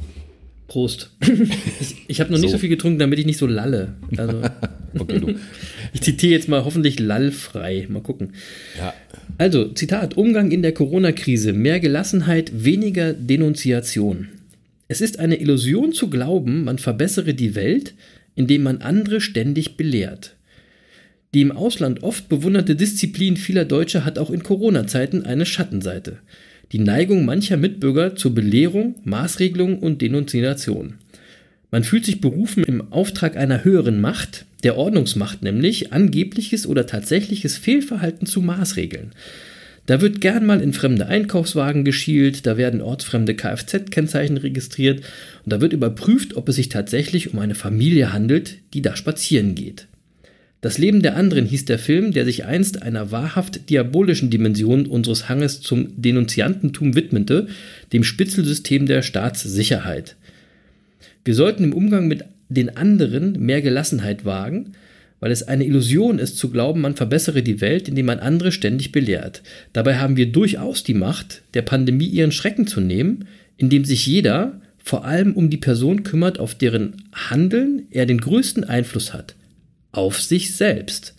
Prost. 0.67 1.11
ich 2.07 2.21
habe 2.21 2.31
noch 2.31 2.39
nicht 2.39 2.49
so. 2.49 2.55
So. 2.55 2.59
viel 2.59 2.69
getrunken, 2.69 2.99
damit 2.99 3.19
ich 3.19 3.25
nicht 3.25 3.37
so 3.37 3.47
lalle. 3.47 3.93
Also, 4.17 4.41
Okay, 4.97 5.35
ich 5.93 6.01
zitiere 6.01 6.33
jetzt 6.33 6.47
mal 6.47 6.65
hoffentlich 6.65 6.99
lallfrei. 6.99 7.87
Mal 7.89 8.01
gucken. 8.01 8.33
Ja. 8.77 8.93
Also, 9.37 9.69
Zitat: 9.69 10.17
Umgang 10.17 10.51
in 10.51 10.61
der 10.61 10.73
Corona-Krise. 10.73 11.53
Mehr 11.53 11.79
Gelassenheit, 11.79 12.51
weniger 12.53 13.13
Denunziation. 13.13 14.29
Es 14.91 14.99
ist 14.99 15.19
eine 15.19 15.39
Illusion 15.39 15.93
zu 15.93 16.09
glauben, 16.09 16.65
man 16.65 16.77
verbessere 16.77 17.33
die 17.33 17.55
Welt, 17.55 17.93
indem 18.35 18.63
man 18.63 18.81
andere 18.81 19.21
ständig 19.21 19.77
belehrt. 19.77 20.35
Die 21.33 21.39
im 21.39 21.53
Ausland 21.53 22.03
oft 22.03 22.27
bewunderte 22.27 22.75
Disziplin 22.75 23.37
vieler 23.37 23.63
Deutscher 23.63 24.03
hat 24.03 24.19
auch 24.19 24.29
in 24.31 24.43
Corona-Zeiten 24.43 25.25
eine 25.25 25.45
Schattenseite. 25.45 26.17
Die 26.73 26.79
Neigung 26.79 27.23
mancher 27.23 27.55
Mitbürger 27.55 28.17
zur 28.17 28.35
Belehrung, 28.35 28.95
Maßregelung 29.05 29.79
und 29.79 30.01
Denunziation. 30.01 30.95
Man 31.71 31.85
fühlt 31.85 32.03
sich 32.03 32.19
berufen, 32.19 32.65
im 32.65 32.91
Auftrag 32.91 33.37
einer 33.37 33.63
höheren 33.63 34.01
Macht, 34.01 34.43
der 34.63 34.75
Ordnungsmacht 34.75 35.41
nämlich, 35.41 35.93
angebliches 35.93 36.67
oder 36.67 36.85
tatsächliches 36.85 37.57
Fehlverhalten 37.57 38.27
zu 38.27 38.41
maßregeln. 38.41 39.13
Da 39.85 39.99
wird 39.99 40.21
gern 40.21 40.45
mal 40.45 40.61
in 40.61 40.73
fremde 40.73 41.07
Einkaufswagen 41.07 41.83
geschielt, 41.83 42.45
da 42.45 42.55
werden 42.55 42.81
ortsfremde 42.81 43.33
Kfz-Kennzeichen 43.33 44.37
registriert 44.37 44.99
und 45.43 45.51
da 45.51 45.59
wird 45.59 45.73
überprüft, 45.73 46.35
ob 46.35 46.49
es 46.49 46.55
sich 46.55 46.69
tatsächlich 46.69 47.33
um 47.33 47.39
eine 47.39 47.55
Familie 47.55 48.13
handelt, 48.13 48.57
die 48.73 48.81
da 48.81 48.95
spazieren 48.95 49.55
geht. 49.55 49.87
Das 50.61 50.77
Leben 50.77 51.01
der 51.01 51.17
anderen 51.17 51.47
hieß 51.47 51.65
der 51.65 51.79
Film, 51.79 52.11
der 52.11 52.23
sich 52.23 52.45
einst 52.45 52.83
einer 52.83 53.09
wahrhaft 53.09 53.71
diabolischen 53.71 54.29
Dimension 54.29 54.85
unseres 54.85 55.27
Hanges 55.27 55.61
zum 55.61 55.99
Denunziantentum 55.99 56.95
widmete, 56.95 57.47
dem 57.91 58.03
Spitzelsystem 58.03 58.85
der 58.85 59.01
Staatssicherheit. 59.01 60.15
Wir 61.25 61.33
sollten 61.33 61.63
im 61.63 61.73
Umgang 61.73 62.07
mit 62.07 62.25
den 62.49 62.77
anderen 62.77 63.43
mehr 63.43 63.63
Gelassenheit 63.63 64.23
wagen, 64.23 64.73
weil 65.21 65.31
es 65.31 65.43
eine 65.43 65.65
Illusion 65.65 66.19
ist 66.19 66.37
zu 66.37 66.49
glauben, 66.49 66.81
man 66.81 66.95
verbessere 66.95 67.43
die 67.43 67.61
Welt, 67.61 67.87
indem 67.87 68.07
man 68.07 68.19
andere 68.19 68.51
ständig 68.51 68.91
belehrt. 68.91 69.43
Dabei 69.71 69.97
haben 69.97 70.17
wir 70.17 70.31
durchaus 70.31 70.83
die 70.83 70.95
Macht, 70.95 71.43
der 71.53 71.61
Pandemie 71.61 72.07
ihren 72.07 72.33
Schrecken 72.33 72.67
zu 72.67 72.81
nehmen, 72.81 73.27
indem 73.55 73.85
sich 73.85 74.05
jeder 74.05 74.59
vor 74.83 75.05
allem 75.05 75.33
um 75.33 75.51
die 75.51 75.57
Person 75.57 76.03
kümmert, 76.03 76.39
auf 76.39 76.55
deren 76.55 77.03
Handeln 77.13 77.83
er 77.91 78.07
den 78.07 78.19
größten 78.19 78.63
Einfluss 78.63 79.13
hat. 79.13 79.35
Auf 79.91 80.19
sich 80.19 80.55
selbst. 80.55 81.13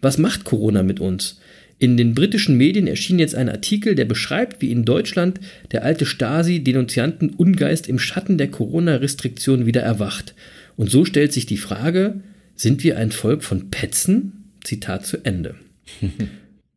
Was 0.00 0.16
macht 0.16 0.44
Corona 0.44 0.82
mit 0.82 1.00
uns? 1.00 1.38
In 1.78 1.98
den 1.98 2.14
britischen 2.14 2.56
Medien 2.56 2.86
erschien 2.86 3.18
jetzt 3.18 3.34
ein 3.34 3.50
Artikel, 3.50 3.94
der 3.94 4.06
beschreibt, 4.06 4.62
wie 4.62 4.70
in 4.70 4.86
Deutschland 4.86 5.38
der 5.70 5.84
alte 5.84 6.06
Stasi-Denunzianten-Ungeist 6.06 7.88
im 7.88 7.98
Schatten 7.98 8.38
der 8.38 8.50
Corona-Restriktionen 8.50 9.66
wieder 9.66 9.82
erwacht. 9.82 10.34
Und 10.76 10.90
so 10.90 11.04
stellt 11.04 11.34
sich 11.34 11.44
die 11.44 11.58
Frage, 11.58 12.20
sind 12.56 12.84
wir 12.84 12.98
ein 12.98 13.12
Volk 13.12 13.42
von 13.42 13.70
Petzen? 13.70 14.44
Zitat 14.62 15.06
zu 15.06 15.24
Ende. 15.24 15.56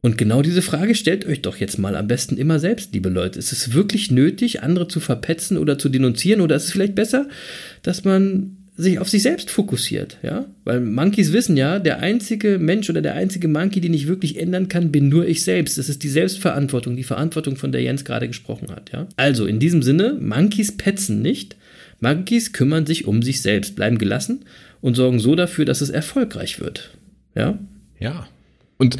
Und 0.01 0.17
genau 0.17 0.41
diese 0.41 0.61
Frage 0.61 0.95
stellt 0.95 1.25
euch 1.25 1.41
doch 1.41 1.57
jetzt 1.57 1.79
mal 1.79 1.95
am 1.95 2.07
besten 2.07 2.37
immer 2.37 2.59
selbst, 2.59 2.93
liebe 2.93 3.09
Leute. 3.09 3.39
Ist 3.39 3.51
es 3.51 3.73
wirklich 3.73 4.11
nötig, 4.11 4.61
andere 4.63 4.87
zu 4.87 4.99
verpetzen 4.99 5.57
oder 5.57 5.79
zu 5.79 5.89
denunzieren? 5.89 6.41
Oder 6.41 6.55
ist 6.55 6.65
es 6.65 6.71
vielleicht 6.71 6.95
besser, 6.95 7.27
dass 7.81 8.03
man 8.03 8.57
sich 8.77 8.99
auf 8.99 9.09
sich 9.09 9.23
selbst 9.23 9.49
fokussiert, 9.49 10.19
ja? 10.21 10.45
Weil 10.63 10.81
Monkeys 10.81 11.33
wissen 11.33 11.57
ja, 11.57 11.79
der 11.79 11.99
einzige 11.99 12.59
Mensch 12.59 12.89
oder 12.91 13.01
der 13.01 13.15
einzige 13.15 13.47
Monkey, 13.47 13.81
den 13.81 13.93
ich 13.93 14.07
wirklich 14.07 14.39
ändern 14.39 14.67
kann, 14.67 14.91
bin 14.91 15.09
nur 15.09 15.27
ich 15.27 15.43
selbst. 15.43 15.79
Das 15.79 15.89
ist 15.89 16.03
die 16.03 16.09
Selbstverantwortung, 16.09 16.95
die 16.95 17.03
Verantwortung, 17.03 17.55
von 17.55 17.71
der 17.71 17.81
Jens 17.81 18.05
gerade 18.05 18.27
gesprochen 18.27 18.69
hat, 18.69 18.91
ja? 18.93 19.07
Also 19.15 19.47
in 19.47 19.59
diesem 19.59 19.81
Sinne, 19.81 20.15
Monkeys 20.21 20.77
petzen 20.77 21.23
nicht. 21.23 21.57
Monkeys 21.99 22.53
kümmern 22.53 22.85
sich 22.85 23.05
um 23.07 23.23
sich 23.23 23.41
selbst, 23.41 23.75
bleiben 23.75 23.97
gelassen 23.97 24.45
und 24.87 24.95
sorgen 24.95 25.19
so 25.19 25.35
dafür, 25.35 25.65
dass 25.65 25.81
es 25.81 25.89
erfolgreich 25.89 26.61
wird. 26.61 26.91
Ja? 27.35 27.59
Ja. 27.99 28.25
Und 28.77 28.95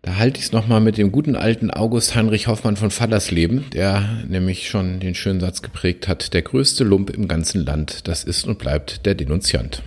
da 0.00 0.16
halte 0.16 0.38
ich 0.38 0.46
es 0.46 0.52
nochmal 0.52 0.80
mit 0.80 0.96
dem 0.96 1.12
guten 1.12 1.36
alten 1.36 1.70
August 1.70 2.16
Heinrich 2.16 2.46
Hoffmann 2.46 2.76
von 2.76 2.90
Fallersleben, 2.90 3.64
der 3.74 4.24
nämlich 4.26 4.70
schon 4.70 4.98
den 4.98 5.14
schönen 5.14 5.40
Satz 5.40 5.60
geprägt 5.60 6.08
hat, 6.08 6.32
der 6.32 6.40
größte 6.40 6.82
Lump 6.82 7.10
im 7.10 7.28
ganzen 7.28 7.62
Land, 7.66 8.08
das 8.08 8.24
ist 8.24 8.46
und 8.46 8.58
bleibt 8.58 9.04
der 9.04 9.14
Denunziant. 9.14 9.82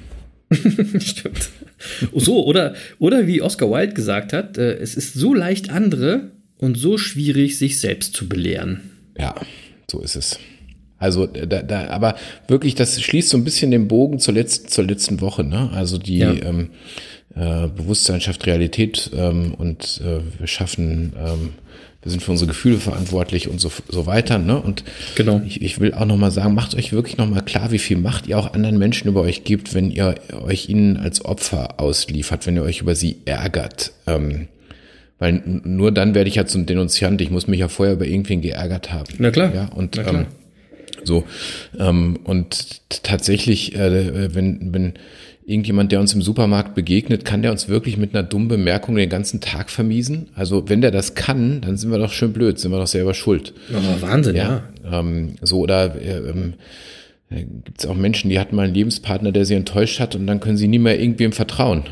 Stimmt. 0.52 1.50
Oh, 2.12 2.20
so, 2.20 2.46
oder, 2.46 2.76
oder 3.00 3.26
wie 3.26 3.42
Oscar 3.42 3.72
Wilde 3.72 3.96
gesagt 3.96 4.32
hat, 4.32 4.60
äh, 4.60 4.76
es 4.76 4.94
ist 4.94 5.16
so 5.16 5.34
leicht 5.34 5.72
andere 5.72 6.30
und 6.58 6.78
so 6.78 7.00
schwierig, 7.00 7.58
sich 7.58 7.80
selbst 7.80 8.14
zu 8.14 8.30
belehren. 8.30 8.92
Ja, 9.18 9.34
so 9.90 10.02
ist 10.02 10.16
es. 10.16 10.38
Also, 11.00 11.26
da, 11.28 11.62
da, 11.64 11.88
aber 11.90 12.16
wirklich, 12.48 12.76
das 12.76 13.02
schließt 13.02 13.30
so 13.30 13.38
ein 13.38 13.44
bisschen 13.44 13.72
den 13.72 13.88
Bogen 13.88 14.20
zur 14.20 14.34
letzten, 14.34 14.68
zur 14.68 14.84
letzten 14.86 15.22
Woche, 15.22 15.44
ne? 15.44 15.70
Also 15.74 15.98
die 15.98 16.18
Ja. 16.20 16.34
ähm, 16.34 16.70
äh, 17.36 17.68
Bewusstsein 17.70 18.22
schafft 18.22 18.46
Realität 18.46 19.12
ähm, 19.16 19.54
und 19.58 20.02
äh, 20.04 20.20
wir 20.40 20.48
schaffen, 20.48 21.14
ähm, 21.18 21.50
wir 22.02 22.12
sind 22.12 22.24
für 22.24 22.32
unsere 22.32 22.48
Gefühle 22.48 22.78
verantwortlich 22.78 23.50
und 23.50 23.60
so, 23.62 23.72
so 23.88 24.06
weiter, 24.06 24.40
ne? 24.40 24.60
Und 24.60 24.84
Genau. 25.16 25.42
ich, 25.46 25.62
ich 25.62 25.80
will 25.80 25.94
auch 25.94 26.06
nochmal 26.06 26.32
sagen, 26.32 26.54
macht 26.54 26.76
euch 26.76 26.92
wirklich 26.92 27.18
nochmal 27.18 27.44
klar, 27.44 27.72
wie 27.72 27.80
viel 27.80 27.98
Macht 27.98 28.28
ihr 28.28 28.38
auch 28.40 28.54
anderen 28.54 28.78
Menschen 28.78 29.08
über 29.10 29.22
euch 29.22 29.44
gebt, 29.44 29.74
wenn 29.74 29.92
ihr 29.92 30.16
euch 30.44 30.70
ihnen 30.70 30.98
als 30.98 31.24
Opfer 31.24 31.80
ausliefert, 31.80 32.46
wenn 32.48 32.56
ihr 32.56 32.64
euch 32.64 32.82
über 32.82 32.96
sie 32.96 33.18
ärgert. 33.26 33.92
Ähm, 34.08 34.48
weil 35.20 35.42
nur 35.46 35.92
dann 35.92 36.16
werde 36.16 36.30
ich 36.30 36.36
ja 36.36 36.46
zum 36.46 36.66
Denunziant. 36.66 37.20
Ich 37.22 37.30
muss 37.30 37.48
mich 37.48 37.60
ja 37.60 37.68
vorher 37.68 37.96
über 37.96 38.06
irgendwen 38.08 38.40
geärgert 38.42 38.94
haben. 38.94 39.14
Na 39.18 39.32
klar. 39.32 39.54
Ja, 39.54 39.66
und 39.76 39.98
Na 39.98 40.04
klar. 40.04 40.22
ähm, 40.22 40.26
so. 41.10 41.26
Ähm, 41.78 42.20
und 42.24 42.82
tatsächlich, 43.04 43.76
äh, 43.76 44.34
wenn, 44.34 44.74
wenn 44.74 44.94
irgendjemand, 45.46 45.92
der 45.92 46.00
uns 46.00 46.14
im 46.14 46.22
Supermarkt 46.22 46.76
begegnet, 46.76 47.26
kann 47.26 47.42
der 47.42 47.52
uns 47.52 47.68
wirklich 47.68 47.98
mit 47.98 48.16
einer 48.16 48.24
dummen 48.24 48.48
Bemerkung 48.48 48.96
den 48.96 49.10
ganzen 49.10 49.42
Tag 49.42 49.72
vermiesen? 49.72 50.30
Also, 50.36 50.70
wenn 50.70 50.82
der 50.82 50.92
das 50.92 51.16
kann, 51.16 51.62
dann 51.62 51.76
sind 51.76 51.92
wir 51.92 51.98
doch 51.98 52.12
schön 52.12 52.32
blöd, 52.32 52.60
sind 52.60 52.72
wir 52.72 52.78
doch 52.78 52.88
selber 52.88 53.16
schuld. 53.16 53.54
Aber 53.74 54.02
Wahnsinn, 54.02 54.36
ja. 54.36 54.64
Ja, 54.84 55.00
ähm, 55.00 55.36
so 55.42 55.60
oder 55.60 55.96
äh, 55.96 56.30
ähm, 56.30 56.54
gibt 57.66 57.80
es 57.80 57.88
auch 57.88 57.96
Menschen, 57.96 58.30
die 58.30 58.40
hatten 58.40 58.56
mal 58.56 58.66
einen 58.66 58.74
Lebenspartner, 58.74 59.32
der 59.32 59.46
sie 59.46 59.56
enttäuscht 59.56 60.00
hat 60.00 60.16
und 60.16 60.28
dann 60.28 60.40
können 60.40 60.58
sie 60.58 60.68
nie 60.68 60.80
mehr 60.80 61.00
irgendwem 61.00 61.32
vertrauen. 61.32 61.84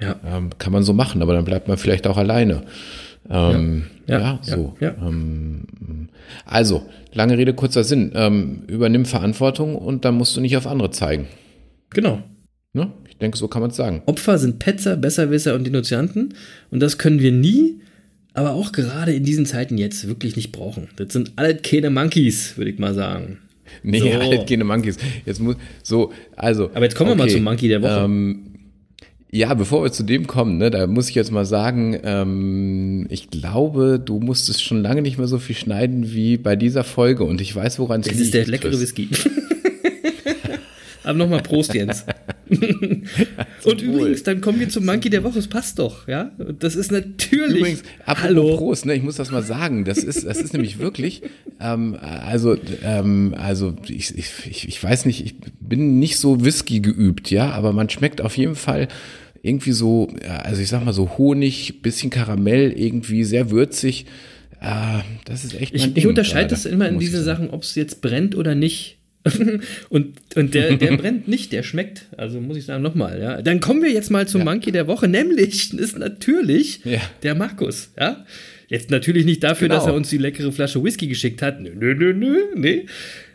Ja. 0.00 0.16
Ähm, 0.24 0.50
kann 0.58 0.72
man 0.72 0.84
so 0.84 0.92
machen, 0.92 1.22
aber 1.22 1.34
dann 1.34 1.44
bleibt 1.44 1.66
man 1.66 1.76
vielleicht 1.76 2.06
auch 2.06 2.16
alleine. 2.16 2.62
Ähm, 3.30 3.84
Ja, 4.06 4.18
ja, 4.20 4.40
ja, 4.44 4.56
so. 4.56 4.76
ja. 4.80 4.94
Ähm, 5.00 6.08
also, 6.46 6.86
lange 7.12 7.36
Rede, 7.36 7.54
kurzer 7.54 7.84
Sinn. 7.84 8.12
Ähm, 8.14 8.62
übernimm 8.68 9.04
Verantwortung 9.04 9.76
und 9.76 10.04
dann 10.04 10.14
musst 10.16 10.36
du 10.36 10.40
nicht 10.40 10.56
auf 10.56 10.66
andere 10.66 10.90
zeigen. 10.90 11.26
Genau. 11.90 12.22
Ne? 12.72 12.90
Ich 13.08 13.16
denke, 13.18 13.36
so 13.36 13.48
kann 13.48 13.60
man 13.62 13.70
es 13.70 13.76
sagen. 13.76 14.02
Opfer 14.06 14.38
sind 14.38 14.58
Petzer, 14.58 14.96
Besserwisser 14.96 15.54
und 15.54 15.64
Denunzianten. 15.66 16.34
Und 16.70 16.80
das 16.80 16.98
können 16.98 17.20
wir 17.20 17.32
nie, 17.32 17.80
aber 18.34 18.52
auch 18.52 18.72
gerade 18.72 19.12
in 19.12 19.24
diesen 19.24 19.46
Zeiten 19.46 19.78
jetzt 19.78 20.06
wirklich 20.06 20.36
nicht 20.36 20.52
brauchen. 20.52 20.88
Das 20.96 21.12
sind 21.12 21.32
alle 21.36 21.56
keine 21.56 21.90
Monkeys, 21.90 22.56
würde 22.56 22.70
ich 22.70 22.78
mal 22.78 22.94
sagen. 22.94 23.38
Nee, 23.82 23.98
So. 24.00 24.12
halt 24.12 24.48
keine 24.48 24.64
Monkeys. 24.64 24.96
Jetzt 25.26 25.40
muss, 25.40 25.56
so, 25.82 26.12
also. 26.36 26.70
Aber 26.74 26.84
jetzt 26.84 26.94
kommen 26.94 27.10
wir 27.10 27.16
mal 27.16 27.28
zum 27.28 27.42
Monkey 27.42 27.68
der 27.68 27.82
Woche. 27.82 28.00
Ähm, 28.04 28.47
ja, 29.30 29.52
bevor 29.54 29.84
wir 29.84 29.92
zu 29.92 30.02
dem 30.04 30.26
kommen, 30.26 30.56
ne, 30.58 30.70
da 30.70 30.86
muss 30.86 31.08
ich 31.08 31.14
jetzt 31.14 31.30
mal 31.30 31.44
sagen, 31.44 31.98
ähm, 32.02 33.06
ich 33.10 33.30
glaube, 33.30 34.00
du 34.02 34.20
musstest 34.20 34.62
schon 34.62 34.82
lange 34.82 35.02
nicht 35.02 35.18
mehr 35.18 35.26
so 35.28 35.38
viel 35.38 35.56
schneiden 35.56 36.12
wie 36.12 36.36
bei 36.38 36.56
dieser 36.56 36.84
Folge 36.84 37.24
und 37.24 37.40
ich 37.40 37.54
weiß, 37.54 37.78
woran 37.78 38.00
es 38.00 38.06
Das 38.06 38.14
liegt. 38.14 38.24
ist 38.26 38.34
der 38.34 38.46
leckere 38.46 38.70
Chris. 38.70 38.80
Whisky. 38.80 39.08
Aber 41.04 41.16
nochmal 41.16 41.42
Prost, 41.42 41.72
Jens. 41.72 42.04
Und 43.64 43.82
übrigens, 43.82 44.24
dann 44.24 44.42
kommen 44.42 44.60
wir 44.60 44.68
zum 44.68 44.84
Monkey 44.84 45.08
der 45.08 45.24
Woche. 45.24 45.36
Das 45.36 45.48
passt 45.48 45.78
doch, 45.78 46.06
ja? 46.06 46.32
Das 46.58 46.76
ist 46.76 46.92
natürlich. 46.92 47.56
Übrigens, 47.58 47.82
Hallo. 48.06 48.56
Prost, 48.58 48.84
ne, 48.84 48.94
ich 48.94 49.02
muss 49.02 49.16
das 49.16 49.30
mal 49.30 49.42
sagen, 49.42 49.86
das 49.86 49.98
ist, 49.98 50.26
das 50.26 50.38
ist 50.38 50.52
nämlich 50.52 50.78
wirklich, 50.78 51.22
ähm, 51.60 51.96
also, 52.00 52.56
ähm, 52.82 53.34
also 53.38 53.74
ich, 53.88 54.18
ich, 54.18 54.68
ich 54.68 54.82
weiß 54.82 55.06
nicht, 55.06 55.24
ich 55.24 55.36
bin 55.60 55.98
nicht 55.98 56.18
so 56.18 56.44
Whisky 56.44 56.80
geübt, 56.80 57.30
ja, 57.30 57.52
aber 57.52 57.72
man 57.72 57.88
schmeckt 57.88 58.20
auf 58.20 58.36
jeden 58.36 58.54
Fall 58.56 58.88
irgendwie 59.48 59.72
so, 59.72 60.08
also 60.44 60.60
ich 60.62 60.68
sag 60.68 60.84
mal 60.84 60.92
so 60.92 61.16
Honig, 61.18 61.82
bisschen 61.82 62.10
Karamell, 62.10 62.72
irgendwie 62.72 63.24
sehr 63.24 63.50
würzig. 63.50 64.06
Äh, 64.60 65.00
das 65.24 65.44
ist 65.44 65.54
echt 65.60 65.74
Ich, 65.74 65.84
ich 65.86 65.94
Ding 65.94 66.06
unterscheide 66.08 66.48
gerade, 66.48 66.54
das 66.54 66.66
immer 66.66 66.88
in 66.88 66.94
muss 66.94 67.04
ich 67.04 67.10
diese 67.10 67.22
sagen. 67.22 67.44
Sachen, 67.44 67.50
ob 67.54 67.62
es 67.62 67.74
jetzt 67.74 68.00
brennt 68.02 68.34
oder 68.36 68.54
nicht. 68.54 68.96
und 69.88 70.14
und 70.36 70.54
der, 70.54 70.76
der 70.76 70.96
brennt 70.96 71.28
nicht, 71.28 71.52
der 71.52 71.62
schmeckt. 71.62 72.06
Also 72.16 72.40
muss 72.40 72.56
ich 72.56 72.64
sagen, 72.64 72.82
nochmal, 72.82 73.20
ja. 73.20 73.42
Dann 73.42 73.60
kommen 73.60 73.82
wir 73.82 73.90
jetzt 73.90 74.10
mal 74.10 74.26
zum 74.28 74.40
Ja. 74.40 74.44
Monkey 74.44 74.72
der 74.72 74.86
Woche, 74.86 75.08
nämlich 75.08 75.72
ist 75.74 75.98
natürlich 75.98 76.80
Ja. 76.84 77.00
der 77.22 77.34
Markus, 77.34 77.92
ja. 77.98 78.24
Jetzt 78.68 78.90
natürlich 78.90 79.24
nicht 79.24 79.42
dafür, 79.42 79.68
Genau. 79.68 79.80
dass 79.80 79.86
er 79.88 79.94
uns 79.94 80.10
die 80.10 80.18
leckere 80.18 80.52
Flasche 80.52 80.82
Whisky 80.84 81.08
geschickt 81.08 81.40
hat. 81.42 81.60
Nö, 81.60 81.70
nö, 81.74 81.94
nö, 81.94 82.12
nö, 82.12 82.36
nee. 82.54 82.86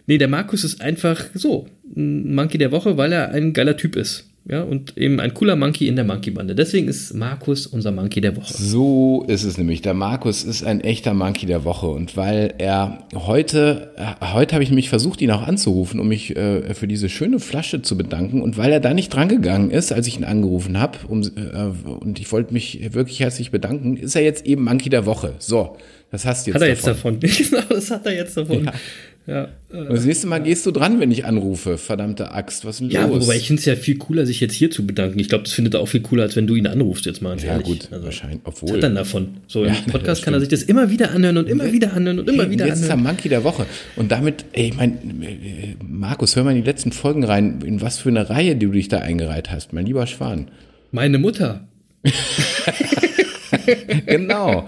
Nee, 0.06 0.18
der 0.18 0.28
Markus 0.28 0.64
ist 0.64 0.82
einfach 0.82 1.26
so 1.34 1.68
ein 1.96 2.36
Monkey 2.36 2.58
der 2.58 2.72
Woche, 2.72 2.98
weil 2.98 3.12
er 3.14 3.32
ein 3.32 3.54
geiler 3.54 3.78
Typ 3.78 3.96
ist. 3.96 4.30
Ja, 4.46 4.62
und 4.62 4.98
eben 4.98 5.22
ein 5.22 5.34
cooler 5.34 5.56
Monkey 5.56 5.88
in 5.88 5.96
der 5.96 6.04
Monkey-Bande. 6.04 6.54
Deswegen 6.54 6.90
ist 6.90 7.14
Markus 7.14 7.66
unser 7.66 7.94
Monkey 7.94 8.20
der 8.20 8.36
Woche. 8.36 8.54
So 8.54 9.24
ist 9.30 9.44
es 9.44 9.58
nämlich. 9.58 9.82
Der 9.82 9.94
Markus 9.94 10.44
ist 10.44 10.66
ein 10.66 10.82
echter 10.82 11.14
Monkey 11.14 11.46
der 11.46 11.64
Woche. 11.64 11.88
Und 11.88 12.18
weil 12.18 12.54
er 12.58 13.08
heute, 13.16 13.94
äh, 13.96 14.34
heute 14.34 14.56
habe 14.56 14.64
ich 14.64 14.72
mich 14.72 14.90
versucht, 14.90 15.22
ihn 15.22 15.32
auch 15.32 15.48
anzurufen, 15.48 16.02
um 16.02 16.10
mich 16.10 16.36
äh, 16.36 16.74
für 16.74 16.88
diese 16.88 17.08
schöne 17.08 17.40
Flasche 17.40 17.84
zu 17.84 17.98
bedanken. 17.98 18.42
Und 18.42 18.58
weil 18.58 18.74
er 18.74 18.82
da 18.82 18.94
nicht 18.94 19.14
drangegangen 19.14 19.72
ist, 19.72 19.94
als 19.94 20.08
ich 20.08 20.18
ihn 20.18 20.26
angerufen 20.26 20.78
habe, 20.78 20.98
um, 21.08 21.22
äh, 21.22 21.94
und 22.02 22.20
ich 22.20 22.30
wollte 22.34 22.52
mich 22.52 22.94
wirklich 22.94 23.22
herzlich 23.22 23.50
bedanken, 23.50 23.96
ist 23.96 24.14
er 24.16 24.24
jetzt 24.24 24.46
eben 24.46 24.66
Monkey 24.66 24.90
der 24.90 25.06
Woche. 25.06 25.36
So, 25.40 25.78
das 26.12 26.26
hast 26.26 26.46
du 26.46 26.52
jetzt 26.52 26.56
Hat 26.56 26.62
er 26.64 26.68
jetzt 26.68 26.86
davon. 26.86 27.20
genau, 27.22 27.64
das 27.70 27.90
hat 27.90 28.06
er 28.06 28.14
jetzt 28.14 28.36
davon. 28.36 28.66
Ja. 28.66 28.74
Ja, 29.26 29.46
äh, 29.72 29.86
das 29.90 30.04
nächste 30.04 30.28
Mal 30.28 30.40
gehst 30.40 30.66
du 30.66 30.72
dran, 30.72 31.00
wenn 31.00 31.10
ich 31.10 31.24
anrufe, 31.24 31.78
verdammte 31.78 32.32
Axt. 32.32 32.66
Was 32.66 32.76
ist 32.76 32.82
denn 32.82 32.90
ja, 32.90 33.06
los? 33.06 33.16
Ja, 33.16 33.22
wobei 33.22 33.38
ich 33.38 33.48
finde 33.48 33.62
es 33.62 33.66
ja 33.66 33.76
viel 33.76 33.98
cooler, 33.98 34.26
sich 34.26 34.42
jetzt 34.42 34.54
hier 34.54 34.70
zu 34.70 34.86
bedanken. 34.86 35.18
Ich 35.20 35.30
glaube, 35.30 35.46
das 35.46 35.54
findet 35.54 35.76
er 35.76 35.80
auch 35.80 35.88
viel 35.88 36.02
cooler, 36.02 36.24
als 36.24 36.36
wenn 36.36 36.46
du 36.46 36.56
ihn 36.56 36.68
anrufst 36.68 37.06
jetzt 37.06 37.22
mal. 37.22 37.38
Ja, 37.40 37.54
ehrlich. 37.54 37.66
gut, 37.66 37.88
also, 37.90 38.04
wahrscheinlich. 38.04 38.42
Obwohl. 38.44 38.70
Was 38.70 38.76
hat 38.76 38.84
dann 38.84 38.96
davon? 38.96 39.30
So 39.48 39.66
ja, 39.66 39.74
im 39.74 39.86
Podcast 39.92 40.24
kann 40.24 40.34
er 40.34 40.42
sich 40.42 40.50
das 40.50 40.64
immer 40.64 40.90
wieder 40.90 41.12
anhören 41.12 41.38
und 41.38 41.48
immer 41.48 41.72
wieder 41.72 41.94
anhören 41.94 42.20
und 42.20 42.30
immer 42.30 42.44
hey, 42.44 42.52
wieder 42.52 42.66
jetzt 42.66 42.74
anhören. 42.74 42.76
Jetzt 42.76 42.82
ist 42.82 42.90
der 42.90 42.98
Monkey 42.98 43.30
der 43.30 43.44
Woche. 43.46 43.66
Und 43.96 44.12
damit, 44.12 44.44
ey, 44.52 44.68
ich 44.68 44.76
meine, 44.76 44.98
Markus, 45.82 46.36
hör 46.36 46.44
mal 46.44 46.52
in 46.52 46.58
die 46.62 46.70
letzten 46.70 46.92
Folgen 46.92 47.24
rein, 47.24 47.62
in 47.66 47.80
was 47.82 48.00
für 48.00 48.10
eine 48.10 48.30
Reihe 48.30 48.58
du 48.58 48.72
dich 48.72 48.90
da 48.90 49.00
eingereiht 49.00 49.52
hast, 49.52 49.72
mein 49.72 49.86
lieber 49.86 50.06
Schwan. 50.06 50.50
Meine 50.92 51.18
Mutter. 51.18 51.66
genau. 54.06 54.68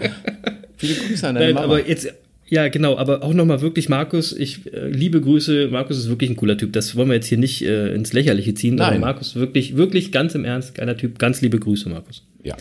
Viele 0.77 0.95
Grüße 0.95 1.27
an 1.27 1.35
deine 1.35 1.47
Nein, 1.47 1.55
Mama. 1.55 1.65
Aber 1.65 1.87
jetzt, 1.87 2.07
ja, 2.47 2.67
genau, 2.67 2.97
aber 2.97 3.23
auch 3.23 3.33
nochmal 3.33 3.61
wirklich, 3.61 3.89
Markus, 3.89 4.31
ich 4.31 4.71
äh, 4.71 4.87
liebe 4.89 5.19
Grüße. 5.19 5.69
Markus 5.71 5.97
ist 5.97 6.09
wirklich 6.09 6.29
ein 6.29 6.35
cooler 6.35 6.57
Typ. 6.57 6.73
Das 6.73 6.95
wollen 6.95 7.09
wir 7.09 7.15
jetzt 7.15 7.27
hier 7.27 7.39
nicht 7.39 7.63
äh, 7.63 7.93
ins 7.93 8.13
Lächerliche 8.13 8.53
ziehen. 8.53 8.75
Nein. 8.75 8.87
Aber 8.87 8.99
Markus, 8.99 9.35
wirklich, 9.35 9.77
wirklich 9.77 10.11
ganz 10.11 10.35
im 10.35 10.45
Ernst, 10.45 10.75
geiler 10.75 10.95
Typ. 10.95 11.17
Ganz 11.17 11.41
liebe 11.41 11.59
Grüße, 11.59 11.89
Markus. 11.89 12.23
Ja. 12.43 12.55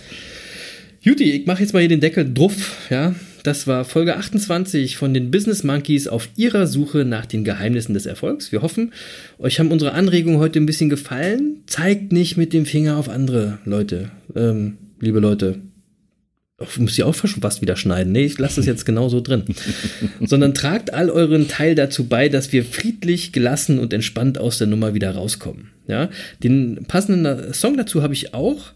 Juti, 1.03 1.33
ich 1.33 1.47
mache 1.47 1.61
jetzt 1.61 1.75
mal 1.75 1.81
hier 1.81 1.91
den 1.91 2.01
Deckel 2.01 2.33
drauf, 2.33 2.89
ja. 2.89 3.15
Das 3.43 3.67
war 3.67 3.85
Folge 3.85 4.17
28 4.17 4.97
von 4.97 5.13
den 5.13 5.31
Business 5.31 5.65
Monkeys 5.65 6.09
auf 6.09 6.31
ihrer 6.35 6.67
Suche 6.67 7.05
nach 7.05 7.27
den 7.27 7.45
Geheimnissen 7.45 7.93
des 7.93 8.07
Erfolgs. 8.07 8.53
Wir 8.53 8.63
hoffen, 8.63 8.95
euch 9.39 9.61
haben 9.61 9.71
unsere 9.71 9.93
Anregungen 9.93 10.39
heute 10.39 10.59
ein 10.59 10.65
bisschen 10.65 10.89
gefallen. 10.89 11.59
Zeigt 11.67 12.11
nicht 12.11 12.39
mit 12.39 12.55
dem 12.55 12.65
Finger 12.65 12.97
auf 12.97 13.11
andere 13.11 13.59
Leute. 13.67 14.11
Ähm, 14.35 14.79
liebe 14.99 15.21
Leute, 15.21 15.61
muss 16.79 16.95
die 16.95 17.03
auch 17.03 17.15
fast 17.15 17.63
wieder 17.63 17.77
schneiden. 17.77 18.13
Nee, 18.13 18.27
ich 18.27 18.39
lasse 18.39 18.61
es 18.61 18.67
jetzt 18.67 18.87
genau 18.87 19.09
so 19.09 19.21
drin. 19.21 19.45
Sondern 20.21 20.55
tragt 20.55 20.95
all 20.95 21.11
euren 21.11 21.49
Teil 21.49 21.75
dazu 21.75 22.07
bei, 22.07 22.29
dass 22.29 22.53
wir 22.53 22.65
friedlich, 22.65 23.33
gelassen 23.33 23.79
und 23.79 23.93
entspannt 23.93 24.39
aus 24.39 24.59
der 24.59 24.69
Nummer 24.69 24.95
wieder 24.95 25.11
rauskommen. 25.11 25.71
Ja, 25.87 26.11
den 26.43 26.85
passenden 26.87 27.53
Song 27.53 27.77
dazu 27.77 28.03
habe 28.03 28.15
ich 28.15 28.35
auch. 28.35 28.73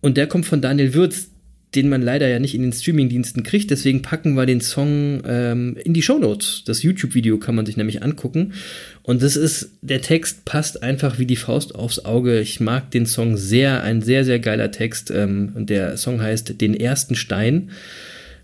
Und 0.00 0.16
der 0.16 0.26
kommt 0.26 0.46
von 0.46 0.62
Daniel 0.62 0.94
Würz, 0.94 1.29
den 1.74 1.88
man 1.88 2.02
leider 2.02 2.26
ja 2.26 2.40
nicht 2.40 2.54
in 2.54 2.62
den 2.62 2.72
Streamingdiensten 2.72 3.42
kriegt. 3.44 3.70
Deswegen 3.70 4.02
packen 4.02 4.34
wir 4.34 4.46
den 4.46 4.60
Song 4.60 5.22
ähm, 5.24 5.76
in 5.84 5.94
die 5.94 6.02
Shownotes. 6.02 6.64
Das 6.66 6.82
YouTube-Video 6.82 7.38
kann 7.38 7.54
man 7.54 7.64
sich 7.64 7.76
nämlich 7.76 8.02
angucken. 8.02 8.54
Und 9.02 9.22
das 9.22 9.36
ist, 9.36 9.70
der 9.80 10.02
Text 10.02 10.44
passt 10.44 10.82
einfach 10.82 11.18
wie 11.18 11.26
die 11.26 11.36
Faust 11.36 11.74
aufs 11.74 12.04
Auge. 12.04 12.40
Ich 12.40 12.58
mag 12.58 12.90
den 12.90 13.06
Song 13.06 13.36
sehr, 13.36 13.82
ein 13.82 14.02
sehr, 14.02 14.24
sehr 14.24 14.40
geiler 14.40 14.72
Text. 14.72 15.12
Ähm, 15.12 15.52
und 15.54 15.70
der 15.70 15.96
Song 15.96 16.20
heißt 16.20 16.60
Den 16.60 16.74
ersten 16.74 17.14
Stein. 17.14 17.70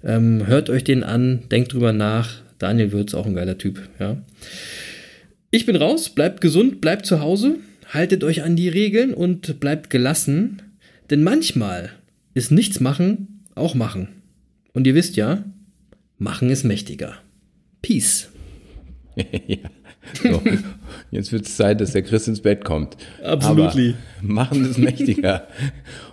Ähm, 0.05 0.47
hört 0.47 0.71
euch 0.71 0.85
den 0.85 1.03
an, 1.03 1.43
denkt 1.51 1.73
drüber 1.73 1.93
nach. 1.93 2.43
Daniel 2.59 2.93
Würz, 2.93 3.13
auch 3.13 3.27
ein 3.27 3.35
geiler 3.35 3.59
Typ, 3.59 3.81
ja. 3.99 4.17
Ich 5.51 5.67
bin 5.67 5.77
raus, 5.77 6.11
bleibt 6.11 6.41
gesund, 6.41 6.81
bleibt 6.81 7.07
zu 7.07 7.21
Hause, 7.21 7.57
haltet 7.89 8.25
euch 8.25 8.43
an 8.43 8.57
die 8.57 8.69
Regeln 8.69 9.15
und 9.15 9.61
bleibt 9.61 9.91
gelassen. 9.91 10.63
Denn 11.11 11.23
manchmal 11.23 11.91
ist 12.37 12.53
nichts 12.53 12.81
machen, 12.81 13.43
auch 13.55 13.75
machen. 13.75 14.09
Und 14.75 14.87
ihr 14.87 14.95
wisst 14.95 15.17
ja, 15.17 15.43
machen 16.19 16.51
ist 16.51 16.65
mächtiger. 16.65 17.15
Peace. 17.81 18.29
ja. 19.47 19.57
So. 20.23 20.43
Jetzt 21.11 21.33
wird 21.33 21.47
es 21.47 21.57
Zeit, 21.57 21.81
dass 21.81 21.93
der 21.93 22.03
Chris 22.03 22.29
ins 22.29 22.43
Bett 22.43 22.63
kommt. 22.63 22.99
Absolutely. 23.25 23.95
Aber 24.19 24.35
machen 24.35 24.69
ist 24.69 24.79
mächtiger. 24.79 25.49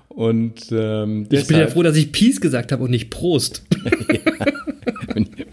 Und 0.07 0.71
ähm, 0.71 1.27
ich 1.29 1.45
bin 1.45 1.57
ja 1.57 1.67
froh, 1.67 1.83
dass 1.83 1.97
ich 1.97 2.13
Peace 2.13 2.39
gesagt 2.39 2.71
habe 2.71 2.83
und 2.83 2.91
nicht 2.91 3.09
Prost. 3.09 3.63
ja, 4.09 4.19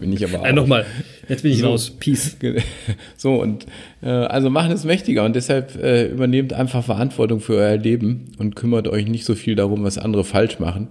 bin, 0.01 0.11
ich 0.11 0.25
aber 0.25 0.41
auch. 0.41 0.45
Äh, 0.45 0.51
Nochmal, 0.51 0.85
jetzt 1.29 1.43
bin 1.43 1.53
ich 1.53 1.59
so, 1.59 1.67
raus. 1.67 1.91
Peace. 1.97 2.35
So, 3.17 3.41
und 3.41 3.65
äh, 4.01 4.09
also 4.09 4.49
machen 4.49 4.71
es 4.71 4.83
mächtiger 4.83 5.23
und 5.23 5.35
deshalb 5.35 5.81
äh, 5.81 6.07
übernehmt 6.07 6.51
einfach 6.51 6.83
Verantwortung 6.83 7.39
für 7.39 7.55
euer 7.55 7.77
Leben 7.77 8.33
und 8.37 8.55
kümmert 8.55 8.87
euch 8.87 9.07
nicht 9.07 9.25
so 9.25 9.35
viel 9.35 9.55
darum, 9.55 9.83
was 9.83 9.97
andere 9.97 10.23
falsch 10.23 10.59
machen. 10.59 10.89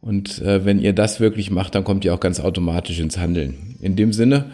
Und 0.00 0.42
äh, 0.42 0.64
wenn 0.64 0.78
ihr 0.78 0.92
das 0.92 1.18
wirklich 1.18 1.50
macht, 1.50 1.74
dann 1.74 1.82
kommt 1.82 2.04
ihr 2.04 2.14
auch 2.14 2.20
ganz 2.20 2.38
automatisch 2.38 3.00
ins 3.00 3.16
Handeln. 3.16 3.76
In 3.80 3.96
dem 3.96 4.12
Sinne, 4.12 4.44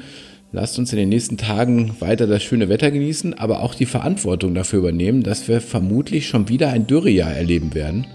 lasst 0.53 0.78
uns 0.78 0.93
in 0.93 0.99
den 0.99 1.09
nächsten 1.09 1.36
Tagen 1.36 1.97
weiter 1.99 2.28
das 2.28 2.43
schöne 2.43 2.68
Wetter 2.68 2.91
genießen, 2.91 3.34
aber 3.34 3.62
auch 3.62 3.74
die 3.74 3.86
Verantwortung 3.86 4.55
dafür 4.55 4.78
übernehmen, 4.78 5.24
dass 5.24 5.49
wir 5.49 5.61
vermutlich 5.61 6.28
schon 6.28 6.49
wieder 6.49 6.70
ein 6.70 6.86
Dürrejahr 6.86 7.32
erleben 7.32 7.74
werden. 7.74 8.07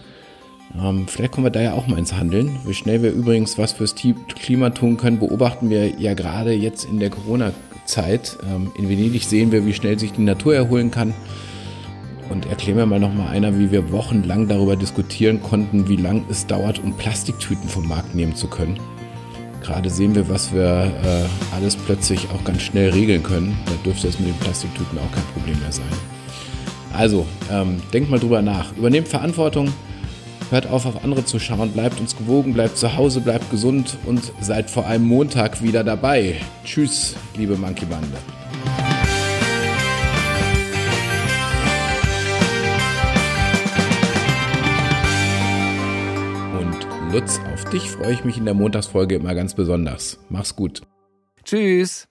Ähm, 0.81 1.07
vielleicht 1.07 1.31
kommen 1.31 1.45
wir 1.45 1.51
da 1.51 1.61
ja 1.61 1.73
auch 1.73 1.87
mal 1.87 1.97
ins 1.97 2.13
Handeln. 2.13 2.57
Wie 2.65 2.73
schnell 2.73 3.01
wir 3.01 3.11
übrigens 3.11 3.57
was 3.57 3.73
fürs 3.73 3.95
Klima 3.95 4.69
tun 4.71 4.97
können, 4.97 5.19
beobachten 5.19 5.69
wir 5.69 5.99
ja 5.99 6.13
gerade 6.13 6.53
jetzt 6.53 6.85
in 6.85 6.99
der 6.99 7.09
Corona-Zeit. 7.09 8.37
Ähm, 8.49 8.71
in 8.77 8.89
Venedig 8.89 9.23
sehen 9.23 9.51
wir, 9.51 9.65
wie 9.65 9.73
schnell 9.73 9.97
sich 9.99 10.11
die 10.11 10.23
Natur 10.23 10.55
erholen 10.55 10.91
kann. 10.91 11.13
Und 12.29 12.47
erklär 12.47 12.75
mir 12.75 12.85
mal 12.87 12.99
noch 12.99 13.13
mal 13.13 13.27
einer, 13.27 13.57
wie 13.59 13.71
wir 13.71 13.91
wochenlang 13.91 14.47
darüber 14.47 14.75
diskutieren 14.75 15.41
konnten, 15.43 15.87
wie 15.87 15.95
lang 15.95 16.25
es 16.29 16.47
dauert, 16.47 16.79
um 16.83 16.93
Plastiktüten 16.93 17.69
vom 17.69 17.87
Markt 17.87 18.15
nehmen 18.15 18.35
zu 18.35 18.47
können. 18.47 18.79
Gerade 19.61 19.89
sehen 19.89 20.13
wir, 20.15 20.27
was 20.29 20.53
wir 20.53 20.91
äh, 21.03 21.55
alles 21.55 21.75
plötzlich 21.75 22.27
auch 22.31 22.43
ganz 22.43 22.61
schnell 22.61 22.91
regeln 22.91 23.23
können. 23.23 23.57
Da 23.65 23.71
dürfte 23.83 24.07
es 24.07 24.19
mit 24.19 24.29
den 24.29 24.35
Plastiktüten 24.35 24.97
auch 24.97 25.11
kein 25.11 25.23
Problem 25.33 25.59
mehr 25.59 25.71
sein. 25.71 25.85
Also, 26.93 27.25
ähm, 27.51 27.81
denkt 27.91 28.09
mal 28.09 28.19
drüber 28.19 28.41
nach. 28.41 28.75
Übernehmt 28.77 29.07
Verantwortung. 29.07 29.69
Hört 30.51 30.67
auf, 30.67 30.85
auf 30.85 31.03
andere 31.03 31.25
zu 31.25 31.39
schauen, 31.39 31.71
bleibt 31.71 31.99
uns 31.99 32.15
gewogen, 32.15 32.53
bleibt 32.53 32.77
zu 32.77 32.95
Hause, 32.95 33.19
bleibt 33.19 33.49
gesund 33.49 33.97
und 34.05 34.31
seid 34.41 34.69
vor 34.69 34.85
allem 34.85 35.03
Montag 35.03 35.63
wieder 35.63 35.83
dabei. 35.83 36.35
Tschüss, 36.63 37.15
liebe 37.35 37.57
Monkey 37.57 37.85
Bande. 37.85 38.17
Und 46.59 47.13
Lutz, 47.13 47.39
auf 47.51 47.65
dich 47.71 47.89
freue 47.89 48.13
ich 48.13 48.23
mich 48.23 48.37
in 48.37 48.45
der 48.45 48.53
Montagsfolge 48.53 49.15
immer 49.15 49.33
ganz 49.33 49.55
besonders. 49.55 50.19
Mach's 50.29 50.55
gut. 50.55 50.83
Tschüss. 51.43 52.07